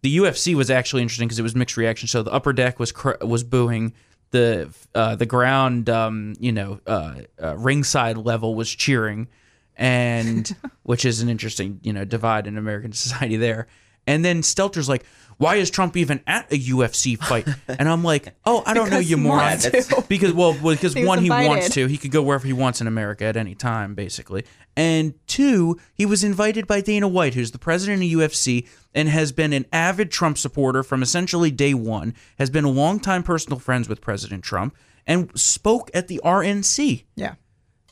the 0.02 0.16
UFC 0.18 0.54
was 0.54 0.70
actually 0.70 1.02
interesting 1.02 1.26
because 1.28 1.38
it 1.38 1.42
was 1.42 1.54
mixed 1.56 1.76
reaction. 1.76 2.06
So 2.08 2.22
the 2.22 2.30
upper 2.32 2.52
deck 2.52 2.78
was 2.78 2.92
cr- 2.92 3.22
was 3.22 3.42
booing. 3.44 3.92
The 4.32 4.68
uh, 4.94 5.16
the 5.16 5.26
ground, 5.26 5.88
um, 5.88 6.34
you 6.38 6.52
know, 6.52 6.80
uh, 6.86 7.14
uh, 7.42 7.56
ringside 7.56 8.16
level 8.18 8.54
was 8.54 8.68
cheering, 8.70 9.28
and 9.76 10.54
which 10.82 11.04
is 11.04 11.20
an 11.22 11.28
interesting, 11.28 11.80
you 11.82 11.92
know, 11.92 12.04
divide 12.04 12.46
in 12.46 12.58
American 12.58 12.92
society 13.04 13.36
there. 13.36 13.66
And 14.06 14.24
then 14.24 14.42
Stelter's 14.42 14.88
like, 14.88 15.04
"Why 15.38 15.56
is 15.56 15.70
Trump 15.70 15.96
even 15.96 16.20
at 16.26 16.50
a 16.52 16.58
UFC 16.58 17.18
fight?" 17.18 17.48
And 17.68 17.88
I'm 17.88 18.04
like, 18.04 18.34
"Oh, 18.44 18.62
I 18.66 18.74
don't 18.74 18.90
know, 18.90 18.96
Because 18.98 19.10
you 19.10 19.16
moron." 19.16 19.58
because 20.08 20.32
well, 20.32 20.56
well, 20.62 20.74
because 20.74 20.94
He 20.94 21.00
was 21.00 21.08
one, 21.08 21.22
he 21.22 21.30
wants 21.30 21.70
to. 21.70 21.86
He 21.86 21.96
could 21.98 22.10
go 22.10 22.22
wherever 22.22 22.46
he 22.46 22.52
wants 22.52 22.80
in 22.80 22.86
America 22.86 23.24
at 23.24 23.36
any 23.36 23.54
time, 23.54 23.94
basically. 23.94 24.44
And 24.76 25.14
two, 25.26 25.78
he 25.94 26.04
was 26.06 26.22
invited 26.22 26.66
by 26.66 26.80
Dana 26.80 27.08
White, 27.08 27.34
who's 27.34 27.50
the 27.50 27.58
president 27.58 28.02
of 28.02 28.08
UFC 28.08 28.68
and 28.94 29.08
has 29.08 29.32
been 29.32 29.52
an 29.52 29.66
avid 29.72 30.10
Trump 30.10 30.38
supporter 30.38 30.82
from 30.82 31.02
essentially 31.02 31.50
day 31.50 31.74
one. 31.74 32.14
Has 32.38 32.50
been 32.50 32.64
a 32.64 32.70
longtime 32.70 33.22
personal 33.22 33.58
friends 33.58 33.88
with 33.88 34.00
President 34.00 34.44
Trump 34.44 34.76
and 35.06 35.30
spoke 35.38 35.90
at 35.94 36.08
the 36.08 36.20
RNC. 36.24 37.04
Yeah. 37.14 37.34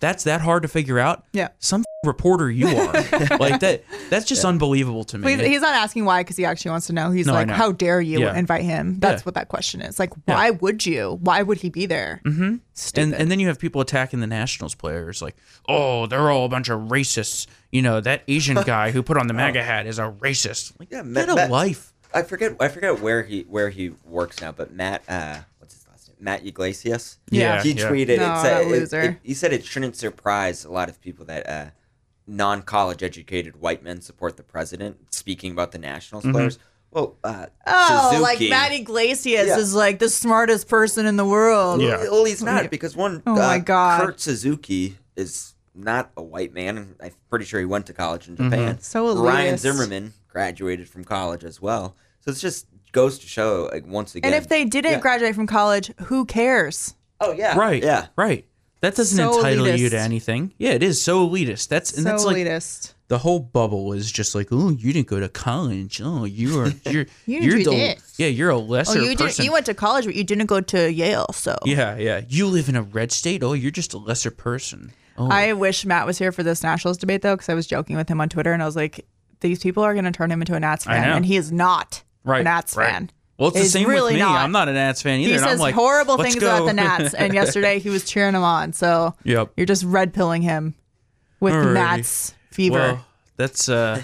That's 0.00 0.24
that 0.24 0.42
hard 0.42 0.62
to 0.62 0.68
figure 0.68 0.98
out. 0.98 1.24
Yeah. 1.32 1.48
Some 1.58 1.84
reporter 2.04 2.50
you 2.50 2.68
are 2.68 2.92
like 3.38 3.60
that. 3.60 3.84
That's 4.10 4.24
just 4.24 4.44
unbelievable 4.44 5.04
to 5.04 5.18
me. 5.18 5.22
But 5.36 5.44
he's, 5.44 5.54
he's 5.54 5.60
not 5.60 5.74
asking 5.74 6.04
why 6.04 6.22
because 6.22 6.36
he 6.36 6.44
actually 6.44 6.70
wants 6.72 6.86
to 6.88 6.92
know. 6.92 7.10
He's 7.10 7.26
No, 7.26 7.32
like, 7.32 7.48
know. 7.48 7.54
"How 7.54 7.72
dare 7.72 8.00
you 8.00 8.20
Yeah. 8.20 8.36
invite 8.36 8.62
him?" 8.62 9.00
That's 9.00 9.22
Yeah. 9.22 9.24
what 9.24 9.34
that 9.34 9.48
question 9.48 9.80
is. 9.80 9.98
Like, 9.98 10.12
why 10.26 10.50
would 10.50 10.84
you? 10.86 11.18
Why 11.22 11.42
would 11.42 11.58
he 11.58 11.68
be 11.70 11.86
there? 11.86 12.20
Mm-hmm. 12.24 12.56
Stupid. 12.74 13.02
and 13.04 13.14
and 13.14 13.30
then 13.30 13.40
you 13.40 13.48
have 13.48 13.58
people 13.58 13.80
attacking 13.80 14.20
the 14.20 14.26
Nationals 14.26 14.74
players 14.74 15.20
like, 15.22 15.36
oh, 15.68 16.06
they're 16.06 16.30
all 16.30 16.44
a 16.44 16.48
bunch 16.48 16.68
of 16.68 16.80
racists. 16.88 17.46
You 17.72 17.82
know, 17.82 18.00
that 18.00 18.22
Asian 18.28 18.56
guy 18.66 18.90
who 18.92 19.02
put 19.02 19.16
on 19.16 19.26
the 19.26 19.34
MAGA 19.34 19.62
hat 19.62 19.86
is 19.86 19.98
a 19.98 20.14
racist. 20.20 20.72
Like, 20.78 20.90
Yeah, 20.90 21.02
get 21.02 21.26
Ma- 21.28 21.32
a 21.32 21.48
Ma- 21.48 21.52
life. 21.54 21.92
I 22.12 22.22
forget 22.22 22.56
I 22.60 22.68
forget 22.68 23.00
where 23.00 23.24
he 23.24 23.42
where 23.48 23.70
he 23.70 23.90
works 24.04 24.40
now, 24.40 24.52
but 24.52 24.72
Matt 24.72 25.02
uh 25.08 25.38
what's 25.58 25.74
his 25.74 25.84
last 25.88 26.08
name? 26.08 26.16
Matt 26.20 26.46
Yglesias. 26.46 27.18
Yeah, 27.30 27.60
he 27.60 27.72
yeah. 27.72 27.88
tweeted 27.88 28.06
No, 28.06 28.12
it 28.14 28.18
that 28.18 28.42
said 28.42 28.62
it- 28.62 28.68
loser. 28.68 29.00
it- 29.00 29.16
he 29.24 29.34
said 29.34 29.52
it 29.52 29.64
shouldn't 29.64 29.96
surprise 29.96 30.64
a 30.64 30.70
lot 30.70 30.88
of 30.88 31.00
people 31.00 31.24
that 31.24 31.48
uh 31.48 31.64
non 32.26 32.62
college 32.62 33.02
educated 33.02 33.60
white 33.60 33.82
men 33.82 34.00
support 34.00 34.36
the 34.36 34.42
president 34.42 35.12
speaking 35.14 35.52
about 35.52 35.72
the 35.72 35.78
Nationals 35.78 36.24
players. 36.24 36.58
Well, 36.90 37.16
uh 37.24 37.46
oh, 37.66 38.08
Suzuki, 38.12 38.22
like 38.22 38.40
Matty 38.50 38.76
Yglesias 38.82 39.48
Yeah. 39.48 39.58
is 39.58 39.74
like 39.74 39.98
the 39.98 40.08
smartest 40.08 40.68
person 40.68 41.06
in 41.06 41.16
the 41.16 41.24
world. 41.24 41.80
Yeah. 41.82 41.96
Well, 42.04 42.24
he's 42.24 42.42
not 42.42 42.70
because 42.70 42.96
one 42.96 43.22
Oh 43.26 43.32
uh, 43.32 43.36
my 43.38 43.58
God. 43.58 44.00
Kurt 44.00 44.20
Suzuki 44.20 44.96
is 45.16 45.54
not 45.74 46.12
a 46.16 46.22
white 46.22 46.54
man. 46.54 46.78
and 46.78 46.94
I'm 47.02 47.10
pretty 47.30 47.44
sure 47.46 47.58
he 47.58 47.66
went 47.66 47.86
to 47.86 47.92
college 47.92 48.28
in 48.28 48.36
Japan. 48.36 48.78
So 48.80 49.16
Ryan. 49.16 49.58
Zimmerman 49.58 50.12
graduated 50.28 50.88
from 50.88 51.04
college 51.04 51.42
as 51.44 51.60
well. 51.60 51.96
So 52.20 52.30
it's 52.30 52.40
just 52.40 52.66
goes 52.92 53.18
to 53.18 53.26
show 53.26 53.68
like 53.72 53.84
once 53.86 54.14
again. 54.14 54.32
And 54.32 54.40
if 54.40 54.48
they 54.48 54.64
didn't 54.64 54.92
Yeah. 54.92 55.00
graduate 55.00 55.34
from 55.34 55.48
college, 55.48 55.90
who 56.04 56.24
cares? 56.24 56.94
oh 57.20 57.32
yeah, 57.32 57.56
Right. 57.58 57.82
yeah, 57.82 58.06
Right. 58.16 58.46
That 58.80 58.94
doesn't 58.96 59.16
So 59.16 59.38
entitle 59.38 59.68
you 59.68 59.88
to 59.88 59.98
anything. 59.98 60.52
Yeah, 60.58 60.72
it 60.72 60.82
is 60.82 61.02
so 61.02 61.26
elitist. 61.28 61.68
That's 61.68 61.92
and 61.92 62.02
so 62.02 62.10
that's 62.10 62.24
like 62.24 62.36
elitist. 62.36 62.92
the 63.08 63.16
whole 63.18 63.40
bubble 63.40 63.92
is 63.94 64.12
just 64.12 64.34
like, 64.34 64.48
oh, 64.50 64.68
you 64.70 64.92
didn't 64.92 65.06
go 65.08 65.20
to 65.20 65.28
college. 65.28 66.00
Oh, 66.04 66.24
you 66.24 66.60
are 66.60 66.68
you're 66.90 67.06
You 67.24 67.40
you're 67.40 67.56
did 67.58 67.66
the 67.66 67.96
yeah, 68.18 68.26
you're 68.28 68.50
a 68.50 68.58
lesser 68.58 68.98
Oh, 68.98 69.02
you 69.02 69.16
person. 69.16 69.42
did. 69.42 69.46
You 69.46 69.52
went 69.52 69.66
to 69.66 69.74
college, 69.74 70.04
but 70.04 70.14
you 70.14 70.22
didn't 70.24 70.46
go 70.46 70.60
to 70.60 70.92
Yale. 70.92 71.26
So 71.32 71.56
yeah, 71.64 71.96
yeah. 71.96 72.22
You 72.28 72.46
live 72.46 72.68
in 72.68 72.76
a 72.76 72.82
red 72.82 73.10
state. 73.10 73.42
Oh, 73.42 73.54
you're 73.54 73.70
just 73.70 73.94
a 73.94 73.98
lesser 73.98 74.30
person. 74.30 74.92
Oh, 75.16 75.28
I 75.30 75.52
wish 75.54 75.86
Matt 75.86 76.06
was 76.06 76.18
here 76.18 76.32
for 76.32 76.42
this 76.42 76.62
nationals 76.62 76.98
debate 76.98 77.22
though, 77.22 77.36
because 77.36 77.48
I 77.48 77.54
was 77.54 77.66
joking 77.66 77.96
with 77.96 78.08
him 78.08 78.20
on 78.20 78.28
Twitter, 78.28 78.52
and 78.52 78.60
I 78.62 78.66
was 78.66 78.76
like, 78.76 79.06
"These 79.40 79.60
people 79.62 79.82
are 79.82 79.94
going 79.94 80.04
to 80.06 80.10
turn 80.12 80.30
him 80.30 80.42
into 80.42 80.54
a 80.54 80.60
Nats 80.60 80.84
fan, 80.84 81.08
and 81.08 81.24
he 81.24 81.36
is 81.36 81.50
not 81.52 82.02
right, 82.24 82.40
a 82.40 82.44
Nats 82.44 82.76
right. 82.76 82.90
fan." 82.90 83.10
Well, 83.38 83.48
it's 83.48 83.56
the 83.56 83.62
He's 83.64 83.72
same 83.72 83.88
really 83.88 84.12
with 84.12 84.14
me. 84.14 84.18
not. 84.20 84.40
I'm 84.40 84.52
not 84.52 84.68
a 84.68 84.72
Nats 84.72 85.02
fan 85.02 85.18
either. 85.20 85.28
He 85.30 85.34
and 85.34 85.44
I'm 85.44 85.50
says 85.50 85.60
like, 85.60 85.74
horrible 85.74 86.16
"Let's 86.16 86.32
things 86.34 86.40
go." 86.42 86.54
about 86.54 86.66
the 86.66 86.72
Nats, 86.72 87.14
and 87.14 87.34
yesterday 87.40 87.78
he 87.80 87.90
was 87.90 88.04
cheering 88.04 88.34
them 88.34 88.44
on. 88.44 88.72
So 88.72 89.14
Yep. 89.24 89.52
you're 89.56 89.66
just 89.66 89.82
red 89.84 90.14
pilling 90.14 90.42
him 90.42 90.74
with 91.40 91.52
Alrighty. 91.54 91.74
Nats 91.74 92.34
fever. 92.52 92.78
Well, 92.78 93.04
that's 93.36 93.68
uh, 93.68 94.02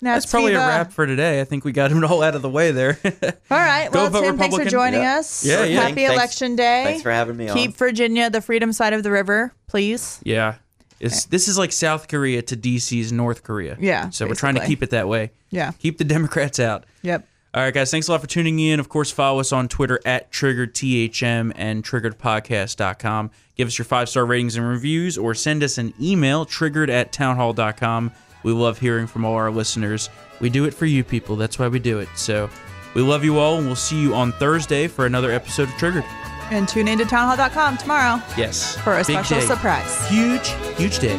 Nats 0.00 0.24
that's 0.24 0.30
probably 0.30 0.52
fever. 0.52 0.62
a 0.62 0.66
wrap 0.66 0.92
for 0.92 1.06
today. 1.06 1.40
I 1.40 1.44
think 1.44 1.64
we 1.66 1.72
got 1.72 1.90
him 1.92 2.02
all 2.04 2.22
out 2.22 2.34
of 2.34 2.40
the 2.42 2.48
way 2.48 2.70
there. 2.72 2.98
All 3.04 3.58
right. 3.58 3.88
Go 3.92 4.00
Well, 4.04 4.10
vote 4.10 4.22
Tim, 4.22 4.38
thanks 4.38 4.56
for 4.56 4.62
Republican. 4.62 4.70
joining 4.70 5.02
Yeah. 5.02 5.18
us. 5.18 5.44
Yeah, 5.44 5.64
yeah. 5.64 5.80
Happy 5.82 5.94
Thanks- 5.96 6.12
election 6.14 6.56
day. 6.56 6.84
Thanks 6.84 7.02
for 7.02 7.10
having 7.12 7.36
me 7.36 7.48
on. 7.50 7.56
Keep 7.56 7.76
Virginia 7.76 8.30
the 8.30 8.40
freedom 8.40 8.72
side 8.72 8.94
of 8.94 9.02
the 9.02 9.10
river, 9.10 9.52
please. 9.68 10.18
yeah, 10.24 10.54
it's 10.98 11.26
this 11.26 11.46
is 11.46 11.58
like 11.58 11.72
South 11.72 12.08
Korea 12.08 12.40
to 12.42 12.56
DC's 12.56 13.12
North 13.12 13.42
Korea. 13.42 13.76
Yeah, 13.78 14.08
so 14.10 14.26
we're 14.26 14.34
trying 14.34 14.54
to 14.54 14.64
keep 14.66 14.82
it 14.82 14.90
that 14.90 15.06
way. 15.08 15.30
Yeah. 15.50 15.72
keep 15.78 15.98
the 15.98 16.04
Democrats 16.04 16.58
out. 16.58 16.84
Yep. 17.02 17.28
All 17.54 17.62
right, 17.62 17.74
guys. 17.74 17.90
Thanks 17.90 18.08
a 18.08 18.12
lot 18.12 18.22
for 18.22 18.26
tuning 18.26 18.58
in. 18.58 18.80
Of 18.80 18.88
course, 18.88 19.10
follow 19.10 19.38
us 19.40 19.52
on 19.52 19.68
Twitter 19.68 20.00
at 20.06 20.32
TriggeredTHM 20.32 21.52
and 21.54 21.84
TriggeredPodcast.com. 21.84 23.30
Give 23.56 23.68
us 23.68 23.76
your 23.76 23.84
five 23.84 24.08
star 24.08 24.24
ratings 24.24 24.56
and 24.56 24.66
reviews 24.66 25.18
or 25.18 25.34
send 25.34 25.62
us 25.62 25.76
an 25.76 25.92
email, 26.00 26.46
triggered 26.46 26.88
at 26.88 27.12
townhall.com. 27.12 28.12
We 28.42 28.52
love 28.52 28.78
hearing 28.78 29.06
from 29.06 29.24
all 29.26 29.34
our 29.34 29.50
listeners. 29.50 30.08
We 30.40 30.48
do 30.50 30.64
it 30.64 30.72
for 30.72 30.86
you 30.86 31.04
people. 31.04 31.36
That's 31.36 31.58
why 31.58 31.68
we 31.68 31.78
do 31.78 31.98
it. 31.98 32.08
So 32.16 32.48
we 32.94 33.02
love 33.02 33.22
you 33.22 33.38
all, 33.38 33.58
and 33.58 33.66
we'll 33.66 33.76
see 33.76 34.00
you 34.00 34.14
on 34.14 34.32
Thursday 34.32 34.88
for 34.88 35.04
another 35.06 35.30
episode 35.30 35.68
of 35.68 35.74
Triggered. 35.76 36.04
And 36.50 36.66
tune 36.66 36.88
in 36.88 37.00
into 37.00 37.04
townhall.com 37.04 37.76
tomorrow 37.78 38.20
Yes. 38.36 38.76
for 38.78 38.94
a 38.94 39.04
Big 39.04 39.04
special 39.24 39.40
day. 39.40 39.46
surprise. 39.46 40.08
Huge, 40.08 40.48
huge 40.76 40.98
day. 40.98 41.18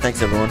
Thanks 0.00 0.22
everyone. 0.22 0.50